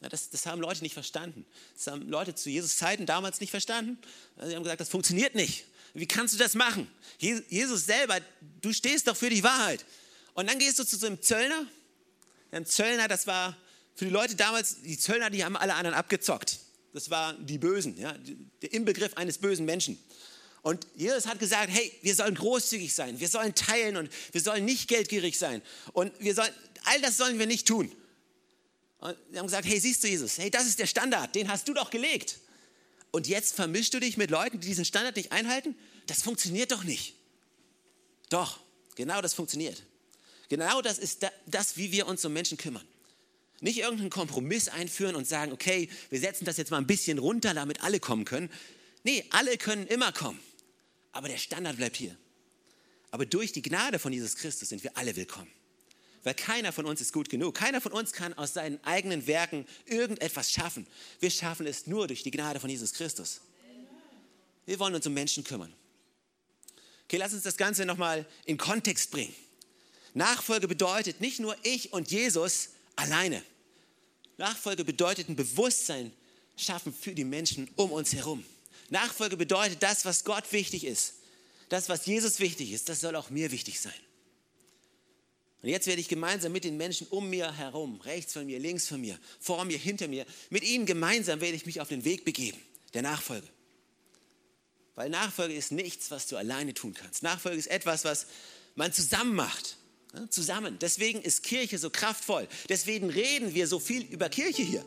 Ja, 0.01 0.09
das, 0.09 0.31
das, 0.31 0.47
haben 0.47 0.61
Leute 0.61 0.83
nicht 0.83 0.95
verstanden. 0.95 1.45
Das 1.75 1.89
haben 1.89 2.09
Leute 2.09 2.35
zu 2.35 2.51
Jesus 2.51 2.77
Zeiten 2.77 3.05
damals 3.05 3.41
nicht 3.41 3.51
verstanden. 3.51 3.99
Sie 4.37 4.55
haben 4.55 4.63
gesagt, 4.63 4.81
das 4.81 4.89
funktioniert 4.89 5.35
nicht. 5.35 5.65
Wie 5.95 6.07
kannst 6.07 6.35
du 6.35 6.39
das 6.39 6.55
machen? 6.55 6.89
Jesus 7.19 7.87
selber, 7.87 8.21
du 8.61 8.73
stehst 8.73 9.09
doch 9.09 9.17
für 9.17 9.31
die 9.31 9.43
Wahrheit. 9.43 9.85
Und 10.35 10.49
dann 10.49 10.59
gehst 10.59 10.79
du 10.79 10.85
zu 10.85 10.97
so 10.97 11.07
einem 11.07 11.21
Zöllner. 11.21 11.67
Ein 12.53 12.65
Zöllner, 12.65 13.09
das 13.09 13.27
war 13.27 13.57
für 13.95 14.05
die 14.05 14.13
Leute 14.13 14.37
damals, 14.37 14.83
die 14.83 14.97
Zöllner, 14.97 15.31
die 15.31 15.45
haben 15.45 15.57
alle 15.57 15.75
anderen 15.75 15.97
abgezockt. 15.97 16.59
Das 16.99 17.11
waren 17.11 17.47
die 17.47 17.59
Bösen, 17.59 17.97
ja, 17.97 18.13
der 18.61 18.73
Inbegriff 18.73 19.15
eines 19.15 19.39
bösen 19.39 19.65
Menschen. 19.65 20.03
Und 20.63 20.85
Jesus 20.97 21.29
hat 21.29 21.39
gesagt, 21.39 21.71
hey, 21.71 21.97
wir 22.03 22.13
sollen 22.13 22.35
großzügig 22.35 22.93
sein, 22.93 23.21
wir 23.21 23.29
sollen 23.29 23.55
teilen 23.55 23.97
und 23.97 24.11
wir 24.33 24.41
sollen 24.41 24.65
nicht 24.65 24.89
geldgierig 24.89 25.39
sein. 25.39 25.63
Und 25.93 26.13
wir 26.19 26.35
sollen, 26.35 26.51
all 26.87 27.01
das 27.01 27.17
sollen 27.17 27.39
wir 27.39 27.47
nicht 27.47 27.69
tun. 27.69 27.93
Und 28.99 29.17
sie 29.31 29.39
haben 29.39 29.47
gesagt, 29.47 29.69
hey, 29.69 29.79
siehst 29.79 30.03
du 30.03 30.09
Jesus, 30.09 30.39
hey, 30.39 30.51
das 30.51 30.67
ist 30.67 30.81
der 30.81 30.89
Standard, 30.89 31.37
den 31.37 31.49
hast 31.49 31.69
du 31.69 31.73
doch 31.73 31.91
gelegt. 31.91 32.41
Und 33.13 33.29
jetzt 33.29 33.55
vermischst 33.55 33.95
du 33.95 34.01
dich 34.01 34.17
mit 34.17 34.33
Leuten, 34.33 34.59
die 34.59 34.67
diesen 34.67 34.85
Standard 34.85 35.15
nicht 35.15 35.31
einhalten? 35.31 35.77
Das 36.09 36.23
funktioniert 36.23 36.73
doch 36.73 36.83
nicht. 36.83 37.15
Doch, 38.29 38.59
genau 38.97 39.23
das 39.23 39.35
funktioniert. 39.35 39.85
Genau 40.49 40.83
das 40.83 40.99
ist 40.99 41.25
das, 41.47 41.77
wie 41.77 41.93
wir 41.93 42.09
uns 42.09 42.25
um 42.25 42.33
Menschen 42.33 42.59
kümmern. 42.59 42.85
Nicht 43.61 43.79
irgendeinen 43.79 44.11
Kompromiss 44.11 44.69
einführen 44.69 45.17
und 45.17 45.27
sagen, 45.27 45.53
okay, 45.53 45.89
wir 46.11 46.21
setzen 46.21 46.45
das 46.45 46.57
jetzt 46.57 46.71
mal 46.71 46.79
ein 46.79 46.87
bisschen 46.87 47.19
runter, 47.19 47.55
damit 47.55 47.83
alle 47.83 47.99
kommen 47.99 48.25
können. 48.25 48.51
Nee, 49.03 49.25
alle 49.31 49.59
können 49.59 49.87
immer 49.87 50.13
kommen. 50.13 50.39
Aber 51.13 51.29
der 51.29 51.39
Standard 51.39 51.77
bleibt 51.77 51.97
hier. 51.97 52.17
Aber 53.11 53.27
durch 53.27 53.53
die 53.53 53.63
Gnade 53.63 53.99
von 53.99 54.13
Jesus 54.13 54.37
Christus 54.37 54.69
sind 54.69 54.85
wir 54.85 54.97
alle 54.97 55.17
willkommen. 55.17 55.51
Weil 56.25 56.35
keiner 56.35 56.73
von 56.73 56.85
uns 56.85 57.01
ist 57.01 57.13
gut 57.13 57.29
genug. 57.29 57.55
Keiner 57.55 57.81
von 57.81 57.93
uns 57.93 58.13
kann 58.13 58.35
aus 58.35 58.53
seinen 58.53 58.83
eigenen 58.85 59.27
Werken 59.27 59.67
irgendetwas 59.87 60.53
schaffen. 60.53 60.87
Wir 61.21 61.31
schaffen 61.31 61.67
es 61.67 61.87
nur 61.87 62.07
durch 62.07 62.23
die 62.23 62.31
Gnade 62.31 62.61
von 62.61 62.71
Jesus 62.71 62.93
Christus. 62.93 63.41
Wir 64.67 64.79
wollen 64.79 64.95
uns 64.95 65.07
um 65.07 65.15
Menschen 65.15 65.45
kümmern. 65.45 65.73
Okay, 67.05 67.17
lass 67.17 67.33
uns 67.33 67.45
das 67.45 67.57
Ganze 67.57 67.87
nochmal 67.87 68.27
in 68.45 68.59
Kontext 68.59 69.11
bringen. 69.11 69.35
Nachfolge 70.13 70.69
bedeutet 70.69 71.21
nicht 71.23 71.41
nur 71.41 71.57
ich 71.63 71.93
und 71.93 72.11
Jesus 72.11 72.71
alleine. 72.99 73.43
Nachfolge 74.37 74.85
bedeutet 74.85 75.29
ein 75.29 75.37
Bewusstsein 75.37 76.13
schaffen 76.57 76.93
für 76.93 77.15
die 77.15 77.25
Menschen 77.25 77.71
um 77.77 77.93
uns 77.93 78.15
herum. 78.15 78.45
Nachfolge 78.91 79.37
bedeutet 79.37 79.83
das, 79.83 80.05
was 80.05 80.25
Gott 80.25 80.53
wichtig 80.53 80.85
ist. 80.85 81.15
Das, 81.69 81.89
was 81.89 82.07
Jesus 82.07 82.41
wichtig 82.41 82.73
ist, 82.73 82.89
das 82.89 83.01
soll 83.01 83.15
auch 83.17 83.31
mir 83.31 83.51
wichtig 83.51 83.81
sein. 83.81 83.93
Und 85.63 85.69
jetzt 85.69 85.87
werde 85.87 86.01
ich 86.01 86.09
gemeinsam 86.09 86.53
mit 86.53 86.65
den 86.65 86.77
Menschen 86.77 87.07
um 87.09 87.29
mir 87.29 87.53
herum, 87.53 88.01
rechts 88.03 88.33
von 88.33 88.47
mir, 88.47 88.59
links 88.59 88.87
von 88.87 89.01
mir, 89.01 89.19
vor 89.41 89.65
mir, 89.65 89.77
hinter 89.77 90.09
mir, 90.09 90.25
mit 90.51 90.63
ihnen 90.63 90.87
gemeinsam 90.87 91.41
werde 91.41 91.57
ich 91.57 91.67
mich 91.67 91.81
auf 91.81 91.89
den 91.89 92.05
Weg 92.05 92.25
begeben, 92.25 92.59
der 92.95 93.03
Nachfolge. 93.03 93.47
Weil 94.95 95.11
Nachfolge 95.11 95.55
ist 95.55 95.73
nichts, 95.73 96.11
was 96.11 96.27
du 96.27 96.37
alleine 96.37 96.75
tun 96.75 96.95
kannst. 96.95 97.23
Nachfolge 97.23 97.59
ist 97.59 97.69
etwas, 97.69 98.05
was 98.05 98.27
man 98.77 98.93
zusammen 98.93 99.35
macht. 99.35 99.77
Zusammen. 100.31 100.79
Deswegen 100.81 101.21
ist 101.21 101.43
Kirche 101.43 101.79
so 101.79 101.91
kraftvoll. 101.91 102.49
Deswegen 102.69 103.11
reden 103.11 103.55
wir 103.55 103.67
so 103.67 103.79
viel 103.79 104.03
über 104.03 104.29
Kirche 104.29 104.63
hier. 104.63 104.85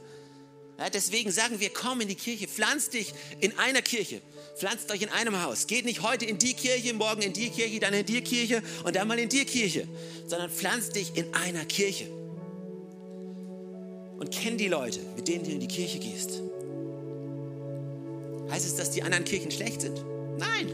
Deswegen 0.93 1.31
sagen 1.31 1.59
wir, 1.59 1.69
komm 1.69 2.01
in 2.01 2.07
die 2.07 2.15
Kirche, 2.15 2.47
pflanz 2.47 2.89
dich 2.89 3.13
in 3.39 3.57
einer 3.59 3.83
Kirche, 3.83 4.21
pflanzt 4.57 4.91
euch 4.91 5.03
in 5.03 5.09
einem 5.09 5.43
Haus. 5.43 5.67
Geht 5.67 5.85
nicht 5.85 6.01
heute 6.01 6.25
in 6.25 6.39
die 6.39 6.53
Kirche, 6.53 6.93
morgen 6.95 7.21
in 7.21 7.33
die 7.33 7.49
Kirche, 7.49 7.79
dann 7.79 7.93
in 7.93 8.05
die 8.05 8.21
Kirche 8.21 8.63
und 8.83 8.95
dann 8.95 9.07
mal 9.07 9.19
in 9.19 9.29
die 9.29 9.45
Kirche, 9.45 9.87
sondern 10.25 10.49
pflanzt 10.49 10.95
dich 10.95 11.15
in 11.15 11.31
einer 11.35 11.65
Kirche. 11.65 12.09
Und 14.17 14.31
kenn 14.31 14.57
die 14.57 14.67
Leute, 14.69 14.99
mit 15.15 15.27
denen 15.27 15.43
du 15.43 15.51
in 15.51 15.59
die 15.59 15.67
Kirche 15.67 15.99
gehst. 15.99 16.41
Heißt 18.49 18.65
es, 18.65 18.75
dass 18.75 18.91
die 18.91 19.03
anderen 19.03 19.25
Kirchen 19.25 19.51
schlecht 19.51 19.81
sind? 19.81 20.03
Nein, 20.37 20.71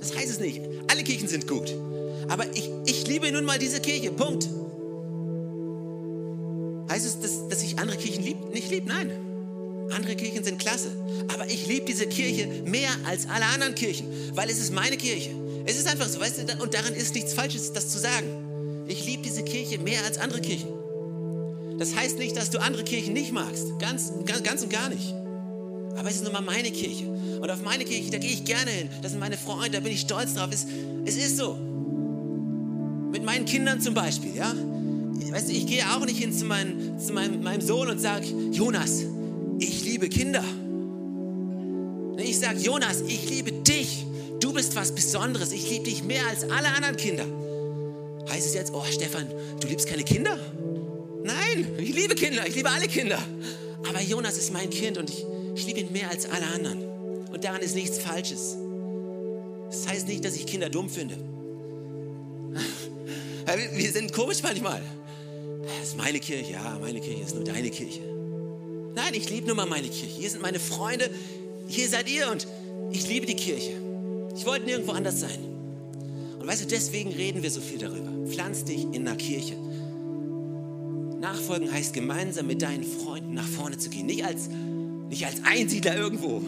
das 0.00 0.16
heißt 0.16 0.30
es 0.30 0.40
nicht. 0.40 0.62
Alle 0.88 1.04
Kirchen 1.04 1.28
sind 1.28 1.46
gut. 1.46 1.74
Aber 2.28 2.44
ich, 2.54 2.70
ich 2.86 3.06
liebe 3.06 3.30
nun 3.30 3.44
mal 3.44 3.58
diese 3.58 3.80
Kirche, 3.80 4.10
Punkt. 4.10 4.48
Heißt 6.90 7.06
es, 7.06 7.20
dass, 7.20 7.48
dass 7.48 7.62
ich 7.62 7.78
andere 7.78 7.96
Kirchen 7.96 8.24
lieb, 8.24 8.36
nicht 8.52 8.70
liebe? 8.70 8.88
Nein. 8.88 9.10
Andere 9.92 10.16
Kirchen 10.16 10.44
sind 10.44 10.58
klasse. 10.58 10.90
Aber 11.32 11.48
ich 11.48 11.66
liebe 11.66 11.86
diese 11.86 12.06
Kirche 12.06 12.46
mehr 12.64 12.90
als 13.06 13.28
alle 13.28 13.46
anderen 13.46 13.74
Kirchen, 13.74 14.06
weil 14.34 14.48
es 14.48 14.58
ist 14.58 14.72
meine 14.72 14.96
Kirche. 14.96 15.30
Es 15.66 15.78
ist 15.78 15.86
einfach 15.86 16.08
so, 16.08 16.20
weißt 16.20 16.38
du, 16.38 16.62
und 16.62 16.74
daran 16.74 16.94
ist 16.94 17.14
nichts 17.14 17.34
Falsches, 17.34 17.72
das 17.72 17.88
zu 17.88 17.98
sagen. 17.98 18.84
Ich 18.88 19.04
liebe 19.06 19.22
diese 19.22 19.44
Kirche 19.44 19.78
mehr 19.78 20.04
als 20.04 20.18
andere 20.18 20.40
Kirchen. 20.40 20.68
Das 21.78 21.94
heißt 21.94 22.18
nicht, 22.18 22.36
dass 22.36 22.50
du 22.50 22.58
andere 22.58 22.84
Kirchen 22.84 23.12
nicht 23.12 23.32
magst. 23.32 23.78
Ganz, 23.78 24.12
ganz, 24.26 24.42
ganz 24.42 24.62
und 24.62 24.70
gar 24.70 24.88
nicht. 24.88 25.14
Aber 25.96 26.08
es 26.08 26.16
ist 26.16 26.24
nun 26.24 26.32
mal 26.32 26.40
meine 26.40 26.70
Kirche. 26.70 27.06
Und 27.40 27.50
auf 27.50 27.62
meine 27.62 27.84
Kirche, 27.84 28.10
da 28.10 28.18
gehe 28.18 28.30
ich 28.30 28.44
gerne 28.44 28.70
hin. 28.70 28.88
Das 29.02 29.12
sind 29.12 29.20
meine 29.20 29.36
Freunde, 29.36 29.72
da 29.72 29.80
bin 29.80 29.92
ich 29.92 30.00
stolz 30.00 30.34
drauf. 30.34 30.48
Es, 30.52 30.66
es 31.04 31.16
ist 31.16 31.36
so. 31.36 31.56
Mit 33.12 33.24
meinen 33.24 33.44
Kindern 33.44 33.80
zum 33.80 33.94
Beispiel, 33.94 34.34
ja. 34.36 34.54
Weißt 35.30 35.48
du, 35.48 35.52
ich 35.52 35.66
gehe 35.66 35.82
auch 35.84 36.04
nicht 36.04 36.18
hin 36.18 36.32
zu, 36.32 36.44
mein, 36.44 36.98
zu 36.98 37.12
meinem, 37.12 37.42
meinem 37.42 37.60
Sohn 37.60 37.88
und 37.88 38.00
sage, 38.00 38.26
Jonas, 38.52 39.02
ich 39.58 39.84
liebe 39.84 40.08
Kinder. 40.08 40.44
Ich 42.18 42.38
sage, 42.38 42.58
Jonas, 42.58 43.02
ich 43.06 43.28
liebe 43.28 43.52
dich. 43.52 44.06
Du 44.40 44.52
bist 44.52 44.74
was 44.74 44.92
Besonderes. 44.92 45.52
Ich 45.52 45.68
liebe 45.70 45.84
dich 45.84 46.02
mehr 46.02 46.26
als 46.28 46.44
alle 46.44 46.68
anderen 46.68 46.96
Kinder. 46.96 47.24
Heißt 48.30 48.46
es 48.46 48.54
jetzt, 48.54 48.72
oh 48.72 48.84
Stefan, 48.90 49.26
du 49.60 49.68
liebst 49.68 49.86
keine 49.86 50.02
Kinder? 50.02 50.38
Nein, 51.24 51.66
ich 51.78 51.94
liebe 51.94 52.14
Kinder. 52.14 52.46
Ich 52.46 52.54
liebe 52.54 52.70
alle 52.70 52.88
Kinder. 52.88 53.18
Aber 53.88 54.00
Jonas 54.02 54.36
ist 54.36 54.52
mein 54.52 54.70
Kind 54.70 54.98
und 54.98 55.10
ich, 55.10 55.24
ich 55.60 55.66
liebe 55.66 55.80
ihn 55.80 55.92
mehr 55.92 56.10
als 56.10 56.28
alle 56.28 56.46
anderen. 56.46 56.82
Und 57.32 57.44
daran 57.44 57.60
ist 57.60 57.74
nichts 57.74 57.98
Falsches. 57.98 58.56
Das 59.70 59.86
heißt 59.86 60.08
nicht, 60.08 60.24
dass 60.24 60.34
ich 60.34 60.46
Kinder 60.46 60.70
dumm 60.70 60.88
finde. 60.88 61.16
Wir 63.74 63.92
sind 63.92 64.12
komisch 64.12 64.42
manchmal. 64.42 64.82
Das 65.62 65.88
ist 65.88 65.96
meine 65.96 66.18
Kirche. 66.18 66.52
Ja, 66.52 66.78
meine 66.80 67.00
Kirche 67.00 67.22
ist 67.22 67.34
nur 67.34 67.44
deine 67.44 67.70
Kirche. 67.70 68.00
Nein, 68.94 69.12
ich 69.14 69.30
liebe 69.30 69.46
nur 69.46 69.56
mal 69.56 69.66
meine 69.66 69.88
Kirche. 69.88 70.06
Hier 70.06 70.30
sind 70.30 70.42
meine 70.42 70.58
Freunde. 70.58 71.10
Hier 71.68 71.88
seid 71.88 72.08
ihr 72.10 72.30
und 72.30 72.46
ich 72.90 73.06
liebe 73.08 73.26
die 73.26 73.36
Kirche. 73.36 73.72
Ich 74.34 74.46
wollte 74.46 74.66
nirgendwo 74.66 74.92
anders 74.92 75.20
sein. 75.20 75.38
Und 76.38 76.46
weißt 76.46 76.62
du, 76.62 76.66
deswegen 76.66 77.12
reden 77.12 77.42
wir 77.42 77.50
so 77.50 77.60
viel 77.60 77.78
darüber. 77.78 78.10
Pflanz 78.26 78.64
dich 78.64 78.84
in 78.92 79.06
einer 79.06 79.16
Kirche. 79.16 79.56
Nachfolgen 81.20 81.70
heißt 81.70 81.92
gemeinsam 81.92 82.46
mit 82.46 82.62
deinen 82.62 82.84
Freunden 82.84 83.34
nach 83.34 83.46
vorne 83.46 83.76
zu 83.76 83.90
gehen. 83.90 84.06
Nicht 84.06 84.24
als, 84.24 84.48
nicht 85.10 85.26
als 85.26 85.42
Einsiedler 85.44 85.96
irgendwo. 85.96 86.40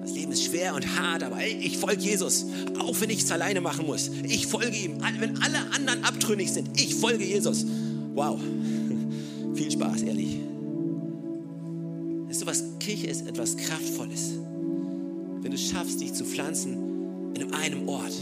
Das 0.00 0.12
Leben 0.12 0.32
ist 0.32 0.44
schwer 0.44 0.74
und 0.74 0.98
hart, 0.98 1.22
aber 1.22 1.44
ich 1.44 1.76
folge 1.76 2.02
Jesus, 2.02 2.46
auch 2.78 2.98
wenn 3.00 3.10
ich 3.10 3.20
es 3.20 3.30
alleine 3.30 3.60
machen 3.60 3.86
muss. 3.86 4.10
Ich 4.24 4.46
folge 4.46 4.76
ihm, 4.76 4.98
wenn 5.18 5.36
alle 5.42 5.58
anderen 5.72 6.02
abtrünnig 6.04 6.50
sind. 6.52 6.80
Ich 6.80 6.94
folge 6.94 7.24
Jesus. 7.24 7.66
Wow, 8.14 8.40
viel 9.54 9.70
Spaß, 9.70 10.02
ehrlich. 10.02 10.38
Weißt 12.28 12.42
du 12.42 12.46
was? 12.46 12.64
Kirche 12.78 13.08
ist 13.08 13.26
etwas 13.26 13.56
Kraftvolles. 13.56 14.30
Wenn 15.42 15.50
du 15.50 15.58
schaffst, 15.58 16.00
dich 16.00 16.14
zu 16.14 16.24
pflanzen 16.24 17.34
in 17.34 17.52
einem 17.52 17.88
Ort. 17.88 18.14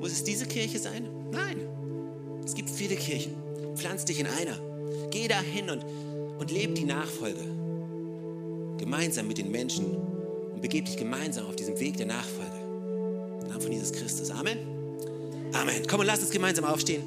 Muss 0.00 0.12
es 0.12 0.24
diese 0.24 0.46
Kirche 0.46 0.78
sein? 0.78 1.08
Nein. 1.32 1.58
Es 2.44 2.54
gibt 2.54 2.70
viele 2.70 2.94
Kirchen. 2.94 3.32
Pflanz 3.74 4.04
dich 4.04 4.20
in 4.20 4.26
einer. 4.26 4.58
Geh 5.10 5.26
dahin 5.26 5.68
und, 5.70 5.84
und 6.38 6.50
lebe 6.50 6.74
die 6.74 6.84
Nachfolge. 6.84 7.57
Gemeinsam 8.78 9.28
mit 9.28 9.38
den 9.38 9.50
Menschen 9.50 9.96
und 10.52 10.62
begebe 10.62 10.86
dich 10.86 10.96
gemeinsam 10.96 11.46
auf 11.46 11.56
diesem 11.56 11.78
Weg 11.78 11.96
der 11.96 12.06
Nachfolge. 12.06 12.56
Im 13.42 13.48
Namen 13.48 13.60
von 13.60 13.72
Jesus 13.72 13.92
Christus. 13.92 14.30
Amen. 14.30 14.58
Amen. 15.52 15.82
Komm 15.88 16.00
und 16.00 16.06
lass 16.06 16.20
uns 16.20 16.30
gemeinsam 16.30 16.64
aufstehen. 16.64 17.02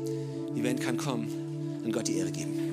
Die 0.55 0.63
Welt 0.63 0.81
kann 0.81 0.97
kommen 0.97 1.81
und 1.83 1.91
Gott 1.91 2.07
die 2.07 2.17
Ehre 2.17 2.31
geben. 2.31 2.70